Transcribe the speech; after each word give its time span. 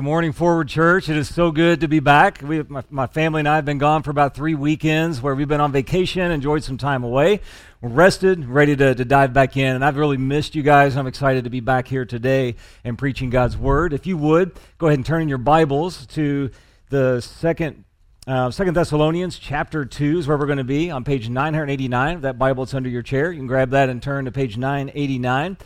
Good 0.00 0.06
morning, 0.06 0.32
Forward 0.32 0.66
Church. 0.66 1.10
It 1.10 1.18
is 1.18 1.28
so 1.28 1.50
good 1.50 1.80
to 1.80 1.86
be 1.86 2.00
back. 2.00 2.40
We, 2.40 2.62
my, 2.62 2.82
my, 2.88 3.06
family 3.06 3.40
and 3.40 3.48
I 3.48 3.56
have 3.56 3.66
been 3.66 3.76
gone 3.76 4.02
for 4.02 4.10
about 4.10 4.34
three 4.34 4.54
weekends 4.54 5.20
where 5.20 5.34
we've 5.34 5.46
been 5.46 5.60
on 5.60 5.72
vacation, 5.72 6.30
enjoyed 6.32 6.64
some 6.64 6.78
time 6.78 7.04
away. 7.04 7.42
We're 7.82 7.90
rested, 7.90 8.46
ready 8.46 8.74
to, 8.76 8.94
to 8.94 9.04
dive 9.04 9.34
back 9.34 9.58
in, 9.58 9.76
and 9.76 9.84
I've 9.84 9.98
really 9.98 10.16
missed 10.16 10.54
you 10.54 10.62
guys. 10.62 10.96
I'm 10.96 11.06
excited 11.06 11.44
to 11.44 11.50
be 11.50 11.60
back 11.60 11.86
here 11.86 12.06
today 12.06 12.54
and 12.82 12.96
preaching 12.96 13.28
God's 13.28 13.58
Word. 13.58 13.92
If 13.92 14.06
you 14.06 14.16
would, 14.16 14.58
go 14.78 14.86
ahead 14.86 14.98
and 14.98 15.04
turn 15.04 15.20
in 15.20 15.28
your 15.28 15.36
Bibles 15.36 16.06
to 16.06 16.50
the 16.88 17.20
second 17.20 17.84
uh, 18.26 18.50
Second 18.50 18.74
Thessalonians 18.74 19.38
chapter 19.38 19.84
2 19.84 20.20
is 20.20 20.26
where 20.26 20.38
we're 20.38 20.46
going 20.46 20.58
to 20.58 20.64
be 20.64 20.90
on 20.90 21.04
page 21.04 21.28
989 21.28 22.16
of 22.16 22.22
that 22.22 22.38
Bible 22.38 22.64
that's 22.64 22.72
under 22.72 22.88
your 22.88 23.02
chair. 23.02 23.32
You 23.32 23.38
can 23.38 23.46
grab 23.46 23.70
that 23.70 23.90
and 23.90 24.02
turn 24.02 24.24
to 24.24 24.32
page 24.32 24.56
989. 24.56 25.58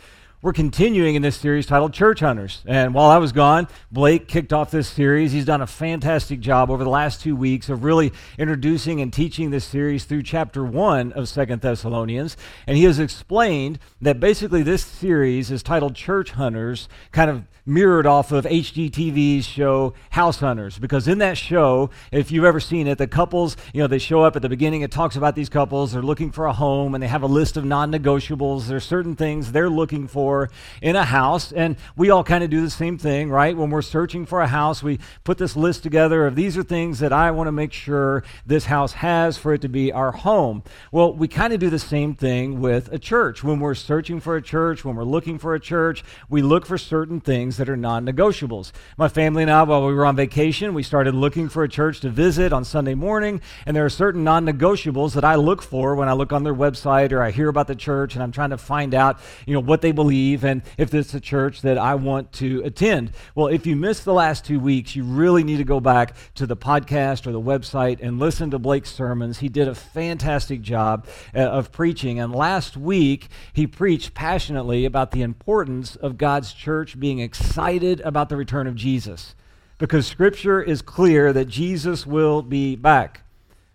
We're 0.45 0.53
continuing 0.53 1.15
in 1.15 1.23
this 1.23 1.37
series 1.37 1.65
titled 1.65 1.91
Church 1.91 2.19
Hunters. 2.19 2.61
And 2.67 2.93
while 2.93 3.09
I 3.09 3.17
was 3.17 3.31
gone, 3.31 3.67
Blake 3.91 4.27
kicked 4.27 4.53
off 4.53 4.69
this 4.69 4.87
series. 4.87 5.31
He's 5.31 5.43
done 5.43 5.61
a 5.61 5.65
fantastic 5.65 6.39
job 6.39 6.69
over 6.69 6.83
the 6.83 6.89
last 6.91 7.19
two 7.19 7.35
weeks 7.35 7.67
of 7.67 7.83
really 7.83 8.13
introducing 8.37 9.01
and 9.01 9.11
teaching 9.11 9.49
this 9.49 9.65
series 9.65 10.03
through 10.03 10.21
chapter 10.21 10.63
1 10.63 11.13
of 11.13 11.27
Second 11.27 11.63
Thessalonians. 11.63 12.37
And 12.67 12.77
he 12.77 12.83
has 12.83 12.99
explained 12.99 13.79
that 14.01 14.19
basically 14.19 14.61
this 14.61 14.85
series 14.85 15.49
is 15.49 15.63
titled 15.63 15.95
Church 15.95 16.29
Hunters, 16.29 16.87
kind 17.11 17.31
of 17.31 17.45
mirrored 17.65 18.05
off 18.05 18.31
of 18.31 18.45
HGTV's 18.45 19.45
show 19.47 19.95
House 20.11 20.41
Hunters. 20.41 20.77
Because 20.77 21.07
in 21.07 21.17
that 21.17 21.39
show, 21.39 21.89
if 22.11 22.31
you've 22.31 22.45
ever 22.45 22.59
seen 22.59 22.85
it, 22.85 22.99
the 22.99 23.07
couples, 23.07 23.57
you 23.73 23.81
know, 23.81 23.87
they 23.87 23.97
show 23.97 24.21
up 24.21 24.35
at 24.35 24.43
the 24.43 24.49
beginning, 24.49 24.83
it 24.83 24.91
talks 24.91 25.15
about 25.15 25.33
these 25.33 25.49
couples, 25.49 25.93
they're 25.93 26.03
looking 26.03 26.31
for 26.31 26.45
a 26.45 26.53
home, 26.53 26.93
and 26.93 27.01
they 27.01 27.07
have 27.07 27.23
a 27.23 27.27
list 27.27 27.57
of 27.57 27.65
non 27.65 27.91
negotiables. 27.91 28.67
There's 28.67 28.85
certain 28.85 29.15
things 29.15 29.51
they're 29.51 29.71
looking 29.71 30.07
for 30.07 30.34
in 30.81 30.95
a 30.95 31.03
house. 31.03 31.51
And 31.51 31.77
we 31.95 32.09
all 32.09 32.23
kind 32.23 32.43
of 32.43 32.49
do 32.49 32.61
the 32.61 32.69
same 32.69 32.97
thing, 32.97 33.29
right? 33.29 33.55
When 33.55 33.69
we're 33.69 33.81
searching 33.81 34.25
for 34.25 34.41
a 34.41 34.47
house, 34.47 34.83
we 34.83 34.99
put 35.23 35.37
this 35.37 35.55
list 35.55 35.83
together 35.83 36.25
of 36.25 36.35
these 36.35 36.57
are 36.57 36.63
things 36.63 36.99
that 36.99 37.13
I 37.13 37.31
want 37.31 37.47
to 37.47 37.51
make 37.51 37.73
sure 37.73 38.23
this 38.45 38.65
house 38.65 38.93
has 38.93 39.37
for 39.37 39.53
it 39.53 39.61
to 39.61 39.69
be 39.69 39.91
our 39.91 40.11
home. 40.11 40.63
Well, 40.91 41.13
we 41.13 41.27
kind 41.27 41.53
of 41.53 41.59
do 41.59 41.69
the 41.69 41.79
same 41.79 42.15
thing 42.15 42.59
with 42.59 42.91
a 42.91 42.99
church. 42.99 43.43
When 43.43 43.59
we're 43.59 43.75
searching 43.75 44.19
for 44.19 44.35
a 44.35 44.41
church, 44.41 44.83
when 44.83 44.95
we're 44.95 45.03
looking 45.03 45.37
for 45.37 45.55
a 45.55 45.59
church, 45.59 46.03
we 46.29 46.41
look 46.41 46.65
for 46.65 46.77
certain 46.77 47.19
things 47.19 47.57
that 47.57 47.69
are 47.69 47.77
non 47.77 48.05
negotiables. 48.05 48.71
My 48.97 49.07
family 49.07 49.43
and 49.43 49.51
I, 49.51 49.63
while 49.63 49.85
we 49.85 49.93
were 49.93 50.05
on 50.05 50.15
vacation, 50.15 50.73
we 50.73 50.83
started 50.83 51.15
looking 51.15 51.49
for 51.49 51.63
a 51.63 51.69
church 51.69 51.99
to 52.01 52.09
visit 52.09 52.53
on 52.53 52.63
Sunday 52.63 52.95
morning, 52.95 53.41
and 53.65 53.75
there 53.75 53.85
are 53.85 53.89
certain 53.89 54.23
non 54.23 54.45
negotiables 54.45 55.13
that 55.13 55.23
I 55.23 55.35
look 55.35 55.61
for 55.61 55.95
when 55.95 56.09
I 56.09 56.13
look 56.13 56.33
on 56.33 56.43
their 56.43 56.55
website 56.55 57.11
or 57.11 57.21
I 57.21 57.31
hear 57.31 57.49
about 57.49 57.67
the 57.67 57.75
church 57.75 58.15
and 58.15 58.23
I'm 58.23 58.31
trying 58.31 58.49
to 58.51 58.57
find 58.57 58.93
out, 58.93 59.19
you 59.45 59.53
know, 59.53 59.59
what 59.59 59.81
they 59.81 59.91
believe 59.91 60.14
and 60.43 60.61
if 60.77 60.89
this 60.89 61.09
is 61.09 61.15
a 61.15 61.19
church 61.19 61.61
that 61.61 61.77
I 61.77 61.95
want 61.95 62.31
to 62.33 62.61
attend. 62.63 63.11
Well, 63.33 63.47
if 63.47 63.65
you 63.65 63.75
missed 63.75 64.05
the 64.05 64.13
last 64.13 64.45
two 64.45 64.59
weeks, 64.59 64.95
you 64.95 65.03
really 65.03 65.43
need 65.43 65.57
to 65.57 65.63
go 65.63 65.79
back 65.79 66.15
to 66.35 66.45
the 66.45 66.57
podcast 66.57 67.27
or 67.27 67.31
the 67.31 67.41
website 67.41 67.99
and 68.01 68.19
listen 68.19 68.51
to 68.51 68.59
Blake's 68.59 68.91
sermons. 68.91 69.39
He 69.39 69.49
did 69.49 69.67
a 69.67 69.75
fantastic 69.75 70.61
job 70.61 71.07
uh, 71.35 71.39
of 71.39 71.71
preaching, 71.71 72.19
and 72.19 72.33
last 72.33 72.77
week 72.77 73.29
he 73.53 73.67
preached 73.67 74.13
passionately 74.13 74.85
about 74.85 75.11
the 75.11 75.21
importance 75.21 75.95
of 75.95 76.17
God's 76.17 76.53
church 76.53 76.99
being 76.99 77.19
excited 77.19 78.01
about 78.01 78.29
the 78.29 78.37
return 78.37 78.67
of 78.67 78.75
Jesus 78.75 79.35
because 79.77 80.07
Scripture 80.07 80.61
is 80.61 80.81
clear 80.81 81.33
that 81.33 81.45
Jesus 81.45 82.05
will 82.05 82.41
be 82.41 82.75
back. 82.75 83.21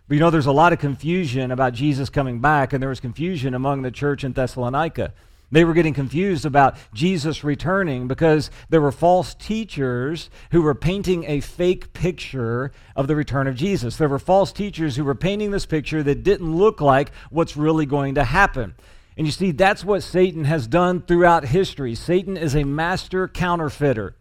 But 0.07 0.15
you 0.15 0.19
know, 0.19 0.29
there's 0.29 0.45
a 0.45 0.51
lot 0.51 0.73
of 0.73 0.79
confusion 0.79 1.51
about 1.51 1.73
Jesus 1.73 2.09
coming 2.09 2.39
back, 2.39 2.73
and 2.73 2.81
there 2.81 2.89
was 2.89 2.99
confusion 2.99 3.53
among 3.53 3.81
the 3.81 3.91
church 3.91 4.23
in 4.23 4.33
Thessalonica. 4.33 5.13
They 5.51 5.65
were 5.65 5.73
getting 5.73 5.93
confused 5.93 6.45
about 6.45 6.77
Jesus 6.93 7.43
returning 7.43 8.07
because 8.07 8.49
there 8.69 8.81
were 8.81 8.91
false 8.91 9.33
teachers 9.33 10.29
who 10.51 10.61
were 10.61 10.75
painting 10.75 11.25
a 11.25 11.41
fake 11.41 11.91
picture 11.93 12.71
of 12.95 13.07
the 13.07 13.15
return 13.15 13.47
of 13.47 13.55
Jesus. 13.55 13.97
There 13.97 14.07
were 14.07 14.19
false 14.19 14.53
teachers 14.53 14.95
who 14.95 15.03
were 15.03 15.15
painting 15.15 15.51
this 15.51 15.65
picture 15.65 16.03
that 16.03 16.23
didn't 16.23 16.55
look 16.55 16.79
like 16.79 17.11
what's 17.29 17.57
really 17.57 17.85
going 17.85 18.15
to 18.15 18.23
happen. 18.23 18.75
And 19.17 19.27
you 19.27 19.31
see, 19.31 19.51
that's 19.51 19.83
what 19.83 20.03
Satan 20.03 20.45
has 20.45 20.67
done 20.67 21.01
throughout 21.01 21.45
history. 21.45 21.95
Satan 21.95 22.37
is 22.37 22.55
a 22.55 22.63
master 22.63 23.27
counterfeiter. 23.27 24.15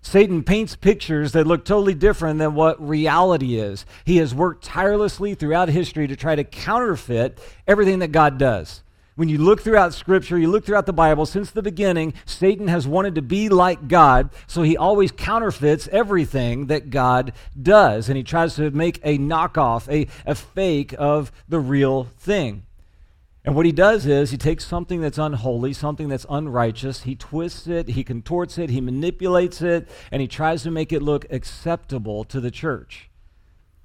Satan 0.00 0.42
paints 0.42 0.74
pictures 0.74 1.32
that 1.32 1.46
look 1.46 1.64
totally 1.64 1.94
different 1.94 2.38
than 2.38 2.54
what 2.54 2.86
reality 2.86 3.56
is. 3.56 3.86
He 4.04 4.16
has 4.16 4.34
worked 4.34 4.64
tirelessly 4.64 5.34
throughout 5.34 5.68
history 5.68 6.08
to 6.08 6.16
try 6.16 6.34
to 6.34 6.44
counterfeit 6.44 7.38
everything 7.68 8.00
that 8.00 8.10
God 8.10 8.36
does. 8.36 8.81
When 9.14 9.28
you 9.28 9.36
look 9.36 9.60
throughout 9.60 9.92
Scripture, 9.92 10.38
you 10.38 10.48
look 10.48 10.64
throughout 10.64 10.86
the 10.86 10.92
Bible, 10.92 11.26
since 11.26 11.50
the 11.50 11.62
beginning, 11.62 12.14
Satan 12.24 12.68
has 12.68 12.86
wanted 12.86 13.14
to 13.16 13.22
be 13.22 13.50
like 13.50 13.86
God, 13.86 14.30
so 14.46 14.62
he 14.62 14.76
always 14.76 15.12
counterfeits 15.12 15.86
everything 15.88 16.68
that 16.68 16.88
God 16.88 17.34
does. 17.60 18.08
And 18.08 18.16
he 18.16 18.22
tries 18.22 18.54
to 18.56 18.70
make 18.70 19.00
a 19.04 19.18
knockoff, 19.18 19.86
a, 19.92 20.08
a 20.24 20.34
fake 20.34 20.94
of 20.98 21.30
the 21.46 21.60
real 21.60 22.04
thing. 22.04 22.64
And 23.44 23.54
what 23.54 23.66
he 23.66 23.72
does 23.72 24.06
is 24.06 24.30
he 24.30 24.38
takes 24.38 24.64
something 24.64 25.00
that's 25.00 25.18
unholy, 25.18 25.74
something 25.74 26.08
that's 26.08 26.26
unrighteous, 26.30 27.02
he 27.02 27.16
twists 27.16 27.66
it, 27.66 27.88
he 27.88 28.04
contorts 28.04 28.56
it, 28.56 28.70
he 28.70 28.80
manipulates 28.80 29.60
it, 29.60 29.88
and 30.10 30.22
he 30.22 30.28
tries 30.28 30.62
to 30.62 30.70
make 30.70 30.92
it 30.92 31.02
look 31.02 31.26
acceptable 31.28 32.24
to 32.24 32.40
the 32.40 32.52
church. 32.52 33.10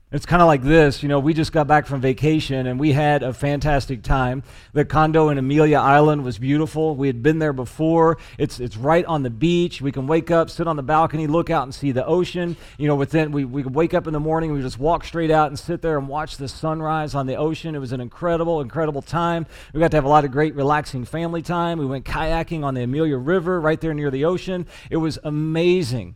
It's 0.10 0.26
kind 0.26 0.42
of 0.42 0.48
like 0.48 0.64
this, 0.64 1.04
you 1.04 1.10
know, 1.10 1.20
we 1.20 1.34
just 1.34 1.52
got 1.52 1.68
back 1.68 1.86
from 1.86 2.00
vacation 2.00 2.66
and 2.68 2.80
we 2.80 2.94
had 2.94 3.24
a 3.24 3.34
fantastic 3.34 4.04
time. 4.04 4.42
The 4.72 4.86
condo 4.86 5.28
in 5.28 5.38
Amelia 5.38 5.80
Island 5.80 6.24
was 6.24 6.38
beautiful. 6.38 6.96
We 6.96 7.08
had 7.08 7.22
been 7.22 7.40
there 7.40 7.52
before. 7.52 8.18
It's, 8.38 8.62
it's 8.62 8.78
right 8.78 9.04
on 9.04 9.24
the 9.24 9.30
beach. 9.30 9.82
We 9.82 9.92
can 9.92 10.08
wake 10.08 10.32
up, 10.32 10.50
sit 10.50 10.66
on 10.66 10.78
the 10.78 10.82
balcony, 10.82 11.28
look 11.28 11.50
out 11.50 11.64
and 11.64 11.76
see 11.76 11.92
the 11.92 12.06
ocean. 12.06 12.56
You 12.78 12.88
know, 12.88 12.96
within, 12.96 13.34
we, 13.34 13.44
we 13.44 13.64
could 13.64 13.76
wake 13.76 13.94
up 13.94 14.08
in 14.08 14.14
the 14.14 14.20
morning, 14.22 14.54
we 14.54 14.62
just 14.62 14.80
walk 14.80 15.04
straight 15.04 15.30
out 15.30 15.48
and 15.48 15.60
sit 15.60 15.82
there 15.82 15.98
and 15.98 16.08
watch 16.08 16.38
the 16.38 16.48
sunrise 16.48 17.14
on 17.14 17.28
the 17.28 17.36
ocean. 17.36 17.76
It 17.76 17.80
was 17.80 17.92
an 17.92 18.00
incredible, 18.00 18.62
incredible 18.62 19.02
time. 19.02 19.46
We 19.74 19.82
got 19.82 19.92
to 19.92 19.98
have 19.98 20.06
a 20.06 20.10
lot 20.10 20.24
of 20.24 20.32
great 20.32 20.56
relaxing 20.56 21.04
family 21.04 21.42
time. 21.42 21.80
We 21.80 21.86
went 21.86 22.06
kayaking 22.06 22.64
on 22.64 22.76
the 22.76 22.84
Amelia 22.84 23.18
River 23.18 23.60
right 23.60 23.82
there 23.82 23.94
near 23.94 24.10
the 24.10 24.24
ocean. 24.24 24.68
It 24.90 24.98
was 24.98 25.20
amazing. 25.26 26.16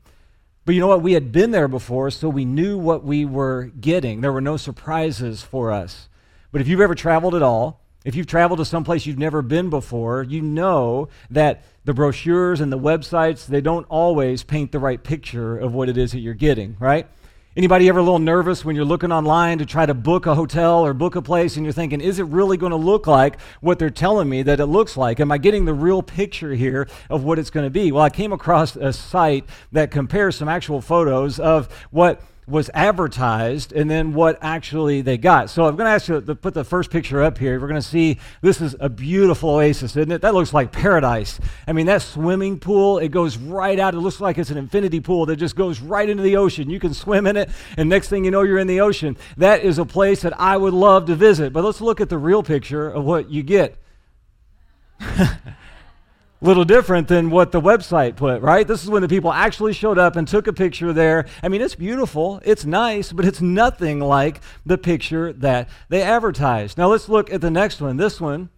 But 0.63 0.75
you 0.75 0.81
know 0.81 0.87
what? 0.87 1.01
We 1.01 1.13
had 1.13 1.31
been 1.31 1.51
there 1.51 1.67
before, 1.67 2.11
so 2.11 2.29
we 2.29 2.45
knew 2.45 2.77
what 2.77 3.03
we 3.03 3.25
were 3.25 3.71
getting. 3.79 4.21
There 4.21 4.31
were 4.31 4.41
no 4.41 4.57
surprises 4.57 5.41
for 5.41 5.71
us. 5.71 6.07
But 6.51 6.61
if 6.61 6.67
you've 6.67 6.81
ever 6.81 6.95
traveled 6.95 7.33
at 7.33 7.41
all, 7.41 7.81
if 8.03 8.15
you've 8.15 8.27
traveled 8.27 8.59
to 8.59 8.65
some 8.65 8.83
place 8.83 9.05
you've 9.05 9.17
never 9.17 9.41
been 9.41 9.69
before, 9.69 10.23
you 10.23 10.41
know 10.41 11.09
that 11.29 11.63
the 11.85 11.93
brochures 11.93 12.59
and 12.59 12.71
the 12.71 12.79
websites, 12.79 13.45
they 13.45 13.61
don't 13.61 13.85
always 13.89 14.43
paint 14.43 14.71
the 14.71 14.79
right 14.79 15.01
picture 15.03 15.57
of 15.57 15.73
what 15.73 15.89
it 15.89 15.97
is 15.97 16.11
that 16.11 16.19
you're 16.19 16.33
getting, 16.33 16.77
right? 16.79 17.07
Anybody 17.53 17.89
ever 17.89 17.99
a 17.99 18.01
little 18.01 18.17
nervous 18.17 18.63
when 18.63 18.77
you're 18.77 18.85
looking 18.85 19.11
online 19.11 19.57
to 19.57 19.65
try 19.65 19.85
to 19.85 19.93
book 19.93 20.25
a 20.25 20.35
hotel 20.35 20.85
or 20.85 20.93
book 20.93 21.17
a 21.17 21.21
place 21.21 21.57
and 21.57 21.65
you're 21.65 21.73
thinking, 21.73 21.99
is 21.99 22.17
it 22.17 22.23
really 22.27 22.55
going 22.55 22.69
to 22.69 22.77
look 22.77 23.07
like 23.07 23.41
what 23.59 23.77
they're 23.77 23.89
telling 23.89 24.29
me 24.29 24.41
that 24.43 24.61
it 24.61 24.67
looks 24.67 24.95
like? 24.95 25.19
Am 25.19 25.33
I 25.33 25.37
getting 25.37 25.65
the 25.65 25.73
real 25.73 26.01
picture 26.01 26.53
here 26.53 26.87
of 27.09 27.25
what 27.25 27.37
it's 27.37 27.49
going 27.49 27.65
to 27.65 27.69
be? 27.69 27.91
Well, 27.91 28.05
I 28.05 28.09
came 28.09 28.31
across 28.31 28.77
a 28.77 28.93
site 28.93 29.43
that 29.73 29.91
compares 29.91 30.37
some 30.37 30.47
actual 30.47 30.79
photos 30.79 31.41
of 31.41 31.67
what 31.91 32.21
was 32.47 32.69
advertised 32.73 33.71
and 33.71 33.89
then 33.89 34.13
what 34.13 34.37
actually 34.41 35.01
they 35.01 35.17
got. 35.17 35.49
So 35.49 35.65
I'm 35.65 35.75
going 35.75 35.85
to 35.85 35.91
ask 35.91 36.07
you 36.07 36.21
to 36.21 36.35
put 36.35 36.53
the 36.53 36.63
first 36.63 36.89
picture 36.89 37.21
up 37.21 37.37
here. 37.37 37.59
We're 37.59 37.67
going 37.67 37.81
to 37.81 37.87
see 37.87 38.19
this 38.41 38.61
is 38.61 38.75
a 38.79 38.89
beautiful 38.89 39.51
oasis, 39.51 39.95
isn't 39.95 40.11
it? 40.11 40.21
That 40.21 40.33
looks 40.33 40.53
like 40.53 40.71
paradise. 40.71 41.39
I 41.67 41.73
mean, 41.73 41.85
that 41.85 42.01
swimming 42.01 42.59
pool, 42.59 42.97
it 42.97 43.09
goes 43.09 43.37
right 43.37 43.79
out. 43.79 43.93
It 43.93 43.99
looks 43.99 44.19
like 44.19 44.37
it's 44.37 44.49
an 44.49 44.57
infinity 44.57 44.99
pool 44.99 45.25
that 45.27 45.37
just 45.37 45.55
goes 45.55 45.79
right 45.79 46.09
into 46.09 46.23
the 46.23 46.37
ocean. 46.37 46.69
You 46.69 46.79
can 46.79 46.93
swim 46.93 47.27
in 47.27 47.37
it, 47.37 47.49
and 47.77 47.89
next 47.89 48.09
thing 48.09 48.25
you 48.25 48.31
know, 48.31 48.41
you're 48.41 48.59
in 48.59 48.67
the 48.67 48.81
ocean. 48.81 49.17
That 49.37 49.63
is 49.63 49.77
a 49.77 49.85
place 49.85 50.21
that 50.21 50.39
I 50.39 50.57
would 50.57 50.73
love 50.73 51.05
to 51.05 51.15
visit. 51.15 51.53
But 51.53 51.63
let's 51.63 51.81
look 51.81 52.01
at 52.01 52.09
the 52.09 52.17
real 52.17 52.43
picture 52.43 52.89
of 52.89 53.05
what 53.05 53.29
you 53.29 53.43
get. 53.43 53.77
little 56.41 56.65
different 56.65 57.07
than 57.07 57.29
what 57.29 57.51
the 57.51 57.61
website 57.61 58.15
put, 58.15 58.41
right? 58.41 58.67
This 58.67 58.83
is 58.83 58.89
when 58.89 59.03
the 59.03 59.07
people 59.07 59.31
actually 59.31 59.73
showed 59.73 59.99
up 59.99 60.15
and 60.15 60.27
took 60.27 60.47
a 60.47 60.53
picture 60.53 60.91
there. 60.91 61.27
I 61.43 61.47
mean, 61.47 61.61
it's 61.61 61.75
beautiful, 61.75 62.41
it's 62.43 62.65
nice, 62.65 63.11
but 63.11 63.25
it's 63.25 63.41
nothing 63.41 63.99
like 63.99 64.41
the 64.65 64.77
picture 64.77 65.31
that 65.33 65.69
they 65.89 66.01
advertised. 66.01 66.77
Now 66.77 66.87
let's 66.87 67.07
look 67.07 67.31
at 67.31 67.41
the 67.41 67.51
next 67.51 67.79
one. 67.79 67.97
This 67.97 68.19
one 68.19 68.49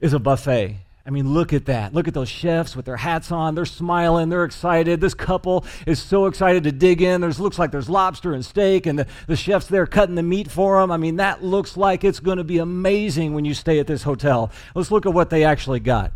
is 0.00 0.12
a 0.12 0.20
buffet. 0.20 0.76
I 1.08 1.10
mean, 1.10 1.32
look 1.32 1.54
at 1.54 1.64
that. 1.64 1.94
Look 1.94 2.06
at 2.06 2.12
those 2.12 2.28
chefs 2.28 2.76
with 2.76 2.84
their 2.84 2.98
hats 2.98 3.32
on. 3.32 3.54
They're 3.54 3.64
smiling. 3.64 4.28
They're 4.28 4.44
excited. 4.44 5.00
This 5.00 5.14
couple 5.14 5.64
is 5.86 5.98
so 5.98 6.26
excited 6.26 6.64
to 6.64 6.72
dig 6.72 7.00
in. 7.00 7.22
There's 7.22 7.40
looks 7.40 7.58
like 7.58 7.70
there's 7.70 7.88
lobster 7.88 8.34
and 8.34 8.44
steak, 8.44 8.84
and 8.84 8.98
the, 8.98 9.06
the 9.26 9.34
chef's 9.34 9.68
there 9.68 9.86
cutting 9.86 10.16
the 10.16 10.22
meat 10.22 10.50
for 10.50 10.78
them. 10.78 10.90
I 10.90 10.98
mean, 10.98 11.16
that 11.16 11.42
looks 11.42 11.78
like 11.78 12.04
it's 12.04 12.20
going 12.20 12.36
to 12.36 12.44
be 12.44 12.58
amazing 12.58 13.32
when 13.32 13.46
you 13.46 13.54
stay 13.54 13.78
at 13.78 13.86
this 13.86 14.02
hotel. 14.02 14.52
Let's 14.74 14.90
look 14.90 15.06
at 15.06 15.14
what 15.14 15.30
they 15.30 15.44
actually 15.44 15.80
got. 15.80 16.12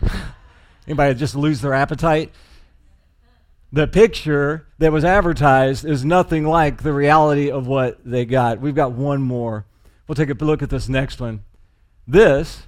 Anybody 0.86 1.14
just 1.14 1.34
lose 1.34 1.62
their 1.62 1.74
appetite? 1.74 2.30
The 3.72 3.88
picture 3.88 4.68
that 4.78 4.92
was 4.92 5.04
advertised 5.04 5.84
is 5.84 6.04
nothing 6.04 6.46
like 6.46 6.84
the 6.84 6.92
reality 6.92 7.50
of 7.50 7.66
what 7.66 7.98
they 8.04 8.24
got. 8.24 8.60
We've 8.60 8.72
got 8.72 8.92
one 8.92 9.20
more. 9.20 9.66
We'll 10.06 10.14
take 10.14 10.30
a 10.30 10.44
look 10.44 10.62
at 10.62 10.70
this 10.70 10.88
next 10.88 11.20
one. 11.20 11.42
This 12.06 12.62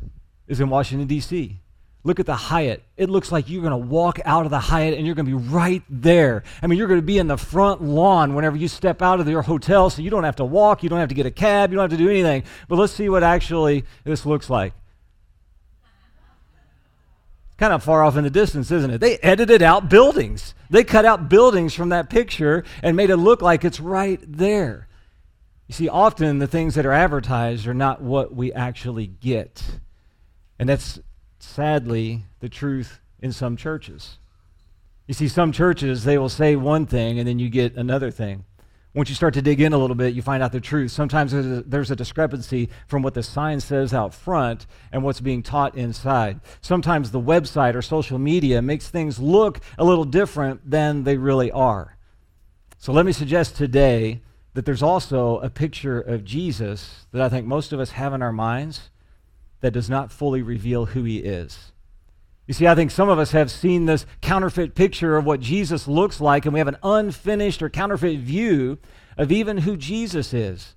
is 0.48 0.60
in 0.60 0.68
Washington, 0.68 1.06
D.C. 1.06 1.60
Look 2.06 2.20
at 2.20 2.26
the 2.26 2.36
Hyatt. 2.36 2.84
It 2.96 3.10
looks 3.10 3.32
like 3.32 3.50
you're 3.50 3.62
going 3.62 3.72
to 3.72 3.76
walk 3.76 4.20
out 4.24 4.44
of 4.44 4.50
the 4.50 4.60
Hyatt 4.60 4.96
and 4.96 5.04
you're 5.04 5.16
going 5.16 5.26
to 5.26 5.36
be 5.36 5.44
right 5.50 5.82
there. 5.90 6.44
I 6.62 6.68
mean, 6.68 6.78
you're 6.78 6.86
going 6.86 7.00
to 7.00 7.06
be 7.06 7.18
in 7.18 7.26
the 7.26 7.36
front 7.36 7.82
lawn 7.82 8.34
whenever 8.36 8.56
you 8.56 8.68
step 8.68 9.02
out 9.02 9.18
of 9.18 9.28
your 9.28 9.42
hotel, 9.42 9.90
so 9.90 10.02
you 10.02 10.10
don't 10.10 10.22
have 10.22 10.36
to 10.36 10.44
walk, 10.44 10.84
you 10.84 10.88
don't 10.88 11.00
have 11.00 11.08
to 11.08 11.16
get 11.16 11.26
a 11.26 11.32
cab, 11.32 11.70
you 11.70 11.76
don't 11.76 11.90
have 11.90 11.98
to 11.98 12.04
do 12.04 12.08
anything. 12.08 12.44
But 12.68 12.76
let's 12.76 12.92
see 12.92 13.08
what 13.08 13.24
actually 13.24 13.84
this 14.04 14.24
looks 14.24 14.48
like. 14.48 14.72
Kind 17.58 17.72
of 17.72 17.82
far 17.82 18.04
off 18.04 18.16
in 18.16 18.22
the 18.22 18.30
distance, 18.30 18.70
isn't 18.70 18.90
it? 18.90 18.98
They 18.98 19.16
edited 19.18 19.62
out 19.62 19.88
buildings. 19.88 20.54
They 20.70 20.84
cut 20.84 21.04
out 21.04 21.28
buildings 21.28 21.74
from 21.74 21.88
that 21.88 22.08
picture 22.08 22.64
and 22.84 22.96
made 22.96 23.10
it 23.10 23.16
look 23.16 23.42
like 23.42 23.64
it's 23.64 23.80
right 23.80 24.20
there. 24.22 24.86
You 25.66 25.74
see, 25.74 25.88
often 25.88 26.38
the 26.38 26.46
things 26.46 26.76
that 26.76 26.86
are 26.86 26.92
advertised 26.92 27.66
are 27.66 27.74
not 27.74 28.00
what 28.00 28.32
we 28.32 28.52
actually 28.52 29.08
get. 29.08 29.80
And 30.58 30.68
that's 30.68 30.98
sadly 31.38 32.24
the 32.40 32.48
truth 32.48 33.00
in 33.20 33.32
some 33.32 33.56
churches. 33.56 34.18
You 35.06 35.14
see, 35.14 35.28
some 35.28 35.52
churches, 35.52 36.04
they 36.04 36.18
will 36.18 36.28
say 36.28 36.56
one 36.56 36.86
thing 36.86 37.18
and 37.18 37.28
then 37.28 37.38
you 37.38 37.48
get 37.48 37.76
another 37.76 38.10
thing. 38.10 38.44
Once 38.96 39.10
you 39.10 39.14
start 39.14 39.34
to 39.34 39.42
dig 39.42 39.60
in 39.60 39.74
a 39.74 39.78
little 39.78 39.94
bit, 39.94 40.14
you 40.14 40.22
find 40.22 40.42
out 40.42 40.52
the 40.52 40.60
truth. 40.60 40.90
Sometimes 40.90 41.30
there's 41.30 41.44
a, 41.44 41.62
there's 41.62 41.90
a, 41.90 41.96
discrepancy 41.96 42.70
from 42.86 43.02
what 43.02 43.12
the 43.12 43.22
sign 43.22 43.60
says 43.60 43.92
out 43.92 44.14
front 44.14 44.66
and 44.90 45.02
what's 45.02 45.20
being 45.20 45.42
taught 45.42 45.76
inside. 45.76 46.40
Sometimes 46.62 47.10
the 47.10 47.20
website 47.20 47.74
or 47.74 47.82
social 47.82 48.18
media 48.18 48.62
makes 48.62 48.88
things 48.88 49.18
look 49.18 49.60
a 49.76 49.84
little 49.84 50.06
different 50.06 50.70
than 50.70 51.04
they 51.04 51.18
really 51.18 51.50
are. 51.52 51.98
So 52.78 52.90
let 52.90 53.04
me 53.04 53.12
suggest 53.12 53.54
today 53.54 54.22
that 54.54 54.64
there's 54.64 54.82
also 54.82 55.40
a 55.40 55.50
picture 55.50 56.00
of 56.00 56.24
Jesus 56.24 57.04
that 57.12 57.20
I 57.20 57.28
think 57.28 57.46
most 57.46 57.74
of 57.74 57.80
us 57.80 57.90
have 57.90 58.14
in 58.14 58.22
our 58.22 58.32
minds 58.32 58.88
that 59.60 59.72
does 59.72 59.90
not 59.90 60.12
fully 60.12 60.42
reveal 60.42 60.86
who 60.86 61.04
he 61.04 61.18
is. 61.18 61.72
You 62.46 62.54
see, 62.54 62.66
I 62.66 62.74
think 62.74 62.90
some 62.90 63.08
of 63.08 63.18
us 63.18 63.32
have 63.32 63.50
seen 63.50 63.86
this 63.86 64.06
counterfeit 64.20 64.74
picture 64.74 65.16
of 65.16 65.24
what 65.24 65.40
Jesus 65.40 65.88
looks 65.88 66.20
like, 66.20 66.44
and 66.44 66.52
we 66.52 66.60
have 66.60 66.68
an 66.68 66.76
unfinished 66.82 67.62
or 67.62 67.68
counterfeit 67.68 68.20
view 68.20 68.78
of 69.18 69.32
even 69.32 69.58
who 69.58 69.76
Jesus 69.76 70.32
is. 70.32 70.74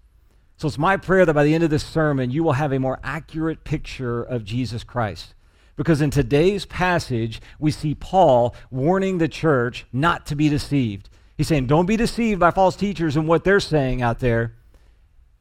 So 0.58 0.68
it's 0.68 0.78
my 0.78 0.98
prayer 0.98 1.26
that 1.26 1.34
by 1.34 1.44
the 1.44 1.54
end 1.54 1.64
of 1.64 1.70
this 1.70 1.86
sermon, 1.86 2.32
you 2.32 2.44
will 2.44 2.54
have 2.54 2.74
a 2.74 2.80
more 2.80 3.00
accurate 3.04 3.64
picture 3.64 4.24
of 4.24 4.44
Jesus 4.44 4.84
Christ. 4.84 5.36
Because 5.76 6.02
in 6.02 6.10
today's 6.10 6.66
passage, 6.66 7.42
we 7.60 7.72
see 7.72 7.96
Paul 7.96 8.54
warning 8.70 9.20
the 9.20 9.30
church 9.30 9.86
not 9.94 10.26
to 10.26 10.36
be 10.36 10.50
deceived. 10.50 11.10
He's 11.38 11.48
saying, 11.48 11.68
Don't 11.68 11.86
be 11.86 11.96
deceived 11.96 12.42
by 12.42 12.52
false 12.52 12.76
teachers 12.76 13.16
and 13.16 13.28
what 13.28 13.46
they're 13.46 13.62
saying 13.62 14.02
out 14.02 14.20
there. 14.20 14.56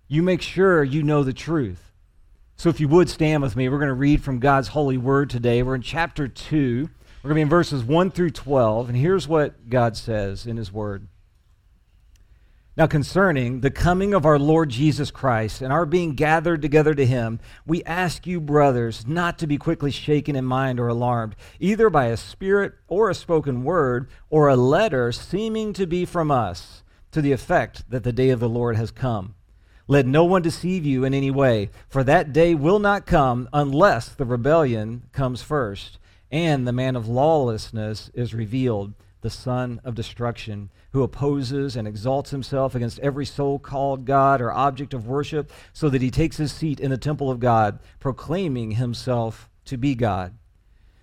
You 0.07 0.23
make 0.23 0.41
sure 0.41 0.85
you 0.85 1.03
know 1.03 1.25
the 1.25 1.33
truth. 1.33 1.88
So 2.59 2.69
if 2.71 2.81
you 2.81 2.89
would 2.89 3.09
stand 3.09 3.41
with 3.41 3.55
me, 3.55 3.69
we're 3.69 3.79
going 3.79 3.87
to 3.87 3.95
read 3.95 4.25
from 4.25 4.41
God's 4.41 4.67
holy 4.67 4.99
word 4.99 5.31
today. 5.31 5.63
We're 5.63 5.77
in 5.77 5.81
chapter 5.81 6.27
2. 6.27 6.91
We're 7.23 7.29
going 7.29 7.31
to 7.31 7.35
be 7.37 7.43
in 7.43 7.49
verses 7.49 7.85
1 7.85 8.11
through 8.11 8.31
12. 8.31 8.89
And 8.89 8.99
here's 8.99 9.29
what 9.29 9.71
God 9.71 9.97
says 9.97 10.45
in 10.45 10.57
his 10.57 10.73
word. 10.73 11.07
Now, 12.77 12.89
concerning 12.89 13.61
the 13.61 13.71
coming 13.71 14.13
of 14.13 14.27
our 14.27 14.41
Lord 14.41 14.71
Jesus 14.71 15.13
Christ 15.13 15.63
and 15.63 15.73
our 15.73 15.87
being 15.87 16.17
gathered 16.17 16.61
together 16.61 16.97
to 16.97 17.07
him, 17.07 17.39
we 17.65 17.85
ask 17.85 18.27
you, 18.27 18.41
brothers, 18.41 19.07
not 19.07 19.39
to 19.39 19.47
be 19.47 19.57
quickly 19.57 19.93
shaken 19.93 20.35
in 20.35 20.45
mind 20.45 20.81
or 20.81 20.89
alarmed, 20.89 21.37
either 21.61 21.89
by 21.89 22.07
a 22.07 22.17
spirit 22.17 22.73
or 22.89 23.09
a 23.09 23.15
spoken 23.15 23.63
word 23.63 24.11
or 24.31 24.49
a 24.49 24.57
letter 24.57 25.13
seeming 25.13 25.73
to 25.75 25.87
be 25.87 26.05
from 26.05 26.33
us, 26.33 26.83
to 27.13 27.23
the 27.23 27.31
effect 27.31 27.89
that 27.89 28.03
the 28.03 28.13
day 28.13 28.31
of 28.31 28.41
the 28.41 28.49
Lord 28.49 28.75
has 28.75 28.91
come. 28.91 29.37
Let 29.91 30.05
no 30.05 30.23
one 30.23 30.43
deceive 30.43 30.85
you 30.85 31.05
in 31.05 31.15
any 31.15 31.31
way, 31.31 31.71
for 31.89 32.05
that 32.05 32.31
day 32.35 32.55
will 32.55 32.79
not 32.79 33.07
come 33.07 33.49
unless 33.55 34.11
the 34.11 34.27
rebellion 34.27 35.05
comes 35.13 35.41
first, 35.41 35.99
and 36.31 36.69
the 36.69 36.75
man 36.75 36.95
of 36.95 37.09
lawlessness 37.09 38.11
is 38.13 38.35
revealed, 38.35 38.93
the 39.23 39.31
son 39.31 39.81
of 39.85 39.95
destruction, 39.95 40.69
who 40.93 41.03
opposes 41.03 41.75
and 41.75 41.89
exalts 41.89 42.33
himself 42.33 42.75
against 42.75 42.99
every 42.99 43.25
so 43.25 43.59
called 43.59 44.05
God 44.05 44.43
or 44.43 44.53
object 44.53 44.93
of 44.93 45.07
worship, 45.07 45.51
so 45.73 45.89
that 45.89 46.03
he 46.03 46.11
takes 46.11 46.37
his 46.37 46.53
seat 46.53 46.81
in 46.81 46.91
the 46.91 46.99
temple 46.99 47.31
of 47.31 47.41
God, 47.41 47.79
proclaiming 47.99 48.73
himself 48.73 49.49
to 49.65 49.79
be 49.79 49.95
God. 49.95 50.35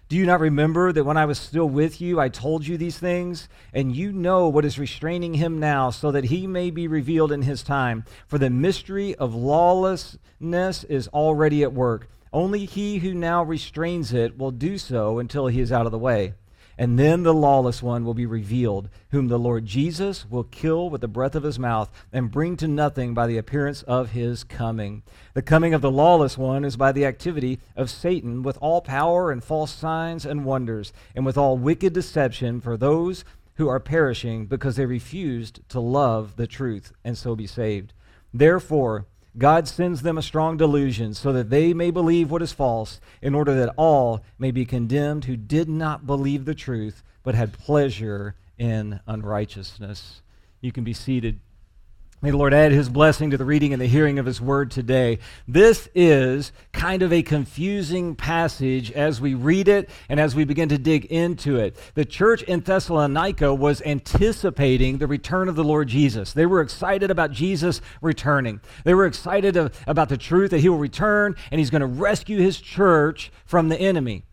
Do 0.08 0.16
you 0.16 0.28
not 0.28 0.40
remember 0.40 0.92
that 0.92 1.04
when 1.04 1.18
I 1.18 1.26
was 1.26 1.40
still 1.40 1.68
with 1.68 2.00
you, 2.00 2.20
I 2.20 2.30
told 2.30 2.68
you 2.68 2.78
these 2.78 3.00
things? 3.00 3.50
And 3.74 3.96
you 3.96 4.12
know 4.12 4.48
what 4.48 4.64
is 4.64 4.78
restraining 4.78 5.34
him 5.34 5.60
now, 5.60 5.90
so 5.90 6.12
that 6.12 6.26
he 6.26 6.46
may 6.46 6.70
be 6.70 6.88
revealed 6.88 7.32
in 7.32 7.42
his 7.42 7.64
time. 7.64 8.06
For 8.28 8.38
the 8.38 8.52
mystery 8.52 9.16
of 9.16 9.34
lawlessness 9.34 10.84
is 10.84 11.08
already 11.08 11.64
at 11.64 11.74
work. 11.74 12.08
Only 12.32 12.66
he 12.66 13.00
who 13.00 13.16
now 13.16 13.42
restrains 13.42 14.14
it 14.14 14.38
will 14.38 14.52
do 14.52 14.78
so 14.78 15.18
until 15.18 15.48
he 15.48 15.60
is 15.60 15.72
out 15.72 15.88
of 15.88 15.92
the 15.92 15.98
way. 15.98 16.36
And 16.78 17.00
then 17.00 17.24
the 17.24 17.34
lawless 17.34 17.82
one 17.82 18.04
will 18.04 18.14
be 18.14 18.26
revealed, 18.26 18.90
whom 19.12 19.28
the 19.28 19.40
Lord 19.40 19.66
Jesus 19.66 20.30
will 20.30 20.44
kill 20.44 20.90
with 20.90 21.02
the 21.02 21.08
breath 21.08 21.36
of 21.36 21.44
his 21.44 21.58
mouth 21.58 21.90
and 22.12 22.32
bring 22.32 22.58
to 22.58 22.68
nothing 22.68 23.14
by 23.14 23.28
the 23.28 23.38
appearance 23.38 23.82
of 23.84 24.12
his 24.12 24.44
coming. 24.44 25.04
The 25.34 25.42
coming 25.42 25.74
of 25.74 25.82
the 25.82 25.92
lawless 25.92 26.38
one 26.38 26.66
is 26.66 26.76
by 26.76 26.92
the 26.92 27.06
activity 27.06 27.60
of 27.78 27.90
Satan 27.90 28.44
with 28.44 28.58
all 28.60 28.82
power 28.82 29.32
and 29.32 29.44
false 29.44 29.72
signs 29.72 30.26
and 30.26 30.44
wonders, 30.44 30.92
and 31.16 31.26
with 31.26 31.38
all 31.38 31.58
wicked 31.58 31.94
deception 31.94 32.60
for 32.60 32.76
those 32.76 33.24
who 33.56 33.70
are 33.70 33.80
perishing 33.80 34.46
because 34.46 34.76
they 34.76 34.86
refused 34.86 35.62
to 35.70 35.80
love 35.80 36.36
the 36.36 36.48
truth 36.48 36.92
and 37.06 37.18
so 37.18 37.36
be 37.36 37.48
saved. 37.48 37.94
Therefore, 38.34 39.06
God 39.38 39.68
sends 39.68 40.02
them 40.02 40.18
a 40.18 40.22
strong 40.22 40.56
delusion 40.56 41.14
so 41.14 41.34
that 41.34 41.50
they 41.50 41.74
may 41.74 41.92
believe 41.92 42.32
what 42.32 42.42
is 42.42 42.54
false, 42.54 43.02
in 43.22 43.36
order 43.36 43.54
that 43.56 43.74
all 43.76 44.24
may 44.40 44.52
be 44.52 44.66
condemned 44.66 45.26
who 45.26 45.36
did 45.36 45.68
not 45.68 46.08
believe 46.08 46.46
the 46.46 46.56
truth, 46.56 47.04
but 47.24 47.36
had 47.36 47.52
pleasure 47.52 48.36
in 48.58 49.00
unrighteousness. 49.08 50.22
You 50.62 50.72
can 50.72 50.84
be 50.84 50.94
seated. 50.94 51.40
May 52.22 52.32
the 52.32 52.38
Lord 52.38 52.54
add 52.54 52.72
his 52.72 52.90
blessing 52.90 53.30
to 53.32 53.38
the 53.38 53.46
reading 53.46 53.72
and 53.74 53.82
the 53.82 53.88
hearing 53.88 54.18
of 54.18 54.26
his 54.26 54.42
word 54.42 54.72
today. 54.72 55.20
This 55.48 55.90
is 55.94 56.52
kind 56.72 57.04
of 57.04 57.14
a 57.14 57.22
confusing 57.22 58.16
passage 58.16 58.92
as 58.92 59.22
we 59.22 59.36
read 59.36 59.68
it 59.68 59.90
and 60.10 60.20
as 60.20 60.34
we 60.34 60.44
begin 60.44 60.70
to 60.70 60.78
dig 60.78 61.06
into 61.06 61.58
it. 61.58 61.78
The 61.94 62.06
church 62.06 62.42
in 62.44 62.62
Thessalonica 62.62 63.54
was 63.54 63.82
anticipating 63.84 64.98
the 64.98 65.08
return 65.08 65.50
of 65.50 65.56
the 65.56 65.64
Lord 65.64 65.88
Jesus. 65.90 66.34
They 66.34 66.46
were 66.46 66.62
excited 66.62 67.12
about 67.12 67.32
Jesus 67.32 67.82
returning. 68.02 68.62
They 68.86 68.96
were 68.96 69.06
excited 69.06 69.56
about 69.86 70.10
the 70.10 70.18
truth 70.18 70.52
that 70.52 70.62
he 70.62 70.70
will 70.70 70.78
return 70.78 71.36
and 71.52 71.60
he's 71.60 71.70
going 71.70 71.82
to 71.82 71.86
rescue 71.86 72.40
his 72.40 72.60
church 72.60 73.32
from 73.46 73.68
the 73.70 73.80
enemy. 73.80 74.24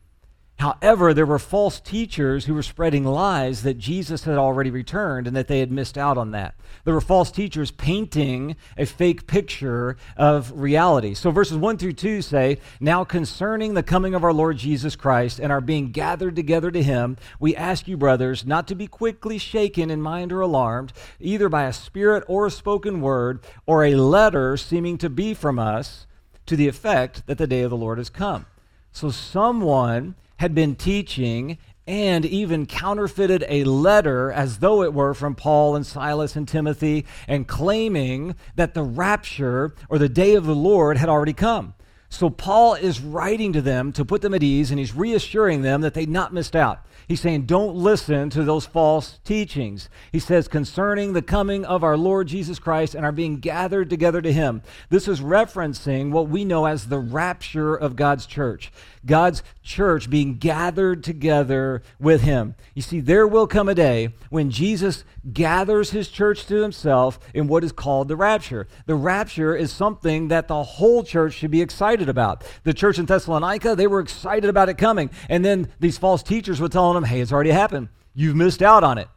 However, 0.62 1.12
there 1.12 1.26
were 1.26 1.40
false 1.40 1.80
teachers 1.80 2.44
who 2.44 2.54
were 2.54 2.62
spreading 2.62 3.04
lies 3.04 3.64
that 3.64 3.78
Jesus 3.78 4.22
had 4.22 4.38
already 4.38 4.70
returned 4.70 5.26
and 5.26 5.34
that 5.34 5.48
they 5.48 5.58
had 5.58 5.72
missed 5.72 5.98
out 5.98 6.16
on 6.16 6.30
that. 6.30 6.54
There 6.84 6.94
were 6.94 7.00
false 7.00 7.32
teachers 7.32 7.72
painting 7.72 8.54
a 8.78 8.86
fake 8.86 9.26
picture 9.26 9.96
of 10.16 10.52
reality. 10.54 11.14
So 11.14 11.32
verses 11.32 11.56
1 11.56 11.78
through 11.78 11.94
2 11.94 12.22
say, 12.22 12.58
Now 12.78 13.02
concerning 13.02 13.74
the 13.74 13.82
coming 13.82 14.14
of 14.14 14.22
our 14.22 14.32
Lord 14.32 14.56
Jesus 14.56 14.94
Christ 14.94 15.40
and 15.40 15.50
our 15.50 15.60
being 15.60 15.90
gathered 15.90 16.36
together 16.36 16.70
to 16.70 16.80
him, 16.80 17.16
we 17.40 17.56
ask 17.56 17.88
you, 17.88 17.96
brothers, 17.96 18.46
not 18.46 18.68
to 18.68 18.76
be 18.76 18.86
quickly 18.86 19.38
shaken 19.38 19.90
in 19.90 20.00
mind 20.00 20.30
or 20.30 20.42
alarmed, 20.42 20.92
either 21.18 21.48
by 21.48 21.64
a 21.64 21.72
spirit 21.72 22.22
or 22.28 22.46
a 22.46 22.52
spoken 22.52 23.00
word, 23.00 23.40
or 23.66 23.84
a 23.84 23.96
letter 23.96 24.56
seeming 24.56 24.96
to 24.98 25.10
be 25.10 25.34
from 25.34 25.58
us, 25.58 26.06
to 26.46 26.54
the 26.54 26.68
effect 26.68 27.26
that 27.26 27.38
the 27.38 27.48
day 27.48 27.62
of 27.62 27.70
the 27.70 27.76
Lord 27.76 27.98
has 27.98 28.10
come. 28.10 28.46
So 28.92 29.10
someone 29.10 30.14
had 30.42 30.56
been 30.56 30.74
teaching 30.74 31.56
and 31.86 32.26
even 32.26 32.66
counterfeited 32.66 33.44
a 33.48 33.62
letter 33.62 34.32
as 34.32 34.58
though 34.58 34.82
it 34.82 34.92
were 34.92 35.14
from 35.14 35.36
Paul 35.36 35.76
and 35.76 35.86
Silas 35.86 36.34
and 36.34 36.48
Timothy 36.48 37.06
and 37.28 37.46
claiming 37.46 38.34
that 38.56 38.74
the 38.74 38.82
rapture 38.82 39.72
or 39.88 39.98
the 39.98 40.08
day 40.08 40.34
of 40.34 40.44
the 40.44 40.56
Lord 40.56 40.96
had 40.96 41.08
already 41.08 41.32
come. 41.32 41.74
So 42.08 42.28
Paul 42.28 42.74
is 42.74 43.00
writing 43.00 43.52
to 43.52 43.62
them 43.62 43.92
to 43.92 44.04
put 44.04 44.20
them 44.20 44.34
at 44.34 44.42
ease, 44.42 44.72
and 44.72 44.80
he's 44.80 44.96
reassuring 44.96 45.62
them 45.62 45.80
that 45.82 45.94
they've 45.94 46.08
not 46.08 46.34
missed 46.34 46.56
out. 46.56 46.84
He's 47.12 47.20
saying, 47.20 47.42
don't 47.42 47.76
listen 47.76 48.30
to 48.30 48.42
those 48.42 48.64
false 48.64 49.18
teachings. 49.22 49.90
He 50.12 50.18
says, 50.18 50.48
concerning 50.48 51.12
the 51.12 51.20
coming 51.20 51.62
of 51.62 51.84
our 51.84 51.98
Lord 51.98 52.26
Jesus 52.26 52.58
Christ 52.58 52.94
and 52.94 53.04
our 53.04 53.12
being 53.12 53.36
gathered 53.36 53.90
together 53.90 54.22
to 54.22 54.32
him. 54.32 54.62
This 54.88 55.06
is 55.06 55.20
referencing 55.20 56.10
what 56.10 56.30
we 56.30 56.46
know 56.46 56.64
as 56.64 56.86
the 56.86 56.98
rapture 56.98 57.74
of 57.74 57.96
God's 57.96 58.24
church. 58.24 58.72
God's 59.04 59.42
church 59.62 60.08
being 60.08 60.38
gathered 60.38 61.04
together 61.04 61.82
with 62.00 62.22
him. 62.22 62.54
You 62.72 62.80
see, 62.80 63.00
there 63.00 63.26
will 63.26 63.46
come 63.46 63.68
a 63.68 63.74
day 63.74 64.14
when 64.30 64.50
Jesus 64.50 65.04
gathers 65.32 65.90
his 65.90 66.08
church 66.08 66.46
to 66.46 66.62
himself 66.62 67.18
in 67.34 67.46
what 67.46 67.62
is 67.62 67.72
called 67.72 68.08
the 68.08 68.16
rapture. 68.16 68.68
The 68.86 68.94
rapture 68.94 69.54
is 69.54 69.70
something 69.70 70.28
that 70.28 70.48
the 70.48 70.62
whole 70.62 71.02
church 71.02 71.34
should 71.34 71.50
be 71.50 71.60
excited 71.60 72.08
about. 72.08 72.44
The 72.62 72.72
church 72.72 72.98
in 72.98 73.04
Thessalonica, 73.04 73.76
they 73.76 73.86
were 73.86 74.00
excited 74.00 74.48
about 74.48 74.70
it 74.70 74.78
coming. 74.78 75.10
And 75.28 75.44
then 75.44 75.70
these 75.78 75.98
false 75.98 76.22
teachers 76.22 76.60
were 76.60 76.68
telling 76.68 76.94
them, 76.94 77.01
hey, 77.04 77.20
it's 77.20 77.32
already 77.32 77.50
happened. 77.50 77.88
You've 78.14 78.36
missed 78.36 78.62
out 78.62 78.84
on 78.84 78.98
it. 78.98 79.08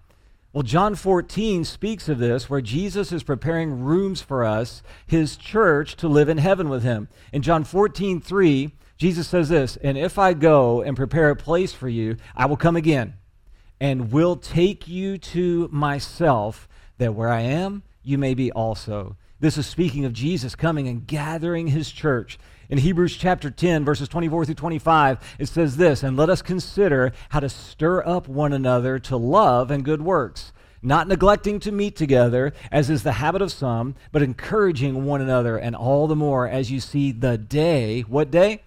Well, 0.53 0.63
John 0.63 0.95
14 0.95 1.65
speaks 1.65 2.07
of 2.07 2.17
this 2.17 2.49
where 2.49 2.61
Jesus 2.61 3.11
is 3.11 3.23
preparing 3.23 3.81
rooms 3.83 4.21
for 4.21 4.45
us, 4.45 4.81
his 5.05 5.35
church, 5.35 5.97
to 5.97 6.07
live 6.07 6.29
in 6.29 6.37
heaven 6.37 6.69
with 6.69 6.81
him. 6.81 7.09
In 7.33 7.41
John 7.41 7.65
14, 7.65 8.21
3, 8.21 8.71
Jesus 8.97 9.27
says 9.27 9.49
this, 9.49 9.77
and 9.77 9.97
if 9.97 10.17
I 10.17 10.33
go 10.33 10.81
and 10.81 10.95
prepare 10.95 11.29
a 11.29 11.35
place 11.35 11.73
for 11.73 11.89
you, 11.89 12.15
I 12.37 12.45
will 12.45 12.55
come 12.55 12.77
again 12.77 13.15
and 13.81 14.13
will 14.13 14.37
take 14.37 14.87
you 14.87 15.17
to 15.17 15.67
myself, 15.73 16.69
that 16.99 17.13
where 17.13 17.29
I 17.29 17.41
am, 17.41 17.83
you 18.01 18.17
may 18.17 18.33
be 18.33 18.51
also. 18.53 19.17
This 19.41 19.57
is 19.57 19.67
speaking 19.67 20.05
of 20.05 20.13
Jesus 20.13 20.55
coming 20.55 20.87
and 20.87 21.05
gathering 21.05 21.67
his 21.67 21.91
church. 21.91 22.39
In 22.67 22.79
Hebrews 22.79 23.15
chapter 23.15 23.51
10, 23.51 23.85
verses 23.85 24.07
24 24.07 24.45
through 24.45 24.55
25, 24.55 25.35
it 25.37 25.47
says 25.47 25.77
this 25.77 26.01
And 26.01 26.17
let 26.17 26.31
us 26.31 26.41
consider 26.41 27.11
how 27.29 27.39
to 27.39 27.49
stir 27.49 28.03
up 28.05 28.27
one 28.27 28.53
another 28.53 28.97
to 28.99 29.17
love 29.17 29.69
and 29.69 29.85
good 29.85 30.01
works, 30.01 30.51
not 30.81 31.07
neglecting 31.07 31.59
to 31.59 31.71
meet 31.71 31.95
together, 31.95 32.53
as 32.71 32.89
is 32.89 33.03
the 33.03 33.13
habit 33.13 33.43
of 33.43 33.51
some, 33.51 33.93
but 34.11 34.23
encouraging 34.23 35.05
one 35.05 35.21
another, 35.21 35.57
and 35.57 35.75
all 35.75 36.07
the 36.07 36.15
more 36.15 36.47
as 36.47 36.71
you 36.71 36.79
see 36.79 37.11
the 37.11 37.37
day. 37.37 38.01
What 38.01 38.31
day? 38.31 38.63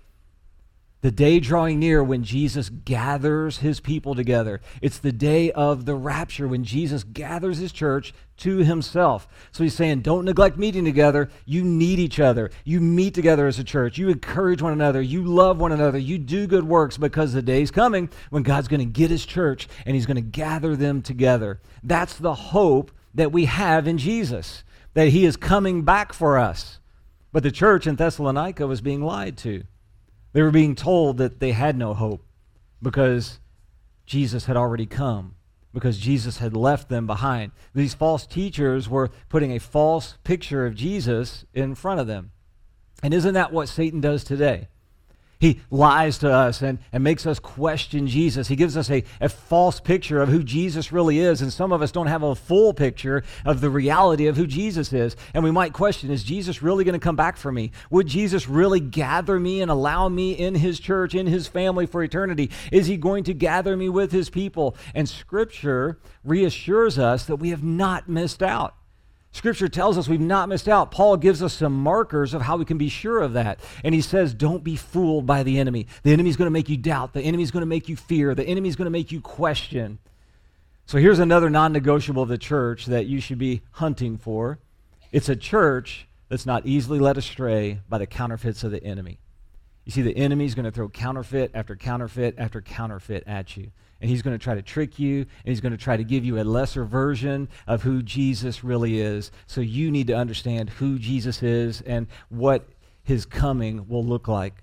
The 1.01 1.11
day 1.13 1.39
drawing 1.39 1.79
near 1.79 2.03
when 2.03 2.25
Jesus 2.25 2.69
gathers 2.71 3.59
his 3.59 3.79
people 3.79 4.15
together. 4.17 4.61
It's 4.83 4.99
the 4.99 5.13
day 5.13 5.53
of 5.53 5.85
the 5.85 5.95
rapture 5.95 6.49
when 6.49 6.65
Jesus 6.65 7.05
gathers 7.05 7.59
his 7.59 7.71
church 7.71 8.13
to 8.39 8.59
himself. 8.59 9.29
So 9.53 9.63
he's 9.63 9.75
saying, 9.75 10.01
don't 10.01 10.25
neglect 10.25 10.59
meeting 10.59 10.85
together. 10.85 11.31
You 11.45 11.63
need 11.63 12.01
each 12.01 12.19
other. 12.19 12.51
You 12.65 12.81
meet 12.81 13.15
together 13.15 13.47
as 13.47 13.61
a 13.61 13.65
church. 13.65 13.97
You 13.97 14.09
encourage 14.09 14.61
one 14.61 14.73
another. 14.73 15.01
You 15.01 15.23
love 15.25 15.61
one 15.61 15.73
another. 15.73 15.99
You 15.99 16.19
do 16.19 16.49
good 16.49 16.65
works 16.65 16.97
because 16.97 17.33
the 17.33 17.43
day's 17.43 17.71
coming 17.71 18.11
when 18.31 18.43
God's 18.43 18.69
going 18.69 18.81
to 18.81 18.87
get 18.87 19.11
his 19.11 19.25
church 19.25 19.69
and 19.87 19.95
he's 19.95 20.07
going 20.07 20.17
to 20.17 20.21
gather 20.21 20.75
them 20.75 21.03
together. 21.03 21.61
That's 21.83 22.17
the 22.17 22.35
hope 22.35 22.91
that 23.15 23.31
we 23.33 23.45
have 23.45 23.87
in 23.87 23.99
Jesus, 23.99 24.65
that 24.95 25.09
he 25.09 25.25
is 25.25 25.37
coming 25.37 25.83
back 25.83 26.13
for 26.13 26.39
us. 26.39 26.81
But 27.33 27.45
the 27.45 27.53
church 27.53 27.87
in 27.87 27.97
Thessalonica 27.97 28.67
was 28.67 28.81
being 28.81 29.03
lied 29.03 29.37
to. 29.39 29.63
They 30.33 30.43
were 30.43 30.51
being 30.51 30.75
told 30.75 31.19
that 31.19 31.41
they 31.41 31.53
had 31.53 31.77
no 31.77 31.95
hope 31.95 32.25
because 32.83 33.41
Jesus 34.07 34.47
had 34.47 34.57
already 34.57 34.87
come, 34.87 35.35
because 35.73 35.99
Jesus 35.99 36.39
had 36.39 36.57
left 36.57 36.89
them 36.89 37.07
behind. 37.07 37.53
These 37.75 37.95
false 37.95 38.27
teachers 38.27 38.89
were 38.89 39.11
putting 39.29 39.53
a 39.53 39.61
false 39.61 40.17
picture 40.25 40.67
of 40.67 40.75
Jesus 40.75 41.45
in 41.55 41.75
front 41.75 42.01
of 42.01 42.07
them. 42.07 42.33
And 43.03 43.15
isn't 43.15 43.35
that 43.35 43.53
what 43.53 43.69
Satan 43.69 44.01
does 44.01 44.25
today? 44.25 44.69
He 45.41 45.61
lies 45.71 46.19
to 46.19 46.33
us 46.33 46.63
and, 46.63 46.81
and 46.93 47.05
makes 47.05 47.25
us 47.25 47.39
question 47.39 48.09
Jesus. 48.09 48.49
He 48.49 48.57
gives 48.57 48.77
us 48.77 48.91
a, 48.91 49.05
a 49.21 49.29
false 49.29 49.79
picture 49.79 50.21
of 50.21 50.29
who 50.29 50.43
Jesus 50.43 50.91
really 50.91 51.21
is. 51.21 51.43
And 51.43 51.53
some 51.53 51.73
of 51.73 51.81
us 51.81 51.93
don't 51.93 52.09
have 52.09 52.25
a 52.25 52.35
full 52.35 52.75
picture 52.75 53.23
of 53.45 53.61
the 53.61 53.71
reality 53.71 54.27
of 54.27 54.37
who 54.37 54.49
Jesus 54.49 54.93
is. 54.93 55.15
And 55.35 55.45
we 55.45 55.53
might 55.53 55.73
question 55.73 56.11
is 56.11 56.25
Jesus 56.25 56.61
really 56.61 56.83
going 56.83 56.95
to 56.95 56.99
come 56.99 57.15
back 57.15 57.37
for 57.37 57.53
me? 57.53 57.71
Would 57.91 58.09
Jesus 58.09 58.49
really 58.49 58.81
gather 58.81 59.39
me 59.39 59.63
and 59.63 59.71
allow 59.71 60.09
me 60.09 60.33
in 60.33 60.57
his 60.57 60.81
church, 60.81 61.15
in 61.15 61.29
his 61.29 61.47
family 61.47 61.87
for 61.87 62.03
eternity? 62.03 62.51
Is 62.73 62.87
he 62.87 62.97
going 62.97 63.23
to 63.25 63.35
gather 63.35 63.77
me 63.77 63.89
with 63.89 64.11
his 64.11 64.31
people? 64.31 64.77
And 64.93 65.09
Scripture 65.09 65.99
reassures 66.25 66.99
us 66.99 67.25
that 67.27 67.37
we 67.37 67.51
have 67.51 67.63
not 67.63 68.09
missed 68.09 68.43
out. 68.43 68.75
Scripture 69.39 69.69
tells 69.69 69.97
us 69.97 70.09
we've 70.09 70.21
not 70.21 70.49
missed 70.49 70.69
out. 70.69 70.91
Paul 70.91 71.17
gives 71.17 71.45
us 71.45 71.55
some 71.55 71.73
markers 71.73 72.35
of 72.35 72.43
how 72.43 72.57
we 72.57 72.65
can 72.65 72.77
be 72.77 72.89
sure 72.89 73.23
of 73.23 73.35
that. 73.35 73.61
And 73.85 73.95
he 73.95 74.01
says, 74.01 74.35
Don't 74.35 74.65
be 74.65 74.75
fooled 74.75 75.27
by 75.27 75.45
the 75.45 75.61
enemy. 75.61 75.87
The 76.03 76.13
enemy's 76.13 76.37
going 76.37 76.49
to 76.49 76.51
make 76.51 76.69
you 76.69 76.77
doubt. 76.77 77.13
The 77.13 77.23
enemy's 77.23 77.53
going 77.53 77.63
to 77.63 77.67
make 77.67 77.89
you 77.89 77.95
fear. 77.95 78.35
The 78.35 78.43
enemy's 78.43 78.75
going 78.75 78.87
to 78.87 78.91
make 78.91 79.13
you 79.13 79.21
question. 79.21 80.01
So 80.87 80.99
here's 80.99 81.21
another 81.21 81.49
non 81.49 81.73
negotiable 81.73 82.25
of 82.25 82.29
the 82.29 82.37
church 82.37 82.87
that 82.87 83.07
you 83.07 83.21
should 83.21 83.39
be 83.39 83.63
hunting 83.71 84.19
for 84.19 84.59
it's 85.13 85.29
a 85.29 85.37
church 85.37 86.09
that's 86.29 86.45
not 86.45 86.67
easily 86.67 86.99
led 86.99 87.17
astray 87.17 87.81
by 87.89 87.99
the 87.99 88.09
counterfeits 88.09 88.65
of 88.65 88.73
the 88.73 88.83
enemy. 88.83 89.21
You 89.85 89.93
see, 89.93 90.03
the 90.03 90.17
enemy's 90.17 90.57
going 90.57 90.65
to 90.65 90.73
throw 90.73 90.89
counterfeit 90.89 91.53
after 91.55 91.77
counterfeit 91.77 92.35
after 92.39 92.61
counterfeit 92.61 93.23
at 93.29 93.57
you 93.57 93.71
and 94.01 94.11
he's 94.11 94.23
going 94.23 94.37
to 94.37 94.43
try 94.43 94.55
to 94.55 94.63
trick 94.63 94.99
you, 94.99 95.21
and 95.21 95.29
he's 95.45 95.61
going 95.61 95.73
to 95.73 95.79
try 95.79 95.97
to 95.97 96.05
give 96.05 96.25
you 96.25 96.41
a 96.41 96.45
lesser 96.45 96.85
version 96.85 97.49
of 97.67 97.83
who 97.83 98.03
Jesus 98.03 98.63
really 98.63 99.01
is. 99.01 99.31
So 99.47 99.61
you 99.61 99.91
need 99.91 100.07
to 100.09 100.17
understand 100.17 100.71
who 100.71 100.99
Jesus 100.99 101.43
is 101.43 101.81
and 101.83 102.07
what 102.29 102.69
his 103.03 103.27
coming 103.27 103.89
will 103.89 104.05
look 104.05 104.29
like. 104.29 104.63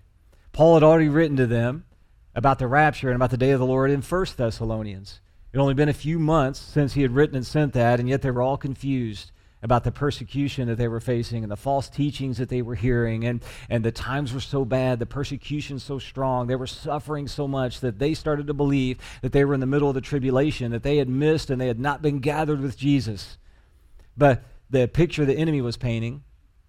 Paul 0.51 0.75
had 0.75 0.83
already 0.83 1.09
written 1.09 1.37
to 1.37 1.47
them 1.47 1.85
about 2.33 2.59
the 2.59 2.67
rapture 2.67 3.09
and 3.09 3.15
about 3.15 3.31
the 3.31 3.37
day 3.37 3.51
of 3.51 3.59
the 3.59 3.65
Lord 3.65 3.91
in 3.91 4.01
1 4.01 4.25
Thessalonians. 4.37 5.19
It 5.51 5.57
had 5.57 5.61
only 5.61 5.73
been 5.73 5.89
a 5.89 5.93
few 5.93 6.19
months 6.19 6.59
since 6.59 6.93
he 6.93 7.01
had 7.01 7.11
written 7.11 7.35
and 7.35 7.45
sent 7.45 7.73
that, 7.73 7.99
and 7.99 8.07
yet 8.07 8.21
they 8.21 8.31
were 8.31 8.41
all 8.41 8.57
confused 8.57 9.31
about 9.63 9.83
the 9.83 9.91
persecution 9.91 10.67
that 10.67 10.77
they 10.77 10.87
were 10.87 10.99
facing 10.99 11.43
and 11.43 11.51
the 11.51 11.57
false 11.57 11.89
teachings 11.89 12.37
that 12.37 12.49
they 12.49 12.61
were 12.61 12.75
hearing. 12.75 13.25
And, 13.25 13.43
and 13.69 13.83
the 13.83 13.91
times 13.91 14.33
were 14.33 14.39
so 14.39 14.63
bad, 14.63 14.99
the 14.99 15.05
persecution 15.05 15.79
so 15.79 15.97
strong, 15.97 16.47
they 16.47 16.55
were 16.55 16.67
suffering 16.67 17.27
so 17.27 17.47
much 17.47 17.79
that 17.79 17.97
they 17.97 18.13
started 18.13 18.47
to 18.47 18.53
believe 18.53 18.99
that 19.21 19.31
they 19.31 19.43
were 19.43 19.53
in 19.53 19.59
the 19.59 19.65
middle 19.65 19.89
of 19.89 19.95
the 19.95 20.01
tribulation, 20.01 20.71
that 20.71 20.83
they 20.83 20.97
had 20.97 21.09
missed 21.09 21.49
and 21.49 21.59
they 21.59 21.67
had 21.67 21.79
not 21.79 22.01
been 22.01 22.19
gathered 22.19 22.61
with 22.61 22.77
Jesus. 22.77 23.37
But 24.15 24.43
the 24.69 24.87
picture 24.87 25.25
the 25.25 25.33
enemy 25.33 25.61
was 25.61 25.77
painting 25.77 26.23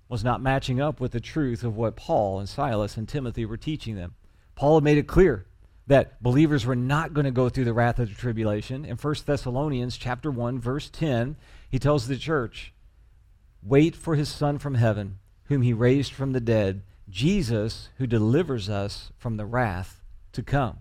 was 0.09 0.23
not 0.23 0.41
matching 0.41 0.81
up 0.81 1.01
with 1.01 1.13
the 1.13 1.21
truth 1.21 1.65
of 1.65 1.77
what 1.77 1.97
Paul 1.97 2.39
and 2.39 2.49
Silas 2.49 2.97
and 2.97 3.09
Timothy 3.09 3.45
were 3.45 3.57
teaching 3.57 3.97
them. 3.97 4.15
Paul 4.55 4.77
had 4.77 4.85
made 4.85 4.99
it 4.99 5.09
clear 5.09 5.47
that 5.89 6.23
believers 6.23 6.65
were 6.65 6.77
not 6.77 7.13
going 7.13 7.25
to 7.25 7.31
go 7.31 7.49
through 7.49 7.65
the 7.65 7.73
wrath 7.73 7.99
of 7.99 8.09
the 8.09 8.15
tribulation. 8.15 8.85
In 8.85 8.97
1 8.97 9.15
Thessalonians 9.25 9.97
chapter 9.97 10.31
1 10.31 10.61
verse 10.61 10.91
10, 10.91 11.37
he 11.69 11.79
tells 11.79 12.07
the 12.07 12.17
church, 12.17 12.73
Wait 13.67 13.97
for 13.97 14.15
his 14.15 14.29
Son 14.29 14.59
from 14.59 14.77
heaven, 14.77 15.19
whom 15.47 15.63
he 15.63 15.73
raised 15.73 16.13
from 16.13 16.33
the 16.33 16.41
dead, 16.41 16.83
Jesus, 17.09 17.89
who 17.99 18.07
delivers 18.07 18.69
us 18.69 19.11
from 19.19 19.37
the 19.37 19.47
wrath 19.47 20.05
to 20.33 20.43
come. 20.43 20.79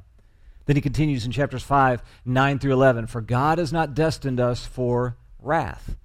Then 0.65 0.75
he 0.75 0.82
continues 0.82 1.25
in 1.25 1.32
chapters 1.32 1.63
5, 1.63 2.04
9 2.25 2.60
through 2.60 2.74
11 2.74 3.08
For 3.08 3.22
God 3.22 3.58
has 3.58 3.74
not 3.74 3.96
destined 3.96 4.39
us 4.39 4.68
for 4.68 5.18
wrath, 5.39 5.96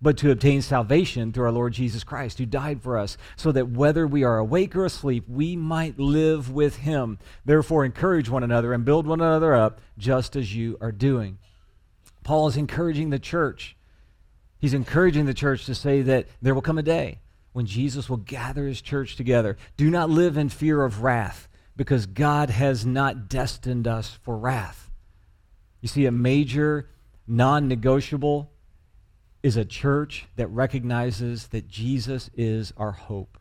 but 0.00 0.16
to 0.18 0.30
obtain 0.30 0.62
salvation 0.62 1.32
through 1.32 1.46
our 1.46 1.52
Lord 1.52 1.72
Jesus 1.72 2.04
Christ, 2.04 2.38
who 2.38 2.46
died 2.46 2.80
for 2.80 2.96
us, 2.96 3.16
so 3.34 3.50
that 3.50 3.70
whether 3.70 4.06
we 4.06 4.22
are 4.22 4.38
awake 4.38 4.76
or 4.76 4.84
asleep, 4.84 5.24
we 5.28 5.56
might 5.56 5.98
live 5.98 6.48
with 6.48 6.76
him. 6.76 7.18
Therefore, 7.44 7.84
encourage 7.84 8.28
one 8.28 8.44
another 8.44 8.72
and 8.72 8.84
build 8.84 9.04
one 9.04 9.20
another 9.20 9.52
up, 9.52 9.80
just 9.98 10.36
as 10.36 10.54
you 10.54 10.78
are 10.80 10.92
doing. 10.92 11.38
Paul 12.22 12.46
is 12.46 12.56
encouraging 12.56 13.10
the 13.10 13.18
church 13.18 13.76
He's 14.60 14.74
encouraging 14.74 15.26
the 15.26 15.34
church 15.34 15.66
to 15.66 15.74
say 15.74 16.02
that 16.02 16.26
there 16.42 16.54
will 16.54 16.62
come 16.62 16.78
a 16.78 16.82
day 16.82 17.20
when 17.52 17.66
Jesus 17.66 18.08
will 18.08 18.18
gather 18.18 18.66
his 18.66 18.80
church 18.80 19.16
together. 19.16 19.56
Do 19.76 19.90
not 19.90 20.10
live 20.10 20.36
in 20.36 20.48
fear 20.48 20.84
of 20.84 21.02
wrath 21.02 21.48
because 21.76 22.06
God 22.06 22.50
has 22.50 22.84
not 22.84 23.28
destined 23.28 23.88
us 23.88 24.18
for 24.22 24.36
wrath. 24.36 24.90
You 25.80 25.88
see, 25.88 26.06
a 26.06 26.12
major 26.12 26.88
non 27.26 27.68
negotiable 27.68 28.52
is 29.42 29.56
a 29.56 29.64
church 29.64 30.26
that 30.36 30.48
recognizes 30.48 31.48
that 31.48 31.66
Jesus 31.66 32.28
is 32.36 32.72
our 32.76 32.92
hope. 32.92 33.38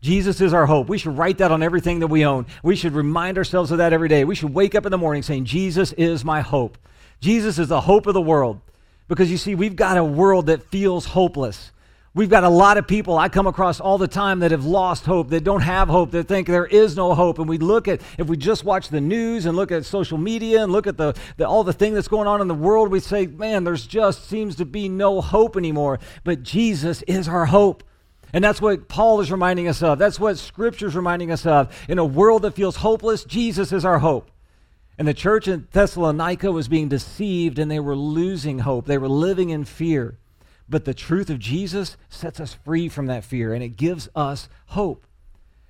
Jesus 0.00 0.40
is 0.40 0.54
our 0.54 0.64
hope. 0.64 0.88
We 0.88 0.96
should 0.96 1.18
write 1.18 1.38
that 1.38 1.52
on 1.52 1.62
everything 1.62 1.98
that 1.98 2.06
we 2.06 2.24
own. 2.24 2.46
We 2.62 2.74
should 2.74 2.94
remind 2.94 3.36
ourselves 3.36 3.70
of 3.70 3.78
that 3.78 3.92
every 3.92 4.08
day. 4.08 4.24
We 4.24 4.34
should 4.34 4.54
wake 4.54 4.74
up 4.74 4.86
in 4.86 4.90
the 4.90 4.96
morning 4.96 5.22
saying, 5.22 5.44
Jesus 5.44 5.92
is 5.92 6.24
my 6.24 6.40
hope. 6.40 6.78
Jesus 7.20 7.58
is 7.58 7.68
the 7.68 7.82
hope 7.82 8.06
of 8.06 8.14
the 8.14 8.22
world. 8.22 8.62
Because 9.10 9.28
you 9.28 9.38
see, 9.38 9.56
we've 9.56 9.74
got 9.74 9.96
a 9.96 10.04
world 10.04 10.46
that 10.46 10.62
feels 10.70 11.04
hopeless. 11.04 11.72
We've 12.14 12.30
got 12.30 12.44
a 12.44 12.48
lot 12.48 12.78
of 12.78 12.86
people 12.86 13.18
I 13.18 13.28
come 13.28 13.48
across 13.48 13.80
all 13.80 13.98
the 13.98 14.06
time 14.06 14.38
that 14.38 14.52
have 14.52 14.64
lost 14.64 15.04
hope, 15.04 15.30
that 15.30 15.42
don't 15.42 15.62
have 15.62 15.88
hope, 15.88 16.12
that 16.12 16.28
think 16.28 16.46
there 16.46 16.64
is 16.64 16.94
no 16.94 17.12
hope. 17.16 17.40
And 17.40 17.48
we 17.48 17.58
look 17.58 17.88
at, 17.88 18.02
if 18.18 18.28
we 18.28 18.36
just 18.36 18.62
watch 18.62 18.88
the 18.88 19.00
news 19.00 19.46
and 19.46 19.56
look 19.56 19.72
at 19.72 19.84
social 19.84 20.16
media 20.16 20.62
and 20.62 20.70
look 20.70 20.86
at 20.86 20.96
the, 20.96 21.16
the, 21.38 21.48
all 21.48 21.64
the 21.64 21.72
thing 21.72 21.92
that's 21.92 22.06
going 22.06 22.28
on 22.28 22.40
in 22.40 22.46
the 22.46 22.54
world, 22.54 22.88
we 22.92 23.00
say, 23.00 23.26
man, 23.26 23.64
there's 23.64 23.84
just 23.84 24.28
seems 24.28 24.54
to 24.56 24.64
be 24.64 24.88
no 24.88 25.20
hope 25.20 25.56
anymore. 25.56 25.98
But 26.22 26.44
Jesus 26.44 27.02
is 27.02 27.26
our 27.26 27.46
hope. 27.46 27.82
And 28.32 28.44
that's 28.44 28.62
what 28.62 28.86
Paul 28.86 29.20
is 29.20 29.32
reminding 29.32 29.66
us 29.66 29.82
of. 29.82 29.98
That's 29.98 30.20
what 30.20 30.38
Scripture 30.38 30.86
is 30.86 30.94
reminding 30.94 31.32
us 31.32 31.46
of. 31.46 31.76
In 31.88 31.98
a 31.98 32.04
world 32.04 32.42
that 32.42 32.54
feels 32.54 32.76
hopeless, 32.76 33.24
Jesus 33.24 33.72
is 33.72 33.84
our 33.84 33.98
hope. 33.98 34.30
And 35.00 35.08
the 35.08 35.14
church 35.14 35.48
in 35.48 35.66
Thessalonica 35.72 36.52
was 36.52 36.68
being 36.68 36.90
deceived 36.90 37.58
and 37.58 37.70
they 37.70 37.80
were 37.80 37.96
losing 37.96 38.58
hope. 38.58 38.84
They 38.84 38.98
were 38.98 39.08
living 39.08 39.48
in 39.48 39.64
fear. 39.64 40.18
But 40.68 40.84
the 40.84 40.92
truth 40.92 41.30
of 41.30 41.38
Jesus 41.38 41.96
sets 42.10 42.38
us 42.38 42.52
free 42.52 42.90
from 42.90 43.06
that 43.06 43.24
fear 43.24 43.54
and 43.54 43.62
it 43.64 43.78
gives 43.78 44.10
us 44.14 44.50
hope. 44.66 45.06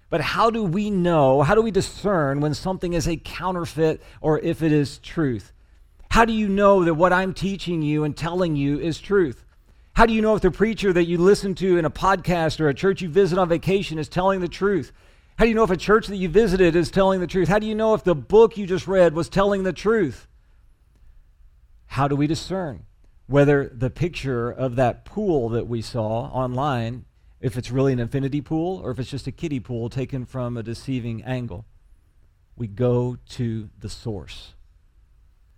But 0.08 0.20
how 0.20 0.50
do 0.50 0.64
we 0.64 0.90
know, 0.90 1.42
how 1.42 1.54
do 1.54 1.62
we 1.62 1.70
discern 1.70 2.40
when 2.40 2.54
something 2.54 2.92
is 2.92 3.06
a 3.06 3.18
counterfeit 3.18 4.02
or 4.20 4.40
if 4.40 4.64
it 4.64 4.72
is 4.72 4.99
truth? 4.99 5.52
How 6.10 6.25
do 6.25 6.32
you 6.32 6.49
know 6.49 6.82
that 6.82 6.94
what 6.94 7.12
I'm 7.12 7.32
teaching 7.32 7.82
you 7.82 8.02
and 8.02 8.16
telling 8.16 8.56
you 8.56 8.80
is 8.80 8.99
truth? 8.99 9.44
How 9.92 10.06
do 10.06 10.12
you 10.12 10.22
know 10.22 10.34
if 10.34 10.42
the 10.42 10.50
preacher 10.50 10.92
that 10.92 11.04
you 11.04 11.18
listen 11.18 11.54
to 11.54 11.76
in 11.76 11.84
a 11.84 11.90
podcast 11.90 12.58
or 12.58 12.68
a 12.68 12.75
church 12.75 13.00
you 13.00 13.08
visit 13.08 13.38
on 13.38 13.49
vacation 13.49 13.96
is 13.96 14.08
telling 14.08 14.40
the 14.40 14.49
truth? 14.49 14.90
How 15.40 15.47
do 15.47 15.49
you 15.49 15.54
know 15.54 15.64
if 15.64 15.70
a 15.70 15.76
church 15.78 16.09
that 16.09 16.18
you 16.18 16.28
visited 16.28 16.76
is 16.76 16.90
telling 16.90 17.20
the 17.20 17.26
truth? 17.26 17.49
How 17.49 17.59
do 17.59 17.66
you 17.66 17.75
know 17.75 17.94
if 17.94 18.04
the 18.04 18.14
book 18.14 18.59
you 18.59 18.66
just 18.66 18.87
read 18.87 19.14
was 19.14 19.30
telling 19.30 19.62
the 19.62 19.73
truth? 19.73 20.28
How 21.87 22.09
do 22.09 22.14
we 22.14 22.26
discern 22.26 22.85
whether 23.26 23.66
the 23.66 23.88
picture 23.88 24.50
of 24.50 24.76
that 24.76 25.06
pool 25.06 25.49
that 25.49 25.66
we 25.66 25.80
saw 25.80 26.25
online 26.25 27.06
if 27.40 27.56
it's 27.56 27.70
really 27.70 27.94
an 27.94 28.00
infinity 28.00 28.42
pool 28.42 28.82
or 28.85 28.90
if 28.90 28.99
it's 28.99 29.09
just 29.09 29.26
a 29.26 29.32
kiddie 29.32 29.61
pool 29.61 29.88
taken 29.88 30.26
from 30.26 30.59
a 30.59 30.62
deceiving 30.62 31.25
angle. 31.25 31.64
We 32.54 32.66
go 32.66 33.16
to 33.30 33.70
the 33.78 33.88
source. 33.88 34.52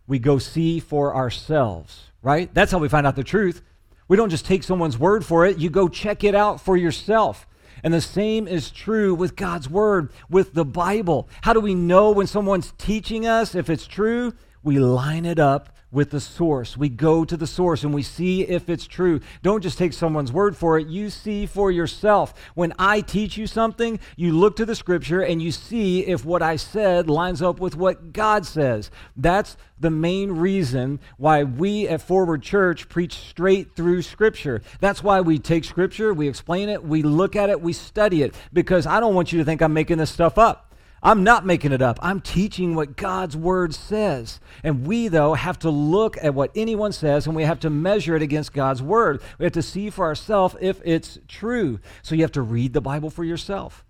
We 0.07 0.21
go 0.21 0.39
see 0.39 0.79
for 0.79 1.13
ourselves, 1.13 2.05
right? 2.23 2.55
That's 2.55 2.71
how 2.71 2.79
we 2.79 2.89
find 2.89 3.05
out 3.05 3.17
the 3.17 3.25
truth. 3.25 3.63
We 4.07 4.17
don't 4.17 4.31
just 4.31 4.47
take 4.47 4.63
someone's 4.63 4.97
word 4.97 5.25
for 5.25 5.45
it, 5.45 5.59
you 5.59 5.71
go 5.71 5.89
check 5.89 6.23
it 6.23 6.37
out 6.37 6.61
for 6.61 6.77
yourself. 6.77 7.49
And 7.83 7.93
the 7.93 8.01
same 8.01 8.47
is 8.47 8.71
true 8.71 9.15
with 9.15 9.37
God's 9.37 9.69
word, 9.69 10.11
with 10.31 10.55
the 10.55 10.65
Bible. 10.65 11.29
How 11.43 11.53
do 11.53 11.61
we 11.61 11.75
know 11.75 12.11
when 12.11 12.27
someone's 12.27 12.73
teaching 12.79 13.27
us 13.27 13.55
if 13.55 13.69
it's 13.69 13.87
true? 13.87 14.35
We 14.63 14.79
line 14.79 15.27
it 15.27 15.39
up 15.39 15.75
with 15.93 16.11
the 16.11 16.21
source. 16.21 16.77
We 16.77 16.89
go 16.89 17.25
to 17.25 17.37
the 17.37 17.47
source 17.47 17.85
and 17.85 17.95
we 17.95 18.03
see 18.03 18.43
if 18.43 18.69
it's 18.69 18.87
true. 18.87 19.21
Don't 19.43 19.63
just 19.63 19.79
take 19.79 19.93
someone's 19.93 20.33
word 20.33 20.57
for 20.57 20.79
it. 20.79 20.89
You 20.89 21.11
see 21.11 21.47
for 21.47 21.71
yourself. 21.71 22.35
When 22.55 22.73
I 22.79 23.03
teach 23.03 23.37
you 23.37 23.47
something, 23.47 24.01
you 24.17 24.33
look 24.33 24.57
to 24.57 24.65
the 24.65 24.75
scripture 24.75 25.21
and 25.21 25.43
you 25.43 25.53
see 25.53 26.01
if 26.07 26.25
what 26.25 26.43
I 26.43 26.57
said 26.57 27.11
lines 27.11 27.43
up 27.43 27.61
with 27.61 27.77
what 27.77 28.13
God 28.13 28.47
says. 28.47 28.91
That's 29.17 29.57
the 29.79 29.91
main 29.91 30.33
reason 30.33 31.01
why 31.19 31.45
we 31.45 31.89
at 31.89 32.01
Forward 32.01 32.43
Church 32.43 32.89
preach 32.89 33.15
straight 33.15 33.75
through 33.77 34.03
Scripture. 34.03 34.63
That's 34.81 35.03
why 35.03 35.21
we 35.21 35.39
take 35.39 35.65
Scripture, 35.65 36.15
we 36.15 36.29
explain 36.29 36.69
it, 36.69 36.83
we 36.85 37.03
look 37.03 37.37
at 37.37 37.51
it, 37.51 37.61
we 37.61 37.73
study 37.73 38.23
it, 38.23 38.35
because 38.53 38.87
I 38.87 39.01
don't 39.01 39.15
want 39.15 39.33
you 39.33 39.39
to 39.41 39.45
think 39.45 39.61
I'm 39.61 39.75
making 39.75 39.99
this 39.99 40.11
stuff 40.11 40.39
up. 40.39 40.72
I'm 41.03 41.25
not 41.25 41.45
making 41.45 41.73
it 41.73 41.83
up. 41.83 41.99
I'm 42.01 42.21
teaching 42.21 42.75
what 42.75 42.97
God's 42.97 43.37
word 43.37 43.75
says. 43.75 44.39
And 44.63 44.87
we, 44.87 45.09
though, 45.09 45.35
have 45.35 45.59
to 45.61 45.71
look 45.71 46.17
at 46.23 46.35
what 46.35 46.53
anyone 46.55 46.93
says 46.93 47.27
and 47.27 47.35
we 47.35 47.43
have 47.43 47.59
to 47.61 47.71
measure 47.71 48.15
it 48.15 48.23
against 48.23 48.53
God's 48.53 48.83
word. 48.83 49.21
We 49.39 49.45
have 49.45 49.53
to 49.55 49.63
see 49.63 49.91
for 49.91 50.05
ourselves 50.05 50.55
if 50.61 50.81
it's 50.85 51.19
true. 51.27 51.81
So 52.03 52.15
you 52.15 52.23
have 52.23 52.33
to 52.33 52.43
read 52.43 52.73
the 52.73 52.81
Bible 52.81 53.11
for 53.11 53.25
yourself. 53.25 53.85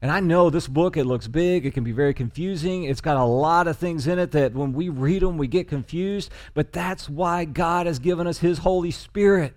And 0.00 0.12
I 0.12 0.20
know 0.20 0.48
this 0.48 0.68
book, 0.68 0.96
it 0.96 1.04
looks 1.04 1.26
big, 1.26 1.66
it 1.66 1.74
can 1.74 1.82
be 1.82 1.92
very 1.92 2.14
confusing. 2.14 2.84
It's 2.84 3.00
got 3.00 3.16
a 3.16 3.24
lot 3.24 3.66
of 3.66 3.76
things 3.76 4.06
in 4.06 4.18
it 4.18 4.30
that 4.30 4.54
when 4.54 4.72
we 4.72 4.88
read 4.88 5.22
them, 5.22 5.38
we 5.38 5.48
get 5.48 5.68
confused. 5.68 6.30
But 6.54 6.72
that's 6.72 7.08
why 7.08 7.44
God 7.44 7.86
has 7.86 7.98
given 7.98 8.26
us 8.26 8.38
His 8.38 8.58
Holy 8.58 8.92
Spirit. 8.92 9.54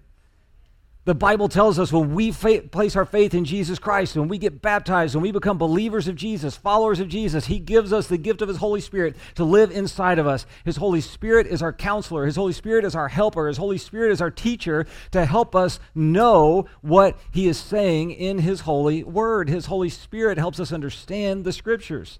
The 1.03 1.15
Bible 1.15 1.49
tells 1.49 1.79
us 1.79 1.91
when 1.91 2.13
we 2.13 2.31
fa- 2.31 2.61
place 2.61 2.95
our 2.95 3.05
faith 3.05 3.33
in 3.33 3.43
Jesus 3.43 3.79
Christ, 3.79 4.15
when 4.15 4.27
we 4.27 4.37
get 4.37 4.61
baptized, 4.61 5.15
when 5.15 5.23
we 5.23 5.31
become 5.31 5.57
believers 5.57 6.07
of 6.07 6.15
Jesus, 6.15 6.55
followers 6.55 6.99
of 6.99 7.07
Jesus, 7.07 7.47
He 7.47 7.57
gives 7.57 7.91
us 7.91 8.05
the 8.05 8.19
gift 8.19 8.43
of 8.43 8.47
His 8.47 8.57
Holy 8.57 8.81
Spirit 8.81 9.15
to 9.33 9.43
live 9.43 9.71
inside 9.71 10.19
of 10.19 10.27
us. 10.27 10.45
His 10.63 10.75
Holy 10.75 11.01
Spirit 11.01 11.47
is 11.47 11.63
our 11.63 11.73
counselor, 11.73 12.27
His 12.27 12.35
Holy 12.35 12.53
Spirit 12.53 12.85
is 12.85 12.93
our 12.93 13.07
helper, 13.07 13.47
His 13.47 13.57
Holy 13.57 13.79
Spirit 13.79 14.11
is 14.11 14.21
our 14.21 14.29
teacher 14.29 14.85
to 15.09 15.25
help 15.25 15.55
us 15.55 15.79
know 15.95 16.67
what 16.81 17.17
He 17.31 17.47
is 17.47 17.57
saying 17.57 18.11
in 18.11 18.37
His 18.37 18.61
holy 18.61 19.03
word. 19.03 19.49
His 19.49 19.65
Holy 19.65 19.89
Spirit 19.89 20.37
helps 20.37 20.59
us 20.59 20.71
understand 20.71 21.45
the 21.45 21.53
Scriptures. 21.53 22.19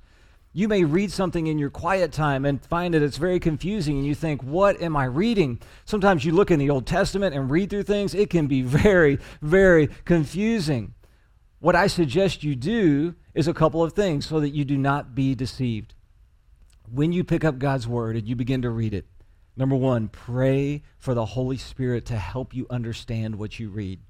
You 0.54 0.68
may 0.68 0.84
read 0.84 1.14
something 1.14 1.48
in 1.48 1.58
your 1.58 1.70
quiet 1.70 2.12
time 2.12 2.44
and 2.44 2.64
find 2.66 2.94
that 2.94 3.02
it's 3.02 3.18
very 3.18 3.40
confusing, 3.40 3.98
and 3.98 4.06
you 4.06 4.14
think, 4.14 4.44
What 4.44 4.82
am 4.82 4.98
I 4.98 5.06
reading? 5.06 5.62
Sometimes 5.86 6.26
you 6.26 6.34
look 6.34 6.52
in 6.52 6.60
the 6.60 6.70
Old 6.70 6.86
Testament 6.86 7.34
and 7.34 7.50
read 7.50 7.70
through 7.70 7.84
things, 7.84 8.14
it 8.14 8.30
can 8.30 8.48
be 8.48 8.62
very, 8.62 9.20
very 9.42 9.88
confusing. 10.04 10.94
What 11.60 11.76
I 11.76 11.88
suggest 11.88 12.44
you 12.44 12.56
do 12.56 13.16
is 13.34 13.48
a 13.48 13.54
couple 13.54 13.84
of 13.84 13.94
things 13.94 14.26
so 14.26 14.40
that 14.40 14.50
you 14.50 14.66
do 14.66 14.78
not 14.78 15.16
be 15.16 15.36
deceived. 15.36 15.94
When 16.92 17.14
you 17.14 17.24
pick 17.24 17.46
up 17.46 17.60
God's 17.60 17.88
Word 17.88 18.18
and 18.18 18.28
you 18.28 18.36
begin 18.36 18.64
to 18.64 18.70
read 18.72 18.94
it, 18.94 19.06
number 19.56 19.76
one, 19.76 20.10
pray 20.10 20.84
for 20.98 21.14
the 21.14 21.26
Holy 21.26 21.58
Spirit 21.58 22.06
to 22.08 22.18
help 22.18 22.54
you 22.54 22.68
understand 22.70 23.36
what 23.36 23.58
you 23.58 23.70
read. 23.70 24.02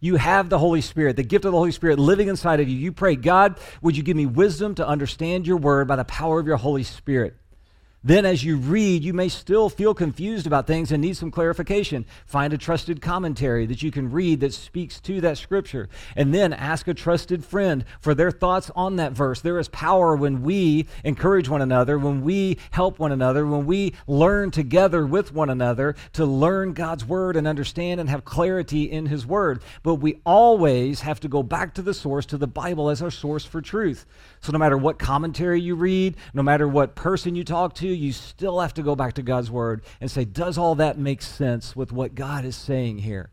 You 0.00 0.16
have 0.16 0.48
the 0.48 0.58
Holy 0.58 0.80
Spirit, 0.80 1.16
the 1.16 1.22
gift 1.22 1.44
of 1.44 1.52
the 1.52 1.58
Holy 1.58 1.72
Spirit 1.72 1.98
living 1.98 2.28
inside 2.28 2.60
of 2.60 2.68
you. 2.68 2.76
You 2.76 2.92
pray, 2.92 3.16
God, 3.16 3.58
would 3.82 3.96
you 3.96 4.02
give 4.02 4.16
me 4.16 4.26
wisdom 4.26 4.74
to 4.76 4.86
understand 4.86 5.46
your 5.46 5.56
word 5.56 5.88
by 5.88 5.96
the 5.96 6.04
power 6.04 6.38
of 6.38 6.46
your 6.46 6.56
Holy 6.56 6.84
Spirit? 6.84 7.36
Then, 8.04 8.24
as 8.24 8.44
you 8.44 8.56
read, 8.56 9.02
you 9.02 9.12
may 9.12 9.28
still 9.28 9.68
feel 9.68 9.92
confused 9.92 10.46
about 10.46 10.68
things 10.68 10.92
and 10.92 11.00
need 11.02 11.16
some 11.16 11.32
clarification. 11.32 12.06
Find 12.26 12.52
a 12.52 12.58
trusted 12.58 13.02
commentary 13.02 13.66
that 13.66 13.82
you 13.82 13.90
can 13.90 14.12
read 14.12 14.38
that 14.40 14.54
speaks 14.54 15.00
to 15.00 15.20
that 15.22 15.36
scripture. 15.36 15.88
And 16.14 16.32
then 16.32 16.52
ask 16.52 16.86
a 16.86 16.94
trusted 16.94 17.44
friend 17.44 17.84
for 18.00 18.14
their 18.14 18.30
thoughts 18.30 18.70
on 18.76 18.96
that 18.96 19.12
verse. 19.12 19.40
There 19.40 19.58
is 19.58 19.68
power 19.68 20.14
when 20.14 20.42
we 20.42 20.86
encourage 21.02 21.48
one 21.48 21.60
another, 21.60 21.98
when 21.98 22.22
we 22.22 22.58
help 22.70 23.00
one 23.00 23.10
another, 23.10 23.44
when 23.44 23.66
we 23.66 23.94
learn 24.06 24.52
together 24.52 25.04
with 25.04 25.32
one 25.32 25.50
another 25.50 25.96
to 26.12 26.24
learn 26.24 26.74
God's 26.74 27.04
word 27.04 27.34
and 27.34 27.48
understand 27.48 27.98
and 27.98 28.08
have 28.08 28.24
clarity 28.24 28.84
in 28.84 29.06
His 29.06 29.26
word. 29.26 29.60
But 29.82 29.96
we 29.96 30.20
always 30.24 31.00
have 31.00 31.18
to 31.20 31.28
go 31.28 31.42
back 31.42 31.74
to 31.74 31.82
the 31.82 31.94
source, 31.94 32.26
to 32.26 32.38
the 32.38 32.46
Bible 32.46 32.90
as 32.90 33.02
our 33.02 33.10
source 33.10 33.44
for 33.44 33.60
truth. 33.60 34.06
So, 34.40 34.52
no 34.52 34.58
matter 34.58 34.78
what 34.78 35.00
commentary 35.00 35.60
you 35.60 35.74
read, 35.74 36.16
no 36.32 36.44
matter 36.44 36.68
what 36.68 36.94
person 36.94 37.34
you 37.34 37.42
talk 37.42 37.74
you 37.90 38.12
still 38.12 38.60
have 38.60 38.74
to 38.74 38.82
go 38.82 38.94
back 38.94 39.14
to 39.14 39.22
God's 39.22 39.50
word 39.50 39.82
and 40.00 40.10
say, 40.10 40.24
does 40.24 40.58
all 40.58 40.74
that 40.76 40.98
make 40.98 41.22
sense 41.22 41.74
with 41.74 41.92
what 41.92 42.14
God 42.14 42.44
is 42.44 42.56
saying 42.56 42.98
here? 42.98 43.30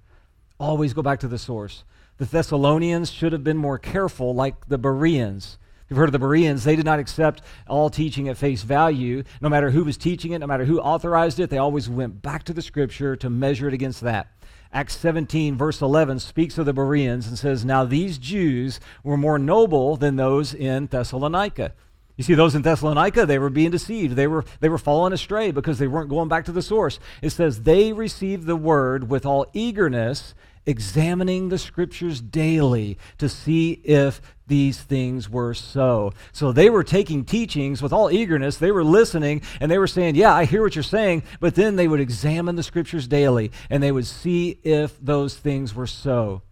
Always 0.60 0.94
go 0.94 1.02
back 1.02 1.20
to 1.22 1.28
the 1.28 1.38
source. 1.38 1.84
The 2.18 2.26
Thessalonians 2.26 3.12
should 3.12 3.34
have 3.34 3.44
been 3.44 3.58
more 3.58 3.78
careful, 3.78 4.34
like 4.34 4.68
the 4.68 4.78
Bereans. 4.78 5.58
You've 5.90 5.98
heard 5.98 6.10
of 6.10 6.14
the 6.14 6.20
Bereans. 6.20 6.64
They 6.64 6.76
did 6.76 6.86
not 6.86 7.00
accept 7.00 7.42
all 7.68 7.90
teaching 7.90 8.30
at 8.30 8.38
face 8.38 8.64
value. 8.64 9.24
No 9.42 9.50
matter 9.50 9.70
who 9.70 9.84
was 9.84 9.98
teaching 9.98 10.32
it, 10.32 10.40
no 10.40 10.48
matter 10.48 10.66
who 10.66 10.80
authorized 10.80 11.40
it, 11.40 11.50
they 11.50 11.58
always 11.58 11.90
went 11.90 12.22
back 12.22 12.44
to 12.44 12.54
the 12.54 12.62
scripture 12.62 13.16
to 13.18 13.30
measure 13.30 13.68
it 13.68 13.74
against 13.74 14.02
that. 14.02 14.28
Acts 14.74 14.98
17, 14.98 15.58
verse 15.58 15.82
11, 15.82 16.20
speaks 16.20 16.58
of 16.58 16.66
the 16.66 16.74
Bereans 16.74 17.28
and 17.28 17.38
says, 17.38 17.64
Now 17.64 17.86
these 17.86 18.18
Jews 18.18 18.80
were 19.04 19.16
more 19.16 19.38
noble 19.38 19.96
than 19.96 20.16
those 20.16 20.54
in 20.54 20.88
Thessalonica. 20.88 21.74
You 22.18 22.24
see, 22.24 22.34
those 22.34 22.56
in 22.56 22.62
Thessalonica, 22.62 23.26
they 23.26 23.40
were 23.40 23.50
being 23.50 23.72
deceived. 23.72 24.16
They 24.16 24.28
were, 24.28 24.46
they 24.62 24.70
were 24.70 24.78
falling 24.78 25.12
astray 25.12 25.52
because 25.52 25.80
they 25.80 25.88
weren't 25.88 26.10
going 26.10 26.30
back 26.30 26.46
to 26.46 26.54
the 26.54 26.62
source. 26.62 27.00
It 27.22 27.32
says, 27.32 27.64
they 27.64 27.92
received 27.92 28.46
the 28.46 28.56
word 28.56 29.10
with 29.10 29.26
all 29.26 29.48
eagerness, 29.52 30.34
examining 30.66 31.50
the 31.50 31.58
scriptures 31.58 32.22
daily 32.22 32.98
to 33.18 33.28
see 33.28 33.74
if 33.84 34.22
these 34.48 34.82
things 34.82 35.30
were 35.30 35.54
so. 35.54 36.14
So 36.32 36.52
they 36.52 36.70
were 36.70 36.84
taking 36.84 37.26
teachings 37.26 37.82
with 37.82 37.92
all 37.92 38.10
eagerness. 38.10 38.58
They 38.58 38.72
were 38.72 38.84
listening 38.84 39.42
and 39.60 39.70
they 39.70 39.78
were 39.78 39.88
saying, 39.88 40.16
Yeah, 40.16 40.34
I 40.34 40.46
hear 40.46 40.62
what 40.62 40.76
you're 40.76 40.84
saying. 40.84 41.24
But 41.40 41.56
then 41.56 41.76
they 41.76 41.88
would 41.88 42.00
examine 42.00 42.56
the 42.56 42.64
scriptures 42.64 43.08
daily 43.08 43.52
and 43.70 43.82
they 43.82 43.92
would 43.92 44.06
see 44.06 44.60
if 44.64 44.98
those 45.04 45.36
things 45.36 45.76
were 45.76 45.88
so. 45.88 46.44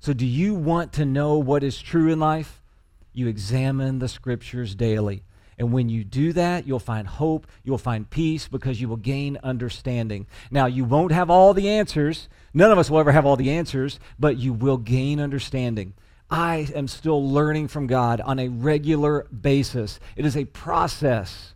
So, 0.00 0.12
do 0.12 0.26
you 0.26 0.54
want 0.54 0.92
to 0.94 1.04
know 1.04 1.38
what 1.38 1.62
is 1.62 1.80
true 1.80 2.10
in 2.10 2.18
life? 2.18 2.60
You 3.14 3.28
examine 3.28 3.98
the 3.98 4.08
scriptures 4.08 4.74
daily. 4.74 5.22
And 5.58 5.72
when 5.72 5.88
you 5.88 6.04
do 6.04 6.32
that, 6.32 6.66
you'll 6.66 6.80
find 6.80 7.06
hope, 7.06 7.46
you'll 7.62 7.78
find 7.78 8.10
peace 8.10 8.48
because 8.48 8.80
you 8.80 8.88
will 8.88 8.96
gain 8.96 9.38
understanding. 9.42 10.26
Now, 10.50 10.66
you 10.66 10.84
won't 10.84 11.12
have 11.12 11.30
all 11.30 11.54
the 11.54 11.68
answers. 11.68 12.28
None 12.52 12.70
of 12.70 12.78
us 12.78 12.90
will 12.90 12.98
ever 12.98 13.12
have 13.12 13.24
all 13.24 13.36
the 13.36 13.50
answers, 13.50 14.00
but 14.18 14.36
you 14.36 14.52
will 14.52 14.78
gain 14.78 15.20
understanding. 15.20 15.94
I 16.30 16.68
am 16.74 16.88
still 16.88 17.30
learning 17.30 17.68
from 17.68 17.86
God 17.86 18.20
on 18.20 18.38
a 18.38 18.48
regular 18.48 19.24
basis. 19.24 20.00
It 20.16 20.26
is 20.26 20.36
a 20.36 20.44
process. 20.46 21.53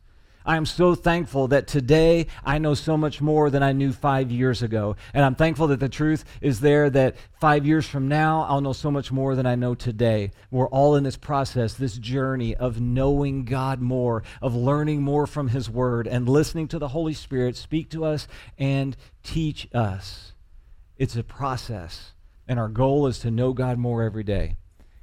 I 0.49 0.57
am 0.57 0.65
so 0.65 0.95
thankful 0.95 1.49
that 1.49 1.67
today 1.67 2.27
I 2.43 2.57
know 2.57 2.73
so 2.73 2.97
much 2.97 3.21
more 3.21 3.51
than 3.51 3.63
I 3.63 3.73
knew 3.73 3.93
five 3.93 4.31
years 4.31 4.63
ago. 4.63 4.97
And 5.13 5.23
I'm 5.23 5.35
thankful 5.35 5.67
that 5.67 5.79
the 5.79 5.91
truth 5.91 6.25
is 6.41 6.61
there 6.61 6.89
that 6.89 7.17
five 7.39 7.67
years 7.67 7.87
from 7.87 8.09
now, 8.09 8.47
I'll 8.49 8.63
know 8.63 8.73
so 8.73 8.91
much 8.91 9.13
more 9.13 9.35
than 9.35 9.45
I 9.45 9.57
know 9.57 9.75
today. 9.75 10.31
We're 10.51 10.71
all 10.71 10.97
in 10.97 11.05
this 11.05 11.19
process, 11.19 11.75
this 11.75 11.99
journey 11.99 12.57
of 12.57 12.81
knowing 12.81 13.45
God 13.45 13.83
more, 13.83 14.23
of 14.41 14.55
learning 14.57 15.03
more 15.03 15.27
from 15.27 15.49
His 15.49 15.69
Word, 15.69 16.07
and 16.07 16.27
listening 16.27 16.67
to 16.69 16.79
the 16.79 16.89
Holy 16.89 17.13
Spirit 17.13 17.55
speak 17.55 17.91
to 17.91 18.07
us 18.07 18.27
and 18.57 18.97
teach 19.23 19.69
us. 19.75 20.33
It's 20.97 21.15
a 21.15 21.23
process. 21.23 22.15
and 22.49 22.59
our 22.59 22.69
goal 22.71 23.07
is 23.07 23.19
to 23.19 23.31
know 23.31 23.53
God 23.53 23.77
more 23.77 24.03
every 24.03 24.25
day. 24.25 24.57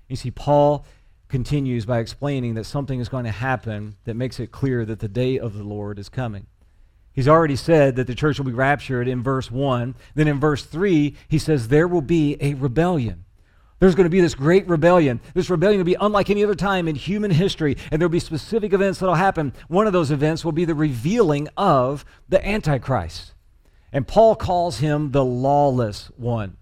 You 0.10 0.16
see, 0.16 0.32
Paul 0.32 0.86
continues 1.30 1.86
by 1.86 2.00
explaining 2.00 2.54
that 2.56 2.66
something 2.66 3.00
is 3.00 3.10
going 3.10 3.26
to 3.26 3.32
happen 3.32 3.96
that 4.06 4.16
makes 4.16 4.40
it 4.40 4.52
clear 4.52 4.86
that 4.86 5.00
the 5.00 5.08
day 5.08 5.40
of 5.40 5.54
the 5.58 5.64
Lord 5.64 6.00
is 6.00 6.10
coming. 6.10 6.48
He's 7.14 7.28
already 7.28 7.56
said 7.56 7.96
that 7.96 8.08
the 8.08 8.16
church 8.16 8.38
will 8.38 8.46
be 8.46 8.52
raptured 8.52 9.08
in 9.08 9.24
verse 9.24 9.50
1. 9.50 9.96
Then 10.16 10.28
in 10.28 10.40
verse 10.40 10.66
3, 10.66 11.16
he 11.30 11.40
says 11.40 11.68
there 11.68 11.88
will 11.88 12.02
be 12.02 12.38
a 12.42 12.56
rebellion. 12.56 13.24
There's 13.80 13.96
going 13.96 14.06
to 14.06 14.10
be 14.10 14.22
this 14.22 14.36
great 14.36 14.68
rebellion. 14.68 15.20
This 15.34 15.50
rebellion 15.50 15.80
will 15.80 15.86
be 15.86 15.98
unlike 16.00 16.30
any 16.30 16.44
other 16.44 16.56
time 16.56 16.88
in 16.88 16.96
human 16.96 17.32
history, 17.32 17.78
and 17.92 18.02
there'll 18.02 18.10
be 18.10 18.20
specific 18.20 18.74
events 18.74 19.00
that'll 19.00 19.16
happen. 19.16 19.54
One 19.68 19.88
of 19.88 19.94
those 19.94 20.12
events 20.12 20.44
will 20.44 20.54
be 20.54 20.66
the 20.66 20.76
revealing 20.76 21.48
of 21.58 22.06
the 22.28 22.46
Antichrist. 22.46 23.34
And 23.92 24.08
Paul 24.08 24.36
calls 24.36 24.80
him 24.80 25.12
the 25.12 25.24
lawless 25.24 26.12
one. 26.18 26.58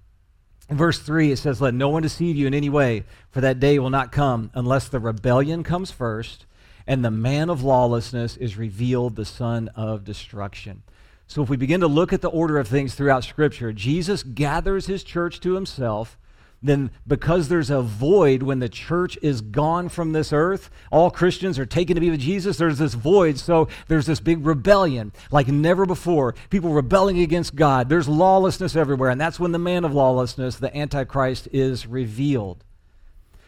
In 0.74 0.78
verse 0.78 0.98
3, 0.98 1.32
it 1.32 1.38
says, 1.38 1.62
Let 1.62 1.76
no 1.76 1.90
one 1.90 2.02
deceive 2.02 2.36
you 2.36 2.48
in 2.48 2.56
any 2.56 2.68
way, 2.68 3.04
for 3.30 3.42
that 3.42 3.60
day 3.60 3.78
will 3.78 3.92
not 3.92 4.12
come 4.12 4.50
unless 4.56 4.88
the 4.88 5.00
rebellion 5.00 5.62
comes 5.62 5.92
first 5.92 6.48
and 6.88 7.06
the 7.06 7.12
man 7.12 7.52
of 7.52 7.62
lawlessness 7.62 8.36
is 8.38 8.58
revealed, 8.58 9.16
the 9.16 9.24
son 9.24 9.68
of 9.76 10.04
destruction. 10.04 10.82
So 11.28 11.44
if 11.44 11.50
we 11.50 11.58
begin 11.58 11.82
to 11.82 11.88
look 11.88 12.12
at 12.12 12.22
the 12.22 12.30
order 12.32 12.58
of 12.58 12.68
things 12.68 12.96
throughout 12.96 13.24
Scripture, 13.24 13.72
Jesus 13.72 14.24
gathers 14.24 14.88
his 14.88 15.04
church 15.04 15.40
to 15.42 15.54
himself 15.54 16.18
then 16.64 16.92
because 17.06 17.50
there's 17.50 17.70
a 17.70 17.82
void 17.82 18.42
when 18.42 18.60
the 18.60 18.70
church 18.70 19.18
is 19.22 19.42
gone 19.42 19.90
from 19.90 20.14
this 20.14 20.32
earth, 20.32 20.70
all 20.92 21.12
Christians 21.12 21.60
are 21.60 21.66
taken 21.66 21.96
to 21.96 22.02
be 22.02 22.10
with 22.10 22.22
Jesus, 22.22 22.58
there's 22.58 22.78
this 22.78 22.94
void. 22.94 23.38
So 23.38 23.68
there's 23.90 24.06
this 24.06 24.22
big 24.22 24.46
rebellion 24.46 25.12
like 25.30 25.50
never 25.50 25.86
before. 25.86 26.36
People 26.50 26.72
rebelling 26.72 27.20
against 27.20 27.56
God. 27.56 27.90
There's 27.90 28.08
lawlessness 28.08 28.78
everywhere. 28.78 29.10
And 29.10 29.20
that's 29.20 29.40
when 29.40 29.52
the 29.52 29.60
man 29.60 29.84
of 29.84 29.94
lawlessness, 29.94 30.56
the 30.56 30.76
Antichrist, 30.76 31.50
is 31.52 31.86
revealed. 31.86 32.64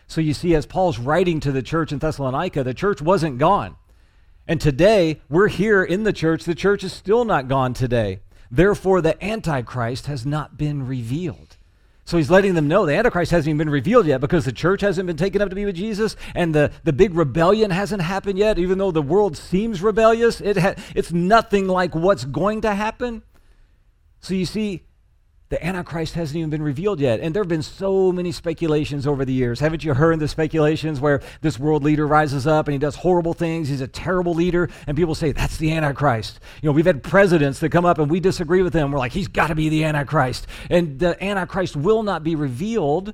So 0.08 0.20
you 0.22 0.34
see, 0.34 0.54
as 0.54 0.66
Paul's 0.66 1.00
writing 1.00 1.40
to 1.40 1.52
the 1.52 1.64
church 1.64 1.92
in 1.92 2.00
Thessalonica, 2.00 2.64
the 2.64 2.74
church 2.74 3.02
wasn't 3.02 3.40
gone. 3.40 3.78
And 4.48 4.62
today, 4.62 5.22
we're 5.30 5.48
here 5.48 5.84
in 5.84 6.04
the 6.04 6.14
church. 6.14 6.44
The 6.44 6.54
church 6.54 6.84
is 6.84 6.94
still 6.94 7.26
not 7.26 7.48
gone 7.48 7.74
today. 7.74 8.20
Therefore, 8.52 9.02
the 9.02 9.24
Antichrist 9.24 10.06
has 10.06 10.26
not 10.26 10.58
been 10.58 10.86
revealed. 10.86 11.55
So 12.06 12.18
he's 12.18 12.30
letting 12.30 12.54
them 12.54 12.68
know 12.68 12.86
the 12.86 12.96
Antichrist 12.96 13.32
hasn't 13.32 13.50
even 13.50 13.58
been 13.58 13.70
revealed 13.70 14.06
yet 14.06 14.22
because 14.22 14.46
the 14.46 14.52
church 14.52 14.82
hasn't 14.82 15.08
been 15.08 15.18
taken 15.18 15.42
up 15.42 15.50
to 15.50 15.56
be 15.56 15.66
with 15.66 15.76
Jesus 15.76 16.16
and 16.36 16.54
the, 16.54 16.72
the 16.84 16.94
big 16.94 17.16
rebellion 17.16 17.72
hasn't 17.72 18.04
happened 18.04 18.38
yet. 18.38 18.60
Even 18.60 18.78
though 18.78 18.92
the 18.92 19.02
world 19.02 19.36
seems 19.36 19.82
rebellious, 19.82 20.40
it 20.40 20.58
ha- 20.58 20.76
it's 20.94 21.12
nothing 21.12 21.68
like 21.68 21.96
what's 21.96 22.24
going 22.24 22.62
to 22.62 22.76
happen. 22.76 23.24
So 24.20 24.36
you 24.36 24.46
see, 24.46 24.85
the 25.50 25.64
Antichrist 25.64 26.16
hasn't 26.16 26.38
even 26.38 26.50
been 26.50 26.64
revealed 26.64 27.00
yet. 27.00 27.20
And 27.20 27.36
there 27.36 27.44
have 27.44 27.48
been 27.48 27.62
so 27.62 28.12
many 28.12 28.32
speculations 28.32 29.06
over 29.06 29.26
the 29.26 29.34
years. 29.34 29.60
Haven't 29.60 29.84
you 29.84 29.94
heard 29.94 30.20
the 30.20 30.28
speculations 30.28 31.00
where 31.00 31.22
this 31.42 31.60
world 31.60 31.84
leader 31.84 32.08
rises 32.08 32.48
up 32.48 32.68
and 32.68 32.74
he 32.74 32.80
does 32.80 32.96
horrible 32.96 33.34
things? 33.34 33.70
He's 33.70 33.82
a 33.82 33.88
terrible 33.88 34.34
leader, 34.34 34.70
and 34.88 34.98
people 34.98 35.14
say, 35.14 35.32
that's 35.32 35.58
the 35.58 35.72
Antichrist. 35.72 36.40
You 36.62 36.70
know, 36.70 36.74
we've 36.74 36.86
had 36.86 37.04
presidents 37.04 37.60
that 37.60 37.70
come 37.70 37.86
up 37.86 38.00
and 38.00 38.10
we 38.10 38.20
disagree 38.20 38.64
with 38.64 38.74
them. 38.74 38.92
We're 38.92 38.98
like, 38.98 39.12
he's 39.12 39.28
got 39.28 39.48
to 39.48 39.56
be 39.56 39.70
the 39.70 39.84
Antichrist. 39.84 40.48
And 40.70 41.00
the 41.00 41.22
Antichrist 41.24 41.76
will 41.76 42.02
not 42.02 42.24
be 42.24 42.36
revealed 42.36 43.14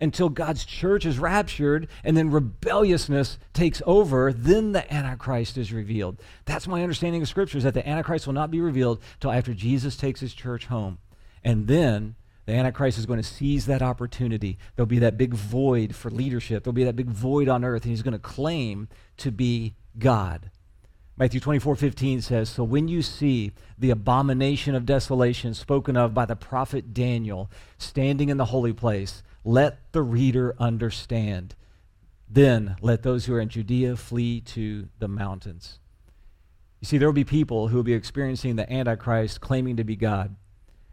until 0.00 0.28
God's 0.28 0.64
church 0.64 1.06
is 1.06 1.18
raptured 1.18 1.88
and 2.04 2.16
then 2.16 2.30
rebelliousness 2.30 3.38
takes 3.54 3.80
over, 3.86 4.32
then 4.32 4.72
the 4.72 4.92
Antichrist 4.92 5.56
is 5.56 5.72
revealed. 5.72 6.20
That's 6.44 6.68
my 6.68 6.82
understanding 6.82 7.22
of 7.22 7.28
Scripture, 7.28 7.58
is 7.58 7.64
that 7.64 7.74
the 7.74 7.86
Antichrist 7.88 8.26
will 8.26 8.34
not 8.34 8.50
be 8.50 8.60
revealed 8.60 9.00
until 9.14 9.32
after 9.32 9.54
Jesus 9.54 9.96
takes 9.96 10.20
his 10.20 10.34
church 10.34 10.66
home. 10.66 10.98
And 11.46 11.68
then 11.68 12.16
the 12.44 12.54
Antichrist 12.54 12.98
is 12.98 13.06
going 13.06 13.22
to 13.22 13.26
seize 13.26 13.66
that 13.66 13.80
opportunity. 13.80 14.58
There'll 14.74 14.86
be 14.86 14.98
that 14.98 15.16
big 15.16 15.32
void 15.32 15.94
for 15.94 16.10
leadership. 16.10 16.64
There'll 16.64 16.74
be 16.74 16.82
that 16.82 16.96
big 16.96 17.08
void 17.08 17.48
on 17.48 17.64
earth, 17.64 17.84
and 17.84 17.92
he's 17.92 18.02
going 18.02 18.12
to 18.14 18.18
claim 18.18 18.88
to 19.18 19.30
be 19.30 19.76
God. 19.96 20.50
Matthew 21.16 21.38
24, 21.38 21.76
15 21.76 22.20
says, 22.20 22.48
So 22.48 22.64
when 22.64 22.88
you 22.88 23.00
see 23.00 23.52
the 23.78 23.90
abomination 23.90 24.74
of 24.74 24.84
desolation 24.84 25.54
spoken 25.54 25.96
of 25.96 26.12
by 26.12 26.26
the 26.26 26.34
prophet 26.34 26.92
Daniel 26.92 27.48
standing 27.78 28.28
in 28.28 28.38
the 28.38 28.46
holy 28.46 28.72
place, 28.72 29.22
let 29.44 29.92
the 29.92 30.02
reader 30.02 30.56
understand. 30.58 31.54
Then 32.28 32.74
let 32.80 33.04
those 33.04 33.26
who 33.26 33.34
are 33.34 33.40
in 33.40 33.50
Judea 33.50 33.94
flee 33.94 34.40
to 34.40 34.88
the 34.98 35.08
mountains. 35.08 35.78
You 36.80 36.86
see, 36.86 36.98
there 36.98 37.06
will 37.06 37.12
be 37.12 37.24
people 37.24 37.68
who 37.68 37.76
will 37.76 37.84
be 37.84 37.94
experiencing 37.94 38.56
the 38.56 38.70
Antichrist 38.70 39.40
claiming 39.40 39.76
to 39.76 39.84
be 39.84 39.94
God 39.94 40.34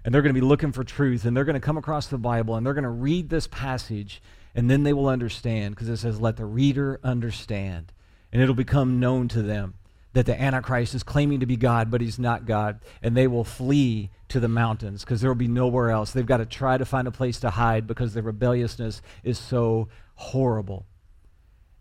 and 0.03 0.13
they're 0.13 0.21
going 0.21 0.33
to 0.33 0.39
be 0.39 0.45
looking 0.45 0.71
for 0.71 0.83
truth 0.83 1.25
and 1.25 1.35
they're 1.35 1.45
going 1.45 1.53
to 1.53 1.59
come 1.59 1.77
across 1.77 2.07
the 2.07 2.17
Bible 2.17 2.55
and 2.55 2.65
they're 2.65 2.73
going 2.73 2.83
to 2.83 2.89
read 2.89 3.29
this 3.29 3.47
passage 3.47 4.21
and 4.55 4.69
then 4.69 4.83
they 4.83 4.93
will 4.93 5.07
understand 5.07 5.75
because 5.75 5.89
it 5.89 5.97
says, 5.97 6.19
let 6.19 6.37
the 6.37 6.45
reader 6.45 6.99
understand. 7.03 7.91
And 8.31 8.41
it'll 8.41 8.55
become 8.55 8.99
known 8.99 9.27
to 9.29 9.41
them 9.41 9.75
that 10.13 10.25
the 10.25 10.39
Antichrist 10.39 10.93
is 10.93 11.03
claiming 11.03 11.39
to 11.39 11.45
be 11.45 11.55
God, 11.55 11.89
but 11.89 12.01
he's 12.01 12.19
not 12.19 12.45
God. 12.45 12.79
And 13.01 13.17
they 13.17 13.27
will 13.27 13.43
flee 13.43 14.11
to 14.29 14.39
the 14.39 14.47
mountains 14.47 15.03
because 15.03 15.21
there 15.21 15.29
will 15.29 15.35
be 15.35 15.47
nowhere 15.47 15.89
else. 15.89 16.11
They've 16.11 16.25
got 16.25 16.37
to 16.37 16.45
try 16.45 16.77
to 16.77 16.85
find 16.85 17.07
a 17.07 17.11
place 17.11 17.39
to 17.39 17.49
hide 17.49 17.87
because 17.87 18.13
their 18.13 18.23
rebelliousness 18.23 19.01
is 19.23 19.39
so 19.39 19.89
horrible. 20.15 20.85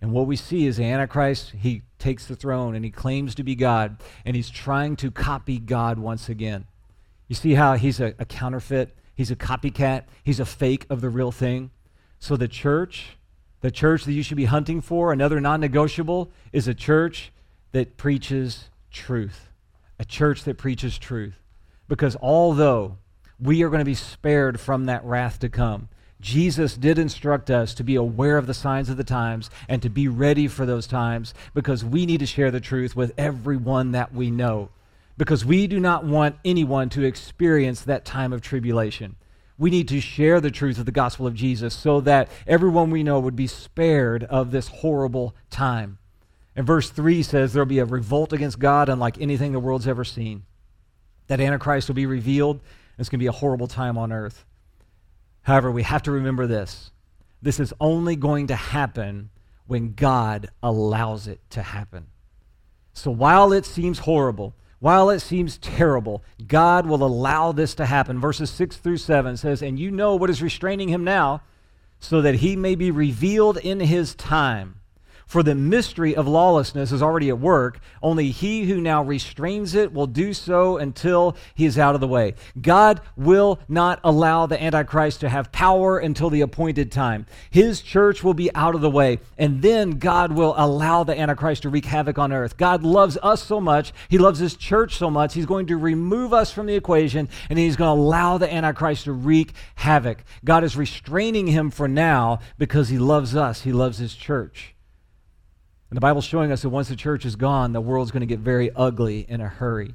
And 0.01 0.13
what 0.13 0.27
we 0.27 0.37
see 0.37 0.67
is 0.67 0.79
the 0.79 0.85
Antichrist, 0.85 1.53
he 1.59 1.83
takes 1.99 2.27
the 2.27 2.35
throne 2.35 2.75
and 2.75 2.85
he 2.85 2.91
claims 2.91 3.35
to 3.37 3.45
be 3.45 3.55
God, 3.55 4.03
and 4.25 4.35
he's 4.35 4.51
trying 4.51 4.97
to 4.97 5.11
copy 5.11 5.59
God 5.59 5.99
once 5.99 6.29
again. 6.29 6.67
You 7.29 7.35
see 7.35 7.55
how 7.55 7.75
he's 7.75 8.01
a, 8.01 8.15
a 8.19 8.25
counterfeit? 8.25 8.95
He's 9.15 9.31
a 9.31 9.37
copycat. 9.37 10.05
He's 10.25 10.41
a 10.41 10.45
fake 10.45 10.87
of 10.91 11.01
the 11.01 11.11
real 11.11 11.33
thing. 11.33 11.71
So 12.19 12.37
the 12.37 12.49
church, 12.49 13.17
the 13.61 13.71
church 13.71 14.05
that 14.05 14.13
you 14.13 14.23
should 14.23 14.37
be 14.37 14.47
hunting 14.47 14.81
for, 14.81 15.13
another 15.13 15.41
non 15.41 15.61
negotiable, 15.61 16.31
is 16.53 16.69
a 16.69 16.75
church 16.75 17.33
that 17.73 17.97
preaches 17.97 18.71
truth. 18.91 19.49
A 19.99 20.05
church 20.05 20.45
that 20.45 20.59
preaches 20.59 20.99
truth. 20.99 21.35
Because 21.89 22.17
although 22.21 22.99
we 23.41 23.63
are 23.63 23.69
going 23.69 23.81
to 23.81 23.85
be 23.85 23.95
spared 23.95 24.61
from 24.61 24.87
that 24.87 25.05
wrath 25.05 25.39
to 25.41 25.49
come, 25.49 25.89
Jesus 26.21 26.77
did 26.77 26.99
instruct 26.99 27.51
us 27.51 27.75
to 27.75 27.83
be 27.83 27.97
aware 27.97 28.39
of 28.39 28.47
the 28.47 28.55
signs 28.55 28.89
of 28.89 28.97
the 28.97 29.05
times 29.05 29.51
and 29.69 29.83
to 29.83 29.91
be 29.91 30.07
ready 30.07 30.47
for 30.47 30.65
those 30.65 30.87
times 30.87 31.35
because 31.53 31.85
we 31.85 32.07
need 32.07 32.21
to 32.21 32.27
share 32.27 32.53
the 32.53 32.61
truth 32.61 32.95
with 32.95 33.13
everyone 33.19 33.91
that 33.93 34.15
we 34.15 34.31
know 34.31 34.69
because 35.23 35.45
we 35.45 35.69
do 35.69 35.79
not 35.79 36.05
want 36.05 36.35
anyone 36.45 36.89
to 36.89 37.05
experience 37.05 37.83
that 37.83 38.05
time 38.05 38.33
of 38.33 38.41
tribulation. 38.41 39.15
We 39.57 39.71
need 39.71 39.87
to 39.87 40.01
share 40.01 40.41
the 40.41 40.51
truth 40.51 40.81
of 40.81 40.85
the 40.85 40.91
gospel 40.91 41.29
of 41.29 41.35
Jesus 41.37 41.77
so 41.77 42.01
that 42.01 42.29
everyone 42.45 42.91
we 42.91 43.05
know 43.05 43.21
would 43.21 43.37
be 43.37 43.47
spared 43.47 44.25
of 44.25 44.51
this 44.51 44.67
horrible 44.67 45.37
time. 45.49 45.99
And 46.57 46.67
verse 46.67 46.91
3 46.91 47.23
says 47.23 47.53
there'll 47.53 47.67
be 47.67 47.79
a 47.79 47.85
revolt 47.85 48.33
against 48.33 48.59
God 48.59 48.89
unlike 48.89 49.21
anything 49.21 49.53
the 49.53 49.61
world's 49.61 49.87
ever 49.87 50.03
seen. 50.03 50.43
That 51.29 51.41
Antichrist 51.41 51.87
will 51.87 51.95
be 51.95 52.07
revealed, 52.07 52.57
and 52.57 52.99
it's 52.99 53.09
going 53.09 53.21
to 53.21 53.23
be 53.23 53.29
a 53.29 53.33
horrible 53.33 53.69
time 53.69 53.97
on 53.97 54.11
earth. 54.11 54.45
However, 55.43 55.71
we 55.71 55.85
have 55.85 56.03
to 56.03 56.11
remember 56.11 56.49
this 56.49 56.91
this 57.41 57.61
is 57.61 57.73
only 57.79 58.17
going 58.17 58.49
to 58.49 58.57
happen 58.57 59.31
when 59.69 59.93
God 59.95 60.51
allows 60.65 61.29
it 61.29 61.41
to 61.51 61.63
happen. 61.63 62.09
So 62.93 63.13
while 63.13 63.53
it 63.53 63.65
seems 63.65 64.01
horrible, 64.01 64.57
while 64.83 65.11
it 65.11 65.21
seems 65.21 65.59
terrible, 65.59 66.25
God 66.45 66.87
will 66.87 67.05
allow 67.05 67.53
this 67.53 67.73
to 67.77 67.87
happen. 67.87 68.19
Verses 68.19 68.51
6 68.51 68.79
through 68.79 68.97
7 68.97 69.37
says, 69.37 69.63
And 69.63 69.79
you 69.79 69.93
know 69.93 70.17
what 70.17 70.29
is 70.29 70.43
restraining 70.43 70.89
him 70.89 71.05
now, 71.05 71.43
so 72.01 72.21
that 72.21 72.35
he 72.35 72.57
may 72.57 72.75
be 72.75 72.91
revealed 72.91 73.59
in 73.59 73.79
his 73.79 74.17
time. 74.17 74.81
For 75.27 75.43
the 75.43 75.55
mystery 75.55 76.15
of 76.15 76.29
lawlessness 76.29 76.93
is 76.93 77.03
already 77.03 77.29
at 77.29 77.39
work, 77.39 77.81
only 78.03 78.31
he 78.31 78.65
who 78.65 78.81
now 78.81 79.03
restrains 79.03 79.75
it 79.75 79.93
will 79.93 80.07
do 80.07 80.33
so 80.35 80.77
until 80.77 81.37
he 81.55 81.65
is 81.65 81.79
out 81.79 81.95
of 81.95 82.01
the 82.01 82.09
way. 82.09 82.35
God 82.61 83.01
will 83.17 83.59
not 83.69 84.01
allow 84.05 84.47
the 84.47 84.63
Antichrist 84.63 85.21
to 85.21 85.29
have 85.29 85.53
power 85.53 85.99
until 85.99 86.31
the 86.31 86.43
appointed 86.43 86.93
time. 86.93 87.27
His 87.51 87.81
church 87.81 88.23
will 88.23 88.35
be 88.35 88.55
out 88.55 88.75
of 88.75 88.81
the 88.81 88.91
way, 88.91 89.21
and 89.39 89.63
then 89.63 89.93
God 89.93 90.33
will 90.33 90.55
allow 90.57 91.05
the 91.05 91.19
Antichrist 91.19 91.63
to 91.63 91.71
wreak 91.71 91.87
havoc 91.87 92.19
on 92.19 92.33
earth. 92.33 92.57
God 92.57 92.83
loves 92.83 93.19
us 93.23 93.43
so 93.43 93.61
much, 93.61 93.93
he 94.09 94.19
loves 94.19 94.39
his 94.39 94.57
church 94.57 94.97
so 94.97 95.11
much, 95.11 95.35
he's 95.35 95.47
going 95.47 95.67
to 95.67 95.77
remove 95.77 96.33
us 96.33 96.53
from 96.53 96.67
the 96.67 96.75
equation, 96.75 97.29
and 97.49 97.59
he's 97.59 97.77
going 97.77 97.97
to 97.97 98.03
allow 98.03 98.39
the 98.39 98.53
Antichrist 98.53 99.05
to 99.05 99.13
wreak 99.13 99.53
havoc. 99.77 100.25
God 100.45 100.65
is 100.65 100.77
restraining 100.77 101.47
him 101.47 101.71
for 101.71 101.89
now 101.89 102.41
because 102.59 102.89
he 102.89 102.99
loves 102.99 103.35
us, 103.35 103.63
he 103.63 103.73
loves 103.73 103.99
his 103.99 104.15
church. 104.15 104.72
And 105.93 105.97
the 105.99 106.01
Bible's 106.01 106.25
showing 106.25 106.51
us 106.51 106.63
that 106.63 106.71
once 106.71 106.89
the 106.89 106.97
church 106.97 107.27
is 107.27 107.37
gone, 107.37 107.75
the 107.75 107.81
world's 107.83 108.13
going 108.13 108.23
to 108.23 108.27
get 108.27 108.39
very 108.39 108.71
ugly 108.75 109.27
in 109.29 109.43
a 109.43 109.47
hurry. 109.47 109.95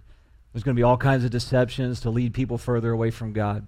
There's 0.54 0.62
going 0.62 0.76
to 0.76 0.80
be 0.80 0.84
all 0.84 0.96
kinds 0.96 1.24
of 1.24 1.32
deceptions 1.32 2.02
to 2.02 2.12
lead 2.12 2.36
people 2.36 2.60
further 2.60 2.92
away 2.92 3.10
from 3.10 3.34
God. 3.34 3.66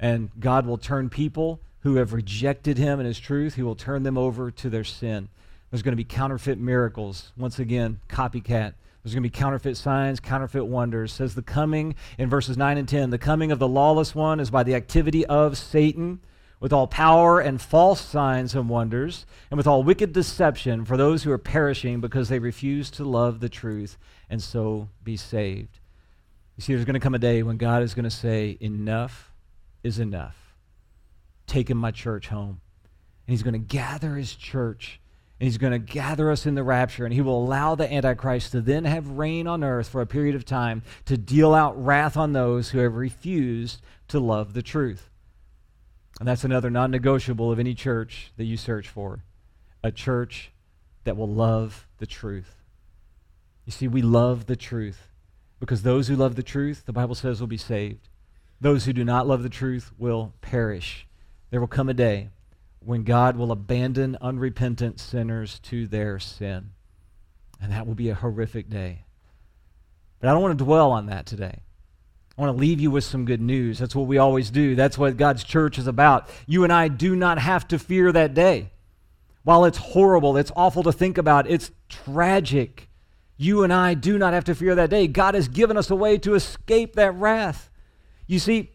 And 0.00 0.30
God 0.40 0.64
will 0.64 0.78
turn 0.78 1.10
people 1.10 1.60
who 1.80 1.96
have 1.96 2.14
rejected 2.14 2.78
him 2.78 3.00
and 3.00 3.06
his 3.06 3.18
truth, 3.18 3.56
he 3.56 3.62
will 3.62 3.74
turn 3.74 4.02
them 4.02 4.16
over 4.16 4.50
to 4.50 4.70
their 4.70 4.82
sin. 4.82 5.28
There's 5.70 5.82
going 5.82 5.92
to 5.92 5.96
be 5.96 6.04
counterfeit 6.04 6.58
miracles. 6.58 7.32
Once 7.36 7.58
again, 7.58 8.00
copycat. 8.08 8.72
There's 9.02 9.12
going 9.12 9.22
to 9.22 9.28
be 9.28 9.28
counterfeit 9.28 9.76
signs, 9.76 10.20
counterfeit 10.20 10.64
wonders. 10.64 11.12
Says 11.12 11.34
the 11.34 11.42
coming 11.42 11.96
in 12.16 12.30
verses 12.30 12.56
9 12.56 12.78
and 12.78 12.88
10, 12.88 13.10
the 13.10 13.18
coming 13.18 13.52
of 13.52 13.58
the 13.58 13.68
lawless 13.68 14.14
one 14.14 14.40
is 14.40 14.50
by 14.50 14.62
the 14.62 14.74
activity 14.74 15.26
of 15.26 15.58
Satan 15.58 16.20
with 16.60 16.72
all 16.72 16.86
power 16.86 17.40
and 17.40 17.60
false 17.60 18.00
signs 18.00 18.54
and 18.54 18.68
wonders, 18.68 19.26
and 19.50 19.56
with 19.56 19.66
all 19.66 19.82
wicked 19.82 20.12
deception 20.12 20.84
for 20.84 20.96
those 20.96 21.22
who 21.22 21.30
are 21.30 21.38
perishing 21.38 22.00
because 22.00 22.28
they 22.28 22.38
refuse 22.38 22.90
to 22.90 23.04
love 23.04 23.40
the 23.40 23.48
truth 23.48 23.96
and 24.28 24.42
so 24.42 24.88
be 25.02 25.16
saved. 25.16 25.78
You 26.56 26.62
see, 26.62 26.74
there's 26.74 26.84
going 26.84 26.94
to 26.94 27.00
come 27.00 27.14
a 27.14 27.20
day 27.20 27.42
when 27.42 27.56
God 27.56 27.82
is 27.82 27.94
going 27.94 28.04
to 28.04 28.10
say, 28.10 28.56
Enough 28.60 29.32
is 29.84 29.98
enough. 29.98 30.36
Taking 31.46 31.76
my 31.76 31.92
church 31.92 32.28
home. 32.28 32.60
And 33.26 33.32
He's 33.32 33.44
going 33.44 33.52
to 33.52 33.58
gather 33.58 34.16
His 34.16 34.34
church 34.34 35.00
and 35.40 35.46
he's 35.46 35.58
going 35.58 35.72
to 35.72 35.78
gather 35.78 36.30
us 36.32 36.46
in 36.46 36.56
the 36.56 36.64
rapture, 36.64 37.04
and 37.04 37.14
he 37.14 37.20
will 37.20 37.38
allow 37.38 37.74
the 37.74 37.92
Antichrist 37.92 38.52
to 38.52 38.60
then 38.60 38.84
have 38.84 39.08
reign 39.10 39.46
on 39.46 39.62
earth 39.62 39.88
for 39.88 40.00
a 40.00 40.06
period 40.06 40.34
of 40.34 40.44
time 40.44 40.82
to 41.04 41.16
deal 41.16 41.54
out 41.54 41.80
wrath 41.82 42.16
on 42.16 42.32
those 42.32 42.70
who 42.70 42.78
have 42.78 42.94
refused 42.94 43.80
to 44.08 44.18
love 44.18 44.52
the 44.52 44.62
truth. 44.62 45.07
And 46.18 46.26
that's 46.26 46.44
another 46.44 46.70
non 46.70 46.90
negotiable 46.90 47.52
of 47.52 47.58
any 47.58 47.74
church 47.74 48.32
that 48.36 48.44
you 48.44 48.56
search 48.56 48.88
for 48.88 49.24
a 49.82 49.92
church 49.92 50.50
that 51.04 51.16
will 51.16 51.28
love 51.32 51.86
the 51.98 52.06
truth. 52.06 52.56
You 53.64 53.72
see, 53.72 53.86
we 53.86 54.02
love 54.02 54.46
the 54.46 54.56
truth 54.56 55.08
because 55.60 55.82
those 55.82 56.08
who 56.08 56.16
love 56.16 56.34
the 56.34 56.42
truth, 56.42 56.84
the 56.86 56.92
Bible 56.92 57.14
says, 57.14 57.40
will 57.40 57.46
be 57.46 57.56
saved. 57.56 58.08
Those 58.60 58.84
who 58.84 58.92
do 58.92 59.04
not 59.04 59.26
love 59.26 59.42
the 59.42 59.48
truth 59.48 59.92
will 59.98 60.32
perish. 60.40 61.06
There 61.50 61.60
will 61.60 61.68
come 61.68 61.88
a 61.88 61.94
day 61.94 62.30
when 62.80 63.04
God 63.04 63.36
will 63.36 63.52
abandon 63.52 64.16
unrepentant 64.20 64.98
sinners 64.98 65.60
to 65.60 65.86
their 65.86 66.18
sin. 66.18 66.70
And 67.60 67.72
that 67.72 67.86
will 67.86 67.94
be 67.94 68.08
a 68.08 68.14
horrific 68.14 68.68
day. 68.68 69.04
But 70.20 70.28
I 70.28 70.32
don't 70.32 70.42
want 70.42 70.58
to 70.58 70.64
dwell 70.64 70.90
on 70.90 71.06
that 71.06 71.26
today. 71.26 71.60
I 72.38 72.42
want 72.42 72.56
to 72.56 72.60
leave 72.60 72.78
you 72.78 72.92
with 72.92 73.02
some 73.02 73.24
good 73.24 73.40
news. 73.40 73.80
That's 73.80 73.96
what 73.96 74.06
we 74.06 74.18
always 74.18 74.50
do. 74.50 74.76
That's 74.76 74.96
what 74.96 75.16
God's 75.16 75.42
church 75.42 75.76
is 75.76 75.88
about. 75.88 76.28
You 76.46 76.62
and 76.62 76.72
I 76.72 76.86
do 76.86 77.16
not 77.16 77.38
have 77.38 77.66
to 77.68 77.80
fear 77.80 78.12
that 78.12 78.32
day. 78.32 78.70
While 79.42 79.64
it's 79.64 79.78
horrible, 79.78 80.36
it's 80.36 80.52
awful 80.54 80.84
to 80.84 80.92
think 80.92 81.18
about, 81.18 81.50
it's 81.50 81.72
tragic. 81.88 82.88
You 83.36 83.64
and 83.64 83.72
I 83.72 83.94
do 83.94 84.18
not 84.18 84.34
have 84.34 84.44
to 84.44 84.54
fear 84.54 84.76
that 84.76 84.88
day. 84.88 85.08
God 85.08 85.34
has 85.34 85.48
given 85.48 85.76
us 85.76 85.90
a 85.90 85.96
way 85.96 86.16
to 86.18 86.34
escape 86.34 86.94
that 86.94 87.12
wrath. 87.16 87.70
You 88.28 88.38
see, 88.38 88.70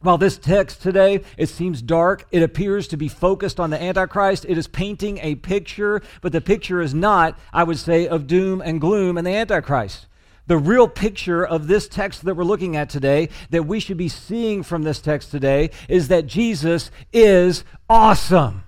while 0.00 0.18
this 0.18 0.38
text 0.38 0.80
today, 0.80 1.24
it 1.36 1.48
seems 1.48 1.82
dark, 1.82 2.26
it 2.30 2.42
appears 2.44 2.86
to 2.88 2.96
be 2.96 3.08
focused 3.08 3.58
on 3.58 3.70
the 3.70 3.82
Antichrist. 3.82 4.44
It 4.48 4.58
is 4.58 4.68
painting 4.68 5.18
a 5.22 5.34
picture, 5.36 6.02
but 6.20 6.30
the 6.30 6.40
picture 6.40 6.80
is 6.80 6.94
not, 6.94 7.36
I 7.52 7.64
would 7.64 7.78
say, 7.78 8.06
of 8.06 8.28
doom 8.28 8.60
and 8.60 8.80
gloom 8.80 9.18
and 9.18 9.26
the 9.26 9.34
Antichrist. 9.34 10.06
The 10.46 10.58
real 10.58 10.88
picture 10.88 11.46
of 11.46 11.66
this 11.66 11.88
text 11.88 12.24
that 12.24 12.34
we're 12.34 12.44
looking 12.44 12.76
at 12.76 12.90
today, 12.90 13.28
that 13.50 13.64
we 13.64 13.80
should 13.80 13.96
be 13.96 14.08
seeing 14.08 14.62
from 14.62 14.82
this 14.82 15.00
text 15.00 15.30
today, 15.30 15.70
is 15.88 16.08
that 16.08 16.26
Jesus 16.26 16.90
is 17.12 17.64
awesome. 17.88 18.64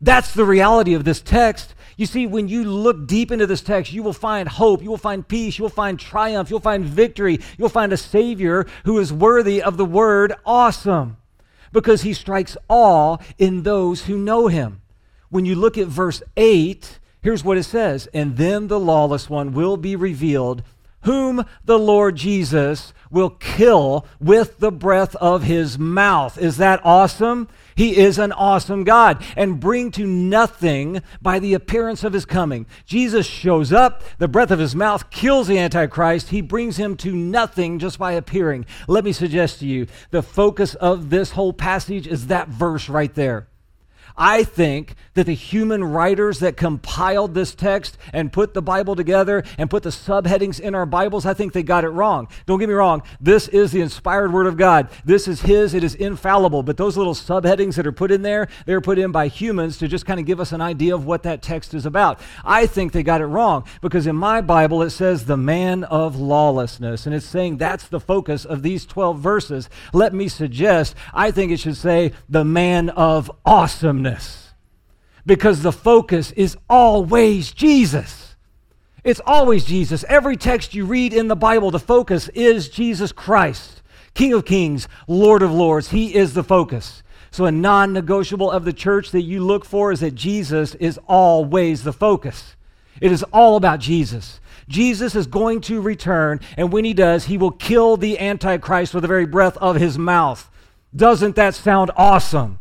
That's 0.00 0.34
the 0.34 0.44
reality 0.44 0.94
of 0.94 1.04
this 1.04 1.20
text. 1.20 1.74
You 1.96 2.06
see, 2.06 2.26
when 2.26 2.48
you 2.48 2.64
look 2.64 3.06
deep 3.06 3.30
into 3.30 3.46
this 3.46 3.62
text, 3.62 3.92
you 3.92 4.02
will 4.02 4.12
find 4.12 4.48
hope, 4.48 4.82
you 4.82 4.90
will 4.90 4.98
find 4.98 5.26
peace, 5.26 5.58
you 5.58 5.62
will 5.62 5.70
find 5.70 5.98
triumph, 5.98 6.50
you'll 6.50 6.60
find 6.60 6.84
victory, 6.84 7.38
you'll 7.56 7.68
find 7.68 7.92
a 7.92 7.96
Savior 7.96 8.66
who 8.84 8.98
is 8.98 9.12
worthy 9.12 9.62
of 9.62 9.76
the 9.76 9.84
word 9.84 10.34
awesome 10.44 11.16
because 11.72 12.02
he 12.02 12.12
strikes 12.12 12.56
awe 12.68 13.16
in 13.38 13.62
those 13.62 14.04
who 14.06 14.18
know 14.18 14.48
him. 14.48 14.82
When 15.30 15.46
you 15.46 15.54
look 15.54 15.78
at 15.78 15.86
verse 15.86 16.22
8, 16.36 16.98
here's 17.22 17.44
what 17.44 17.56
it 17.56 17.64
says 17.64 18.08
And 18.12 18.36
then 18.36 18.68
the 18.68 18.80
lawless 18.80 19.30
one 19.30 19.52
will 19.52 19.76
be 19.76 19.96
revealed 19.96 20.62
whom 21.02 21.44
the 21.64 21.78
Lord 21.78 22.16
Jesus 22.16 22.92
will 23.10 23.30
kill 23.30 24.06
with 24.18 24.58
the 24.58 24.72
breath 24.72 25.14
of 25.16 25.42
his 25.42 25.78
mouth. 25.78 26.38
Is 26.38 26.56
that 26.56 26.80
awesome? 26.84 27.48
He 27.74 27.96
is 27.96 28.18
an 28.18 28.32
awesome 28.32 28.84
God 28.84 29.22
and 29.36 29.60
bring 29.60 29.90
to 29.92 30.06
nothing 30.06 31.02
by 31.20 31.38
the 31.38 31.54
appearance 31.54 32.04
of 32.04 32.12
his 32.12 32.24
coming. 32.24 32.66
Jesus 32.86 33.26
shows 33.26 33.72
up, 33.72 34.02
the 34.18 34.28
breath 34.28 34.50
of 34.50 34.58
his 34.58 34.74
mouth 34.74 35.10
kills 35.10 35.48
the 35.48 35.58
Antichrist. 35.58 36.30
He 36.30 36.40
brings 36.40 36.76
him 36.76 36.96
to 36.98 37.14
nothing 37.14 37.78
just 37.78 37.98
by 37.98 38.12
appearing. 38.12 38.66
Let 38.88 39.04
me 39.04 39.12
suggest 39.12 39.60
to 39.60 39.66
you 39.66 39.86
the 40.10 40.22
focus 40.22 40.74
of 40.76 41.10
this 41.10 41.32
whole 41.32 41.52
passage 41.52 42.06
is 42.06 42.28
that 42.28 42.48
verse 42.48 42.88
right 42.88 43.14
there. 43.14 43.48
I 44.16 44.44
think 44.44 44.94
that 45.14 45.26
the 45.26 45.34
human 45.34 45.84
writers 45.84 46.38
that 46.38 46.56
compiled 46.56 47.34
this 47.34 47.54
text 47.54 47.98
and 48.12 48.32
put 48.32 48.54
the 48.54 48.62
Bible 48.62 48.96
together 48.96 49.44
and 49.58 49.68
put 49.68 49.82
the 49.82 49.90
subheadings 49.90 50.60
in 50.60 50.74
our 50.74 50.86
Bibles, 50.86 51.26
I 51.26 51.34
think 51.34 51.52
they 51.52 51.62
got 51.62 51.84
it 51.84 51.90
wrong. 51.90 52.28
Don't 52.46 52.58
get 52.58 52.68
me 52.68 52.74
wrong, 52.74 53.02
this 53.20 53.48
is 53.48 53.72
the 53.72 53.80
inspired 53.80 54.32
Word 54.32 54.46
of 54.46 54.56
God. 54.56 54.88
This 55.04 55.28
is 55.28 55.42
His, 55.42 55.74
it 55.74 55.84
is 55.84 55.94
infallible. 55.94 56.62
But 56.62 56.76
those 56.76 56.96
little 56.96 57.14
subheadings 57.14 57.74
that 57.74 57.86
are 57.86 57.92
put 57.92 58.10
in 58.10 58.22
there, 58.22 58.48
they're 58.66 58.80
put 58.80 58.98
in 58.98 59.12
by 59.12 59.28
humans 59.28 59.78
to 59.78 59.88
just 59.88 60.06
kind 60.06 60.20
of 60.20 60.26
give 60.26 60.40
us 60.40 60.52
an 60.52 60.60
idea 60.60 60.94
of 60.94 61.06
what 61.06 61.22
that 61.24 61.42
text 61.42 61.74
is 61.74 61.86
about. 61.86 62.20
I 62.44 62.66
think 62.66 62.92
they 62.92 63.02
got 63.02 63.20
it 63.20 63.26
wrong 63.26 63.64
because 63.80 64.06
in 64.06 64.16
my 64.16 64.40
Bible 64.40 64.82
it 64.82 64.90
says 64.90 65.24
the 65.24 65.36
man 65.36 65.84
of 65.84 66.16
lawlessness, 66.16 67.06
and 67.06 67.14
it's 67.14 67.26
saying 67.26 67.56
that's 67.58 67.88
the 67.88 68.00
focus 68.00 68.44
of 68.44 68.62
these 68.62 68.86
12 68.86 69.18
verses. 69.18 69.68
Let 69.92 70.14
me 70.14 70.28
suggest, 70.28 70.94
I 71.12 71.30
think 71.30 71.52
it 71.52 71.60
should 71.60 71.76
say 71.76 72.12
the 72.28 72.44
man 72.44 72.90
of 72.90 73.30
awesomeness 73.44 74.11
because 75.24 75.62
the 75.62 75.72
focus 75.72 76.32
is 76.32 76.56
always 76.68 77.52
Jesus. 77.52 78.36
It's 79.04 79.20
always 79.26 79.64
Jesus. 79.64 80.04
Every 80.08 80.36
text 80.36 80.74
you 80.74 80.84
read 80.84 81.12
in 81.12 81.28
the 81.28 81.36
Bible, 81.36 81.70
the 81.70 81.78
focus 81.78 82.28
is 82.30 82.68
Jesus 82.68 83.12
Christ, 83.12 83.82
King 84.14 84.32
of 84.32 84.44
Kings, 84.44 84.88
Lord 85.08 85.42
of 85.42 85.52
Lords. 85.52 85.90
He 85.90 86.14
is 86.14 86.34
the 86.34 86.44
focus. 86.44 87.02
So, 87.30 87.46
a 87.46 87.52
non 87.52 87.92
negotiable 87.92 88.50
of 88.50 88.64
the 88.64 88.74
church 88.74 89.10
that 89.12 89.22
you 89.22 89.42
look 89.42 89.64
for 89.64 89.90
is 89.90 90.00
that 90.00 90.14
Jesus 90.14 90.74
is 90.76 90.98
always 91.06 91.82
the 91.82 91.92
focus. 91.92 92.56
It 93.00 93.10
is 93.10 93.22
all 93.32 93.56
about 93.56 93.80
Jesus. 93.80 94.38
Jesus 94.68 95.14
is 95.14 95.26
going 95.26 95.60
to 95.62 95.80
return, 95.80 96.40
and 96.56 96.72
when 96.72 96.84
he 96.84 96.94
does, 96.94 97.24
he 97.24 97.38
will 97.38 97.50
kill 97.50 97.96
the 97.96 98.18
Antichrist 98.18 98.94
with 98.94 99.02
the 99.02 99.08
very 99.08 99.26
breath 99.26 99.56
of 99.56 99.76
his 99.76 99.98
mouth. 99.98 100.48
Doesn't 100.94 101.36
that 101.36 101.54
sound 101.54 101.90
awesome? 101.96 102.60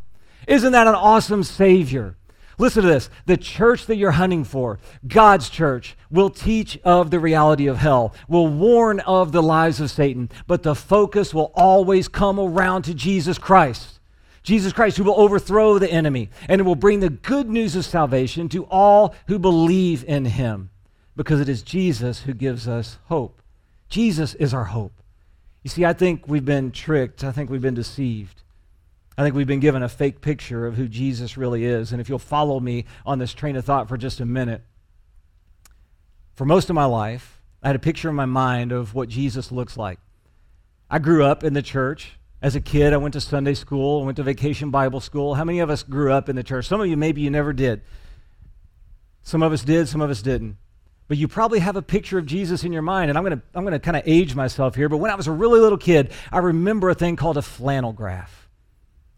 Isn't 0.51 0.73
that 0.73 0.85
an 0.87 0.95
awesome 0.95 1.43
Savior? 1.43 2.17
Listen 2.57 2.83
to 2.83 2.89
this. 2.89 3.09
The 3.25 3.37
church 3.37 3.85
that 3.85 3.95
you're 3.95 4.11
hunting 4.11 4.43
for, 4.43 4.79
God's 5.07 5.49
church, 5.49 5.95
will 6.09 6.29
teach 6.29 6.77
of 6.83 7.09
the 7.09 7.21
reality 7.21 7.67
of 7.67 7.77
hell, 7.77 8.13
will 8.27 8.49
warn 8.49 8.99
of 8.99 9.31
the 9.31 9.41
lies 9.41 9.79
of 9.79 9.89
Satan, 9.89 10.29
but 10.47 10.61
the 10.61 10.75
focus 10.75 11.33
will 11.33 11.53
always 11.55 12.09
come 12.09 12.37
around 12.37 12.81
to 12.81 12.93
Jesus 12.93 13.37
Christ. 13.37 14.01
Jesus 14.43 14.73
Christ, 14.73 14.97
who 14.97 15.05
will 15.05 15.17
overthrow 15.17 15.79
the 15.79 15.89
enemy, 15.89 16.29
and 16.49 16.59
it 16.59 16.65
will 16.65 16.75
bring 16.75 16.99
the 16.99 17.09
good 17.09 17.49
news 17.49 17.77
of 17.77 17.85
salvation 17.85 18.49
to 18.49 18.65
all 18.65 19.15
who 19.27 19.39
believe 19.39 20.03
in 20.03 20.25
him, 20.25 20.69
because 21.15 21.39
it 21.39 21.47
is 21.47 21.63
Jesus 21.63 22.23
who 22.23 22.33
gives 22.33 22.67
us 22.67 22.97
hope. 23.05 23.41
Jesus 23.87 24.33
is 24.33 24.53
our 24.53 24.65
hope. 24.65 25.01
You 25.63 25.69
see, 25.69 25.85
I 25.85 25.93
think 25.93 26.27
we've 26.27 26.43
been 26.43 26.71
tricked, 26.71 27.23
I 27.23 27.31
think 27.31 27.49
we've 27.49 27.61
been 27.61 27.73
deceived. 27.73 28.41
I 29.17 29.23
think 29.23 29.35
we've 29.35 29.47
been 29.47 29.59
given 29.59 29.83
a 29.83 29.89
fake 29.89 30.21
picture 30.21 30.65
of 30.65 30.75
who 30.75 30.87
Jesus 30.87 31.37
really 31.37 31.65
is. 31.65 31.91
And 31.91 31.99
if 31.99 32.07
you'll 32.07 32.19
follow 32.19 32.59
me 32.59 32.85
on 33.05 33.19
this 33.19 33.33
train 33.33 33.55
of 33.55 33.65
thought 33.65 33.89
for 33.89 33.97
just 33.97 34.19
a 34.19 34.25
minute, 34.25 34.63
for 36.33 36.45
most 36.45 36.69
of 36.69 36.75
my 36.75 36.85
life, 36.85 37.41
I 37.61 37.67
had 37.67 37.75
a 37.75 37.79
picture 37.79 38.09
in 38.09 38.15
my 38.15 38.25
mind 38.25 38.71
of 38.71 38.95
what 38.95 39.09
Jesus 39.09 39.51
looks 39.51 39.77
like. 39.77 39.99
I 40.89 40.99
grew 40.99 41.23
up 41.23 41.43
in 41.43 41.53
the 41.53 41.61
church. 41.61 42.17
As 42.41 42.55
a 42.55 42.61
kid, 42.61 42.91
I 42.93 42.97
went 42.97 43.13
to 43.13 43.21
Sunday 43.21 43.53
school, 43.53 44.01
I 44.01 44.05
went 44.05 44.15
to 44.15 44.23
vacation 44.23 44.71
Bible 44.71 44.99
school. 44.99 45.35
How 45.35 45.43
many 45.43 45.59
of 45.59 45.69
us 45.69 45.83
grew 45.83 46.11
up 46.11 46.27
in 46.27 46.35
the 46.35 46.41
church? 46.41 46.67
Some 46.67 46.81
of 46.81 46.87
you, 46.87 46.97
maybe 46.97 47.21
you 47.21 47.29
never 47.29 47.53
did. 47.53 47.81
Some 49.21 49.43
of 49.43 49.53
us 49.53 49.63
did, 49.63 49.87
some 49.87 50.01
of 50.01 50.09
us 50.09 50.23
didn't. 50.23 50.57
But 51.07 51.17
you 51.17 51.27
probably 51.27 51.59
have 51.59 51.75
a 51.75 51.83
picture 51.83 52.17
of 52.17 52.25
Jesus 52.25 52.63
in 52.63 52.73
your 52.73 52.81
mind. 52.81 53.09
And 53.09 53.17
I'm 53.17 53.23
going 53.23 53.37
to 53.37 53.43
I'm 53.53 53.63
going 53.63 53.73
to 53.73 53.79
kind 53.79 53.97
of 53.97 54.03
age 54.05 54.33
myself 54.33 54.75
here. 54.75 54.89
But 54.89 54.97
when 54.97 55.11
I 55.11 55.15
was 55.15 55.27
a 55.27 55.31
really 55.31 55.59
little 55.59 55.77
kid, 55.77 56.11
I 56.31 56.39
remember 56.39 56.89
a 56.89 56.95
thing 56.95 57.15
called 57.15 57.37
a 57.37 57.41
flannel 57.41 57.93
graph. 57.93 58.40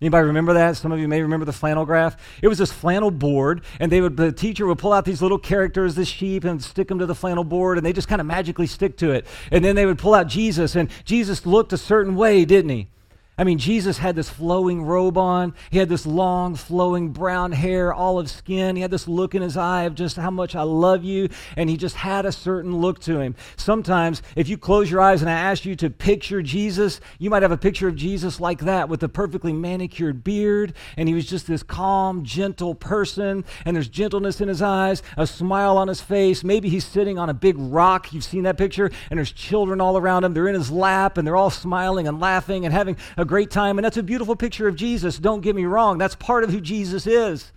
Anybody 0.03 0.27
remember 0.27 0.51
that? 0.55 0.75
Some 0.75 0.91
of 0.91 0.99
you 0.99 1.07
may 1.07 1.21
remember 1.21 1.45
the 1.45 1.53
flannel 1.53 1.85
graph. 1.85 2.17
It 2.41 2.49
was 2.49 2.57
this 2.57 2.73
flannel 2.73 3.09
board, 3.09 3.63
and 3.79 3.89
they 3.89 4.01
would 4.01 4.17
the 4.17 4.33
teacher 4.33 4.67
would 4.67 4.77
pull 4.77 4.91
out 4.91 5.05
these 5.05 5.21
little 5.21 5.37
characters, 5.37 5.95
the 5.95 6.03
sheep, 6.03 6.43
and 6.43 6.61
stick 6.61 6.89
them 6.89 6.99
to 6.99 7.05
the 7.05 7.15
flannel 7.15 7.45
board, 7.45 7.77
and 7.77 7.85
they 7.85 7.93
just 7.93 8.09
kind 8.09 8.19
of 8.19 8.27
magically 8.27 8.67
stick 8.67 8.97
to 8.97 9.11
it. 9.11 9.25
And 9.49 9.63
then 9.63 9.77
they 9.77 9.85
would 9.85 9.97
pull 9.97 10.13
out 10.13 10.27
Jesus, 10.27 10.75
and 10.75 10.89
Jesus 11.05 11.45
looked 11.45 11.71
a 11.71 11.77
certain 11.77 12.15
way, 12.15 12.43
didn't 12.43 12.71
he? 12.71 12.89
I 13.35 13.43
mean, 13.43 13.57
Jesus 13.57 13.97
had 13.97 14.15
this 14.15 14.29
flowing 14.29 14.83
robe 14.83 15.17
on. 15.17 15.55
He 15.71 15.79
had 15.79 15.89
this 15.89 16.05
long, 16.05 16.53
flowing 16.53 17.09
brown 17.09 17.51
hair, 17.51 17.91
olive 17.91 18.29
skin. 18.29 18.75
He 18.75 18.83
had 18.83 18.91
this 18.91 19.07
look 19.07 19.33
in 19.33 19.41
his 19.41 19.57
eye 19.57 19.83
of 19.83 19.95
just 19.95 20.17
how 20.17 20.29
much 20.29 20.55
I 20.55 20.61
love 20.61 21.03
you. 21.03 21.29
And 21.57 21.67
he 21.67 21.75
just 21.75 21.95
had 21.95 22.27
a 22.27 22.31
certain 22.31 22.77
look 22.77 22.99
to 23.01 23.19
him. 23.19 23.35
Sometimes, 23.55 24.21
if 24.35 24.49
you 24.49 24.57
close 24.57 24.91
your 24.91 25.01
eyes 25.01 25.21
and 25.21 25.31
I 25.31 25.33
ask 25.33 25.65
you 25.65 25.75
to 25.77 25.89
picture 25.89 26.43
Jesus, 26.43 27.01
you 27.17 27.31
might 27.31 27.41
have 27.41 27.51
a 27.51 27.57
picture 27.57 27.87
of 27.87 27.95
Jesus 27.95 28.39
like 28.39 28.59
that 28.61 28.87
with 28.87 29.01
a 29.01 29.09
perfectly 29.09 29.51
manicured 29.51 30.23
beard. 30.23 30.73
And 30.95 31.09
he 31.09 31.15
was 31.15 31.25
just 31.25 31.47
this 31.47 31.63
calm, 31.63 32.23
gentle 32.23 32.75
person. 32.75 33.45
And 33.65 33.75
there's 33.75 33.89
gentleness 33.89 34.41
in 34.41 34.47
his 34.47 34.61
eyes, 34.61 35.01
a 35.17 35.25
smile 35.25 35.79
on 35.79 35.87
his 35.87 36.01
face. 36.01 36.43
Maybe 36.43 36.69
he's 36.69 36.85
sitting 36.85 37.17
on 37.17 37.31
a 37.31 37.33
big 37.33 37.55
rock. 37.57 38.13
You've 38.13 38.23
seen 38.23 38.43
that 38.43 38.59
picture. 38.59 38.91
And 39.09 39.17
there's 39.17 39.31
children 39.31 39.81
all 39.81 39.97
around 39.97 40.23
him. 40.23 40.35
They're 40.35 40.47
in 40.47 40.53
his 40.53 40.69
lap 40.69 41.17
and 41.17 41.25
they're 41.25 41.35
all 41.35 41.49
smiling 41.49 42.07
and 42.07 42.19
laughing 42.19 42.65
and 42.65 42.71
having 42.71 42.95
a 43.17 43.22
a 43.23 43.25
great 43.25 43.49
time. 43.49 43.79
And 43.79 43.85
that's 43.85 43.97
a 43.97 44.03
beautiful 44.03 44.35
picture 44.35 44.67
of 44.67 44.75
Jesus. 44.75 45.17
Don't 45.17 45.41
get 45.41 45.55
me 45.55 45.65
wrong, 45.65 45.97
that's 45.97 46.15
part 46.15 46.43
of 46.43 46.51
who 46.51 46.61
Jesus 46.61 47.07
is. 47.07 47.51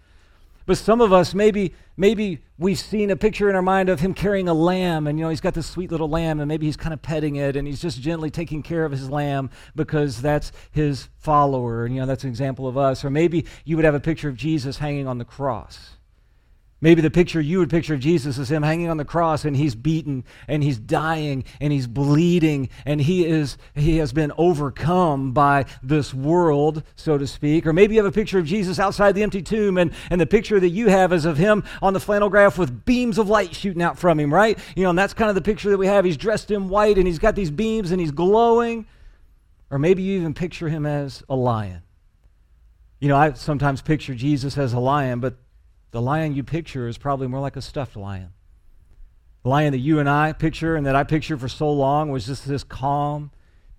But 0.65 0.79
some 0.79 1.01
of 1.01 1.13
us, 1.13 1.33
maybe, 1.33 1.75
maybe 1.97 2.43
we've 2.59 2.79
seen 2.79 3.11
a 3.11 3.17
picture 3.17 3.49
in 3.49 3.55
our 3.55 3.63
mind 3.63 3.89
of 3.89 4.01
him 4.01 4.15
carrying 4.15 4.49
a 4.49 4.55
lamb, 4.55 5.07
and 5.07 5.17
you 5.17 5.25
know, 5.25 5.29
he's 5.31 5.41
got 5.41 5.55
this 5.55 5.67
sweet 5.67 5.93
little 5.93 6.09
lamb, 6.09 6.41
and 6.41 6.49
maybe 6.49 6.67
he's 6.67 6.77
kind 6.77 6.93
of 6.93 7.01
petting 7.01 7.37
it, 7.37 7.55
and 7.55 7.69
he's 7.69 7.81
just 7.81 8.01
gently 8.01 8.31
taking 8.31 8.65
care 8.65 8.85
of 8.85 8.91
his 8.91 9.09
lamb 9.09 9.49
because 9.77 10.21
that's 10.21 10.51
his 10.73 11.09
follower. 11.19 11.85
And 11.85 11.95
you 11.95 12.01
know, 12.01 12.07
that's 12.07 12.25
an 12.25 12.31
example 12.31 12.67
of 12.67 12.77
us. 12.77 13.05
Or 13.05 13.11
maybe 13.11 13.47
you 13.65 13.77
would 13.77 13.85
have 13.85 13.95
a 13.95 14.01
picture 14.01 14.29
of 14.29 14.37
Jesus 14.37 14.79
hanging 14.79 15.07
on 15.07 15.19
the 15.19 15.25
cross. 15.25 15.96
Maybe 16.79 17.01
the 17.01 17.11
picture 17.11 17.41
you 17.41 17.59
would 17.61 17.71
picture 17.71 17.95
of 17.95 18.01
Jesus 18.01 18.37
is 18.37 18.51
him 18.51 18.63
hanging 18.63 18.91
on 18.91 18.99
the 18.99 19.05
cross 19.05 19.47
and 19.47 19.57
he's 19.57 19.75
beaten 19.75 20.25
and 20.47 20.63
he's 20.63 20.79
dying 20.79 21.45
and 21.59 21.73
he's 21.73 21.87
bleeding 21.87 22.69
and 22.85 23.01
he 23.01 23.25
is 23.25 23.57
he 23.75 23.97
has 23.97 24.13
been 24.13 24.31
overcome 24.37 25.33
by 25.33 25.65
this 25.83 26.13
world, 26.13 26.83
so 26.95 27.17
to 27.17 27.27
speak. 27.27 27.67
Or 27.67 27.73
maybe 27.73 27.95
you 27.95 28.05
have 28.05 28.13
a 28.13 28.15
picture 28.15 28.39
of 28.39 28.45
Jesus 28.45 28.79
outside 28.79 29.15
the 29.15 29.23
empty 29.23 29.41
tomb 29.41 29.79
and, 29.79 29.91
and 30.11 30.21
the 30.21 30.27
picture 30.27 30.61
that 30.61 30.69
you 30.69 30.89
have 30.89 31.15
is 31.15 31.25
of 31.25 31.39
him 31.39 31.65
on 31.81 31.95
the 31.95 32.01
flannel 32.01 32.29
graph 32.29 32.59
with 32.59 32.85
beams 32.85 33.17
of 33.17 33.27
light 33.27 33.55
shooting 33.55 33.83
out 33.83 33.99
from 33.99 34.21
him, 34.21 34.33
right? 34.33 34.59
You 34.77 34.83
know, 34.83 34.91
and 34.91 34.99
that's 34.99 35.15
kind 35.15 35.31
of 35.31 35.35
the 35.35 35.41
picture 35.41 35.71
that 35.71 35.79
we 35.79 35.87
have. 35.87 36.05
He's 36.05 36.19
dressed 36.19 36.51
in 36.51 36.69
white 36.69 36.99
and 36.99 37.07
he's 37.07 37.19
got 37.19 37.35
these 37.35 37.51
beams 37.51 37.91
and 37.91 37.99
he's 37.99 38.13
glowing. 38.13 38.87
Or 39.71 39.79
maybe 39.79 40.03
you 40.03 40.19
even 40.19 40.35
picture 40.35 40.69
him 40.69 40.85
as 40.85 41.23
a 41.27 41.37
lion. 41.37 41.83
You 43.01 43.09
know, 43.09 43.17
I 43.17 43.33
sometimes 43.33 43.81
picture 43.81 44.15
Jesus 44.15 44.59
as 44.59 44.75
a 44.75 44.79
lion, 44.79 45.21
but 45.21 45.37
the 45.97 46.03
lion 46.03 46.35
you 46.35 46.45
picture 46.45 46.89
is 46.89 46.99
probably 46.99 47.27
more 47.27 47.41
like 47.41 47.57
a 47.57 47.63
stuffed 47.63 47.97
lion. 47.97 48.29
The 49.45 49.49
lion 49.49 49.73
that 49.73 49.79
you 49.79 49.99
and 49.99 50.11
I 50.11 50.35
picture 50.35 50.77
and 50.77 50.85
that 50.85 50.95
I 50.95 51.05
picture 51.05 51.39
for 51.39 51.49
so 51.49 51.73
long 51.73 52.11
was 52.11 52.27
just 52.27 52.47
this 52.47 52.63
calm, 52.63 53.31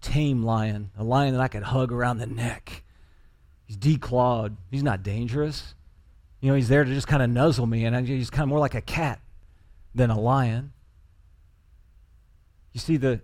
tame 0.02 0.42
lion, 0.42 0.90
a 0.98 1.04
lion 1.04 1.36
that 1.36 1.42
I 1.42 1.48
could 1.48 1.62
hug 1.62 1.92
around 1.92 2.18
the 2.18 2.26
neck. 2.26 2.84
He's 3.66 3.78
declawed. 3.78 4.56
He's 4.72 4.82
not 4.82 5.04
dangerous. 5.04 5.76
You 6.42 6.50
know, 6.50 6.56
he's 6.56 6.70
there 6.70 6.84
to 6.84 6.92
just 6.92 7.06
kind 7.06 7.22
of 7.22 7.30
nuzzle 7.30 7.68
me, 7.68 7.86
and 7.86 8.08
he's 8.08 8.32
kind 8.32 8.42
of 8.42 8.50
more 8.50 8.58
like 8.58 8.74
a 8.74 8.82
cat 8.82 9.22
than 9.94 10.10
a 10.10 10.20
lion. 10.20 10.74
You 12.74 12.80
see, 12.80 12.98
the, 12.98 13.22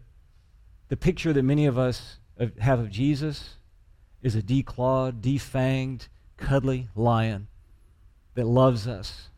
the 0.90 0.98
picture 0.98 1.34
that 1.34 1.42
many 1.42 1.66
of 1.66 1.80
us 1.80 2.20
have 2.60 2.78
of 2.78 2.92
Jesus 2.92 3.56
is 4.22 4.36
a 4.36 4.44
declawed, 4.44 5.20
defanged, 5.20 6.10
cuddly 6.38 6.90
lion 6.96 7.48
that 8.36 8.46
loves 8.46 8.88
us. 8.88 9.30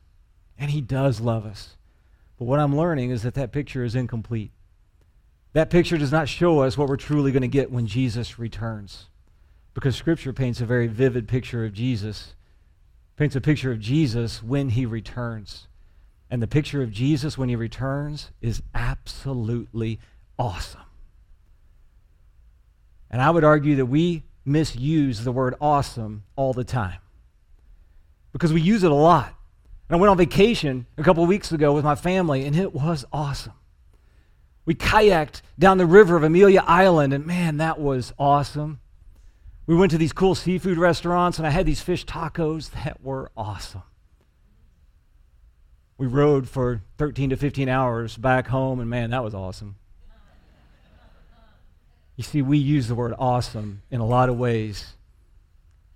And 0.57 0.71
he 0.71 0.81
does 0.81 1.19
love 1.19 1.45
us. 1.45 1.75
But 2.37 2.45
what 2.45 2.59
I'm 2.59 2.75
learning 2.75 3.11
is 3.11 3.23
that 3.23 3.33
that 3.35 3.51
picture 3.51 3.83
is 3.83 3.95
incomplete. 3.95 4.51
That 5.53 5.69
picture 5.69 5.97
does 5.97 6.11
not 6.11 6.27
show 6.27 6.59
us 6.59 6.77
what 6.77 6.89
we're 6.89 6.97
truly 6.97 7.31
going 7.31 7.41
to 7.41 7.47
get 7.47 7.71
when 7.71 7.87
Jesus 7.87 8.37
returns. 8.37 9.07
Because 9.73 9.95
Scripture 9.95 10.33
paints 10.33 10.61
a 10.61 10.65
very 10.65 10.87
vivid 10.87 11.27
picture 11.27 11.65
of 11.65 11.73
Jesus, 11.73 12.33
paints 13.17 13.35
a 13.35 13.41
picture 13.41 13.71
of 13.71 13.79
Jesus 13.79 14.43
when 14.43 14.69
he 14.69 14.85
returns. 14.85 15.67
And 16.29 16.41
the 16.41 16.47
picture 16.47 16.81
of 16.81 16.91
Jesus 16.91 17.37
when 17.37 17.49
he 17.49 17.55
returns 17.55 18.31
is 18.41 18.61
absolutely 18.73 19.99
awesome. 20.37 20.81
And 23.09 23.21
I 23.21 23.29
would 23.29 23.43
argue 23.43 23.75
that 23.77 23.85
we 23.85 24.23
misuse 24.43 25.23
the 25.23 25.31
word 25.31 25.55
awesome 25.61 26.23
all 26.35 26.53
the 26.53 26.63
time 26.63 26.99
because 28.35 28.51
we 28.51 28.59
use 28.59 28.83
it 28.83 28.91
a 28.91 28.93
lot. 28.93 29.33
And 29.87 29.95
I 29.95 29.97
went 29.97 30.11
on 30.11 30.17
vacation 30.17 30.87
a 30.97 31.03
couple 31.03 31.25
weeks 31.25 31.53
ago 31.53 31.71
with 31.71 31.85
my 31.85 31.95
family, 31.95 32.45
and 32.45 32.53
it 32.53 32.73
was 32.73 33.05
awesome. 33.13 33.53
We 34.65 34.75
kayaked 34.75 35.41
down 35.57 35.77
the 35.77 35.85
river 35.85 36.17
of 36.17 36.23
Amelia 36.23 36.61
Island, 36.67 37.13
and 37.13 37.25
man, 37.25 37.55
that 37.57 37.79
was 37.79 38.11
awesome. 38.19 38.81
We 39.67 39.75
went 39.75 39.91
to 39.93 39.97
these 39.97 40.11
cool 40.11 40.35
seafood 40.35 40.77
restaurants, 40.77 41.37
and 41.37 41.47
I 41.47 41.49
had 41.49 41.65
these 41.65 41.79
fish 41.79 42.05
tacos 42.05 42.71
that 42.71 43.01
were 43.01 43.31
awesome. 43.37 43.83
We 45.97 46.05
rode 46.05 46.49
for 46.49 46.81
13 46.97 47.29
to 47.29 47.37
15 47.37 47.69
hours 47.69 48.17
back 48.17 48.47
home, 48.47 48.81
and 48.81 48.89
man, 48.89 49.11
that 49.11 49.23
was 49.23 49.33
awesome. 49.33 49.77
You 52.17 52.25
see, 52.25 52.41
we 52.41 52.57
use 52.57 52.89
the 52.89 52.95
word 52.95 53.13
awesome 53.17 53.81
in 53.89 54.01
a 54.01 54.05
lot 54.05 54.27
of 54.27 54.37
ways, 54.37 54.95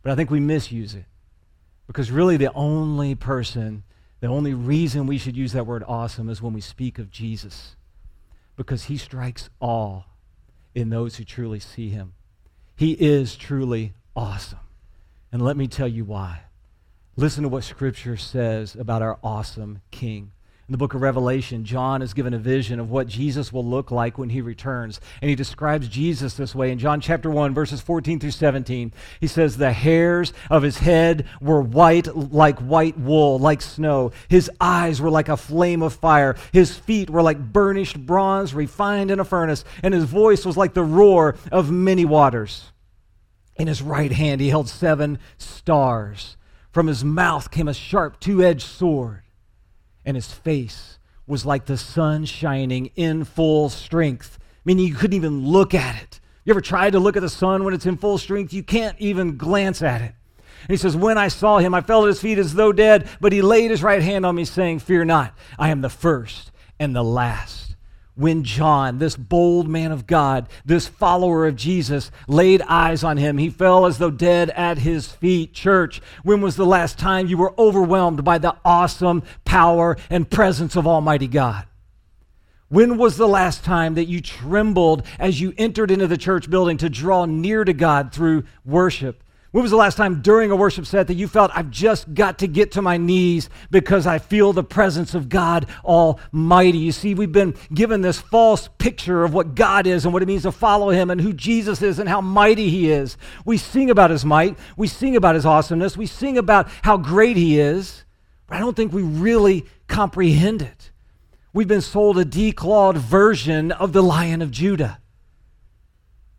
but 0.02 0.14
I 0.14 0.16
think 0.16 0.32
we 0.32 0.40
misuse 0.40 0.96
it. 0.96 1.04
Because 1.90 2.12
really, 2.12 2.38
the 2.38 2.54
only 2.54 3.16
person, 3.16 3.82
the 4.20 4.28
only 4.28 4.54
reason 4.54 5.08
we 5.08 5.18
should 5.18 5.36
use 5.36 5.54
that 5.54 5.66
word 5.66 5.84
awesome 5.88 6.30
is 6.30 6.40
when 6.40 6.54
we 6.54 6.62
speak 6.62 7.00
of 7.00 7.10
Jesus. 7.10 7.76
Because 8.56 8.84
he 8.84 8.96
strikes 8.96 9.50
awe 9.60 10.04
in 10.76 10.92
those 10.92 11.16
who 11.16 11.24
truly 11.24 11.60
see 11.60 11.90
him. 11.90 12.14
He 12.76 12.92
is 12.92 13.36
truly 13.36 13.94
awesome. 14.16 14.60
And 15.32 15.42
let 15.42 15.58
me 15.58 15.66
tell 15.66 15.88
you 15.88 16.06
why. 16.06 16.42
Listen 17.16 17.42
to 17.42 17.50
what 17.50 17.64
Scripture 17.64 18.18
says 18.18 18.76
about 18.76 19.02
our 19.02 19.18
awesome 19.24 19.82
King. 19.90 20.32
In 20.70 20.74
the 20.74 20.78
book 20.78 20.94
of 20.94 21.02
Revelation, 21.02 21.66
John 21.66 22.04
is 22.04 22.14
given 22.14 22.36
a 22.36 22.38
vision 22.38 22.80
of 22.80 22.92
what 22.92 23.08
Jesus 23.08 23.52
will 23.52 23.66
look 23.66 23.90
like 23.90 24.20
when 24.20 24.30
he 24.30 24.40
returns. 24.40 25.02
And 25.20 25.28
he 25.28 25.34
describes 25.34 25.88
Jesus 25.88 26.36
this 26.36 26.54
way 26.54 26.72
in 26.72 26.78
John 26.78 27.02
chapter 27.02 27.28
1, 27.28 27.56
verses 27.56 27.82
14 27.82 28.20
through 28.20 28.30
17. 28.30 28.94
He 29.20 29.26
says, 29.26 29.58
The 29.58 29.74
hairs 29.74 30.32
of 30.48 30.62
his 30.62 30.78
head 30.78 31.26
were 31.42 31.60
white 31.60 32.16
like 32.16 32.60
white 32.60 33.00
wool, 33.00 33.40
like 33.40 33.64
snow. 33.64 34.12
His 34.28 34.52
eyes 34.62 35.02
were 35.02 35.10
like 35.10 35.28
a 35.28 35.38
flame 35.38 35.82
of 35.82 35.96
fire. 35.96 36.36
His 36.54 36.78
feet 36.78 37.10
were 37.10 37.24
like 37.24 37.52
burnished 37.52 38.06
bronze 38.06 38.54
refined 38.54 39.10
in 39.10 39.20
a 39.20 39.26
furnace. 39.26 39.66
And 39.82 39.92
his 39.92 40.04
voice 40.04 40.46
was 40.46 40.56
like 40.56 40.76
the 40.76 40.84
roar 40.84 41.36
of 41.52 41.72
many 41.72 42.06
waters. 42.06 42.72
In 43.56 43.66
his 43.66 43.82
right 43.82 44.12
hand, 44.12 44.40
he 44.40 44.50
held 44.50 44.70
seven 44.70 45.18
stars. 45.40 46.38
From 46.70 46.86
his 46.86 47.04
mouth 47.04 47.50
came 47.50 47.68
a 47.68 47.74
sharp 47.74 48.20
two 48.20 48.44
edged 48.44 48.68
sword 48.68 49.24
and 50.10 50.18
his 50.18 50.32
face 50.32 50.98
was 51.28 51.46
like 51.46 51.66
the 51.66 51.78
sun 51.78 52.26
shining 52.26 52.88
in 52.96 53.24
full 53.24 53.70
strength, 53.70 54.40
meaning 54.66 54.88
you 54.88 54.96
couldn't 54.96 55.16
even 55.16 55.46
look 55.46 55.76
at 55.76 56.02
it. 56.02 56.20
You 56.44 56.52
ever 56.52 56.62
tried 56.62 56.94
to 56.94 57.00
look 57.00 57.16
at 57.16 57.22
the 57.22 57.30
sun 57.30 57.64
when 57.64 57.76
it's 57.76 57.86
in 57.86 57.96
full 57.96 58.18
strength? 58.18 58.52
You 58.52 58.64
can't 58.64 59.00
even 59.00 59.38
glance 59.38 59.84
at 59.84 60.02
it. 60.02 60.16
And 60.62 60.72
he 60.72 60.78
says, 60.78 60.98
When 60.98 61.20
I 61.20 61.28
saw 61.28 61.60
him, 61.60 61.76
I 61.76 61.82
fell 61.82 62.04
at 62.04 62.08
his 62.08 62.20
feet 62.20 62.40
as 62.40 62.56
though 62.56 62.72
dead, 62.72 63.08
but 63.22 63.32
he 63.32 63.44
laid 63.44 63.70
his 63.70 63.84
right 63.84 64.02
hand 64.02 64.26
on 64.26 64.36
me, 64.36 64.46
saying, 64.46 64.80
Fear 64.80 65.06
not, 65.06 65.38
I 65.60 65.70
am 65.70 65.82
the 65.82 65.90
first 65.90 66.52
and 66.80 66.96
the 66.96 67.04
last 67.04 67.69
when 68.20 68.44
John, 68.44 69.00
this 69.00 69.16
bold 69.16 69.70
man 69.70 69.94
of 69.94 70.06
God, 70.06 70.50
this 70.66 70.90
follower 70.90 71.48
of 71.48 71.56
Jesus, 71.56 72.12
laid 72.28 72.62
eyes 72.64 73.02
on 73.02 73.16
him, 73.16 73.38
he 73.38 73.50
fell 73.50 73.86
as 73.86 73.98
though 73.98 74.12
dead 74.12 74.50
at 74.50 74.80
his 74.80 75.08
feet. 75.08 75.54
Church, 75.54 76.02
when 76.24 76.42
was 76.42 76.58
the 76.58 76.66
last 76.66 77.00
time 77.00 77.28
you 77.28 77.38
were 77.38 77.54
overwhelmed 77.58 78.26
by 78.26 78.38
the 78.38 78.58
awesome 78.66 79.24
power 79.46 79.96
and 80.10 80.30
presence 80.30 80.76
of 80.76 80.86
Almighty 80.86 81.28
God? 81.28 81.66
When 82.68 82.98
was 82.98 83.16
the 83.16 83.28
last 83.28 83.64
time 83.64 83.96
that 83.96 84.10
you 84.10 84.20
trembled 84.20 85.04
as 85.18 85.40
you 85.40 85.54
entered 85.58 85.90
into 85.90 86.06
the 86.06 86.18
church 86.18 86.50
building 86.50 86.76
to 86.80 86.90
draw 86.90 87.24
near 87.24 87.64
to 87.64 87.74
God 87.74 88.12
through 88.12 88.44
worship? 88.66 89.24
When 89.52 89.64
was 89.64 89.72
the 89.72 89.78
last 89.78 89.98
time 89.98 90.22
during 90.22 90.52
a 90.52 90.56
worship 90.56 90.86
set 90.86 91.08
that 91.08 91.16
you 91.16 91.28
felt, 91.28 91.50
I've 91.56 91.72
just 91.72 92.14
got 92.14 92.38
to 92.40 92.48
get 92.48 92.74
to 92.74 92.84
my 92.84 92.98
knees 92.98 93.50
because 93.72 94.06
I 94.06 94.20
feel 94.20 94.54
the 94.54 94.64
presence 94.64 95.16
of 95.16 95.28
God 95.28 95.66
Almighty? 95.84 96.78
You 96.78 96.92
see, 96.92 97.16
we've 97.16 97.32
been 97.32 97.56
given 97.74 98.02
this 98.02 98.20
false 98.20 98.70
picture 98.78 99.24
of 99.24 99.34
what 99.34 99.56
God 99.56 99.88
is 99.88 100.06
and 100.06 100.14
what 100.14 100.22
it 100.22 100.28
means 100.28 100.44
to 100.44 100.52
follow 100.52 100.92
Him 100.92 101.10
and 101.10 101.20
who 101.20 101.34
Jesus 101.34 101.82
is 101.82 101.98
and 101.98 102.08
how 102.08 102.22
mighty 102.22 102.70
He 102.70 102.92
is. 102.92 103.18
We 103.44 103.58
sing 103.58 103.90
about 103.90 104.12
His 104.12 104.24
might, 104.24 104.56
we 104.78 104.88
sing 104.88 105.16
about 105.16 105.34
His 105.34 105.48
awesomeness, 105.48 105.98
we 105.98 106.06
sing 106.06 106.38
about 106.38 106.70
how 106.84 106.98
great 106.98 107.36
He 107.36 107.60
is, 107.60 108.04
but 108.46 108.58
I 108.58 108.60
don't 108.60 108.76
think 108.76 108.94
we 108.94 109.02
really 109.02 109.66
comprehend 109.88 110.62
it. 110.62 110.92
We've 111.54 111.68
been 111.68 111.82
sold 111.82 112.20
a 112.20 112.26
declawed 112.26 112.98
version 112.98 113.72
of 113.72 113.94
the 113.94 114.04
Lion 114.04 114.44
of 114.44 114.52
Judah. 114.52 115.00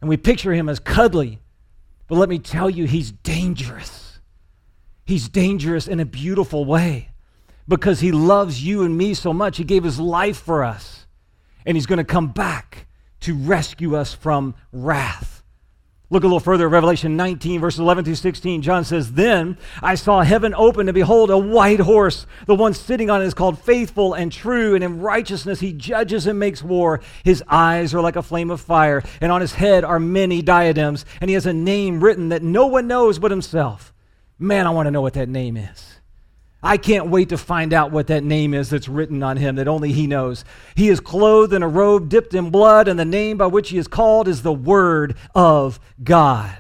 And 0.01 0.09
we 0.09 0.17
picture 0.17 0.53
Him 0.53 0.69
as 0.69 0.79
cuddly 0.79 1.41
but 2.11 2.17
let 2.17 2.29
me 2.29 2.41
tell 2.41 2.69
you, 2.69 2.89
he's 2.89 3.13
dangerous. 3.13 4.19
He's 5.07 5.29
dangerous 5.29 5.87
in 5.87 6.01
a 6.01 6.05
beautiful 6.05 6.65
way 6.65 7.11
because 7.69 8.01
he 8.01 8.11
loves 8.11 8.65
you 8.65 8.83
and 8.83 8.99
me 8.99 9.15
so 9.15 9.33
much. 9.33 9.59
He 9.59 9.63
gave 9.63 9.85
his 9.85 10.01
life 10.01 10.39
for 10.39 10.65
us, 10.65 11.07
and 11.65 11.77
he's 11.77 11.87
going 11.87 11.99
to 11.99 12.05
come 12.05 12.33
back 12.33 12.89
to 13.21 13.37
rescue 13.37 13.95
us 13.95 14.13
from 14.13 14.57
wrath. 14.73 15.40
Look 16.13 16.25
a 16.25 16.27
little 16.27 16.41
further 16.41 16.67
at 16.67 16.73
Revelation 16.73 17.17
19, 17.17 17.61
verses 17.61 17.79
11 17.79 18.05
through 18.05 18.17
16. 18.17 18.63
John 18.63 18.83
says, 18.83 19.13
Then 19.13 19.57
I 19.81 19.95
saw 19.95 20.23
heaven 20.23 20.53
open, 20.57 20.89
and 20.89 20.95
behold, 20.95 21.31
a 21.31 21.39
white 21.39 21.79
horse. 21.79 22.27
The 22.47 22.57
one 22.57 22.75
sitting 22.75 23.09
on 23.11 23.23
it 23.23 23.27
is 23.27 23.35
called 23.35 23.61
Faithful 23.61 24.15
and 24.15 24.33
True, 24.33 24.75
and 24.75 24.83
in 24.83 25.01
righteousness 25.01 25.61
he 25.61 25.73
judges 25.73 26.27
and 26.27 26.37
makes 26.37 26.65
war. 26.65 27.01
His 27.23 27.45
eyes 27.49 27.95
are 27.95 28.01
like 28.01 28.17
a 28.17 28.25
flame 28.25 28.51
of 28.51 28.61
fire, 28.61 29.05
and 29.21 29.31
on 29.31 29.41
his 29.41 29.53
head 29.53 29.85
are 29.85 30.01
many 30.01 30.43
diadems, 30.43 31.05
and 31.21 31.31
he 31.31 31.35
has 31.35 31.47
a 31.47 31.53
name 31.53 32.03
written 32.03 32.31
that 32.31 32.43
no 32.43 32.67
one 32.67 32.89
knows 32.89 33.21
but 33.21 33.31
himself. 33.31 33.95
Man, 34.37 34.67
I 34.67 34.71
want 34.71 34.89
to 34.89 34.91
know 34.91 35.03
what 35.03 35.15
that 35.15 35.29
name 35.29 35.57
is. 35.57 36.00
I 36.63 36.77
can't 36.77 37.09
wait 37.09 37.31
to 37.31 37.39
find 37.39 37.73
out 37.73 37.91
what 37.91 38.09
that 38.09 38.23
name 38.23 38.53
is 38.53 38.71
that's 38.71 38.89
written 38.89 39.23
on 39.23 39.39
him 39.39 39.57
that 39.57 39.69
only 39.69 39.93
he 39.93 40.07
knows. 40.07 40.45
He 40.75 40.89
is 40.89 41.01
clothed 41.01 41.55
in 41.55 41.63
a 41.63 41.69
robe 41.69 42.09
dipped 42.09 42.35
in 42.35 42.51
blood, 42.51 42.87
and 42.87 42.99
the 42.99 43.05
name 43.05 43.39
by 43.39 43.47
which 43.47 43.71
he 43.71 43.79
is 43.79 43.89
called 43.89 44.29
is 44.29 44.43
the 44.43 44.53
Word 44.53 45.17
of 45.35 45.81
God. 46.03 46.59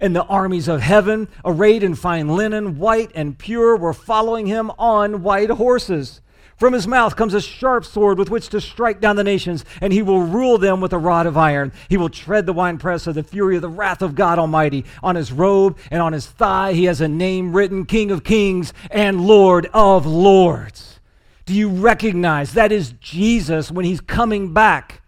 And 0.00 0.16
the 0.16 0.24
armies 0.24 0.68
of 0.68 0.80
heaven, 0.80 1.28
arrayed 1.44 1.82
in 1.82 1.94
fine 1.94 2.28
linen, 2.28 2.78
white 2.78 3.10
and 3.14 3.38
pure, 3.38 3.76
were 3.76 3.94
following 3.94 4.46
him 4.46 4.70
on 4.78 5.22
white 5.22 5.50
horses. 5.50 6.20
From 6.56 6.72
his 6.72 6.88
mouth 6.88 7.16
comes 7.16 7.34
a 7.34 7.40
sharp 7.40 7.84
sword 7.84 8.18
with 8.18 8.30
which 8.30 8.48
to 8.48 8.62
strike 8.62 8.98
down 8.98 9.16
the 9.16 9.24
nations, 9.24 9.64
and 9.82 9.92
he 9.92 10.00
will 10.00 10.22
rule 10.22 10.56
them 10.56 10.80
with 10.80 10.94
a 10.94 10.98
rod 10.98 11.26
of 11.26 11.36
iron. 11.36 11.70
He 11.90 11.98
will 11.98 12.08
tread 12.08 12.46
the 12.46 12.54
winepress 12.54 13.06
of 13.06 13.14
the 13.14 13.22
fury 13.22 13.56
of 13.56 13.62
the 13.62 13.68
wrath 13.68 14.00
of 14.00 14.14
God 14.14 14.38
Almighty. 14.38 14.86
On 15.02 15.16
his 15.16 15.32
robe 15.32 15.76
and 15.90 16.00
on 16.00 16.14
his 16.14 16.26
thigh 16.26 16.72
he 16.72 16.84
has 16.84 17.02
a 17.02 17.08
name 17.08 17.54
written 17.54 17.84
King 17.84 18.10
of 18.10 18.24
Kings 18.24 18.72
and 18.90 19.26
Lord 19.26 19.68
of 19.74 20.06
Lords. 20.06 20.98
Do 21.44 21.52
you 21.52 21.68
recognize 21.68 22.54
that 22.54 22.72
is 22.72 22.92
Jesus 23.00 23.70
when 23.70 23.84
he's 23.84 24.00
coming 24.00 24.54
back? 24.54 25.02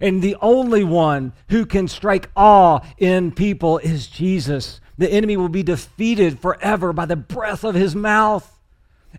And 0.00 0.22
the 0.22 0.36
only 0.40 0.84
one 0.84 1.32
who 1.48 1.66
can 1.66 1.88
strike 1.88 2.30
awe 2.36 2.80
in 2.98 3.32
people 3.32 3.78
is 3.78 4.06
Jesus. 4.06 4.80
The 4.96 5.10
enemy 5.10 5.36
will 5.36 5.48
be 5.48 5.64
defeated 5.64 6.38
forever 6.38 6.92
by 6.92 7.06
the 7.06 7.16
breath 7.16 7.64
of 7.64 7.74
his 7.74 7.96
mouth. 7.96 8.57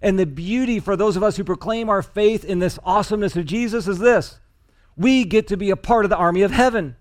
And 0.02 0.18
the 0.18 0.26
beauty 0.26 0.80
for 0.80 0.96
those 0.96 1.16
of 1.16 1.24
us 1.24 1.38
who 1.38 1.44
proclaim 1.44 1.90
our 1.90 2.02
faith 2.02 2.46
in 2.46 2.60
this 2.60 2.80
awesomeness 2.84 3.36
of 3.36 3.46
Jesus 3.46 3.88
is 3.88 4.00
this 4.00 4.40
we 4.96 5.24
get 5.24 5.48
to 5.48 5.58
be 5.58 5.70
a 5.70 5.78
part 5.78 6.06
of 6.06 6.10
the 6.10 6.18
army 6.18 6.42
of 6.42 6.52
heaven. 6.52 6.96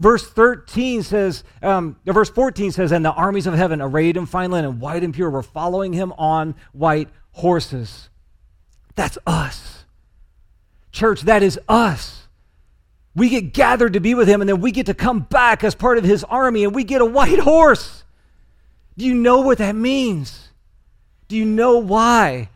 Verse 0.00 0.28
13 0.28 1.02
says, 1.02 1.44
um, 1.62 1.96
verse 2.04 2.30
14 2.30 2.72
says, 2.72 2.92
and 2.92 3.04
the 3.04 3.12
armies 3.12 3.46
of 3.46 3.54
heaven, 3.54 3.80
arrayed 3.80 4.16
in 4.16 4.26
fine 4.26 4.50
linen, 4.50 4.80
white 4.80 5.02
and 5.02 5.14
pure, 5.14 5.30
were 5.30 5.42
following 5.42 5.92
him 5.92 6.12
on 6.12 6.54
white 6.72 7.08
horses. 7.32 8.08
That's 8.94 9.18
us. 9.26 9.84
Church, 10.92 11.22
that 11.22 11.42
is 11.42 11.58
us. 11.68 12.28
We 13.16 13.28
get 13.28 13.52
gathered 13.52 13.92
to 13.92 14.00
be 14.00 14.14
with 14.14 14.28
him, 14.28 14.40
and 14.40 14.48
then 14.48 14.60
we 14.60 14.72
get 14.72 14.86
to 14.86 14.94
come 14.94 15.20
back 15.20 15.62
as 15.64 15.74
part 15.74 15.98
of 15.98 16.04
his 16.04 16.24
army, 16.24 16.64
and 16.64 16.74
we 16.74 16.84
get 16.84 17.00
a 17.00 17.06
white 17.06 17.38
horse. 17.38 18.04
Do 18.96 19.04
you 19.04 19.14
know 19.14 19.40
what 19.40 19.58
that 19.58 19.74
means? 19.74 20.50
Do 21.28 21.36
you 21.36 21.44
know 21.44 21.78
why 21.78 22.50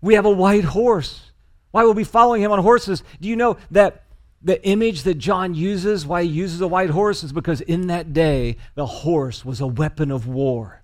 we 0.00 0.14
have 0.14 0.24
a 0.24 0.30
white 0.30 0.64
horse? 0.64 1.30
Why 1.70 1.84
we'll 1.84 1.94
be 1.94 2.04
following 2.04 2.42
him 2.42 2.52
on 2.52 2.58
horses? 2.60 3.02
Do 3.20 3.28
you 3.28 3.36
know 3.36 3.56
that 3.70 4.04
the 4.42 4.64
image 4.66 5.02
that 5.02 5.18
John 5.18 5.54
uses, 5.54 6.06
why 6.06 6.22
he 6.22 6.28
uses 6.28 6.60
a 6.60 6.66
white 6.66 6.90
horse, 6.90 7.22
is 7.22 7.32
because 7.32 7.60
in 7.60 7.88
that 7.88 8.12
day, 8.12 8.56
the 8.74 8.86
horse 8.86 9.44
was 9.44 9.60
a 9.60 9.66
weapon 9.66 10.10
of 10.10 10.26
war. 10.26 10.82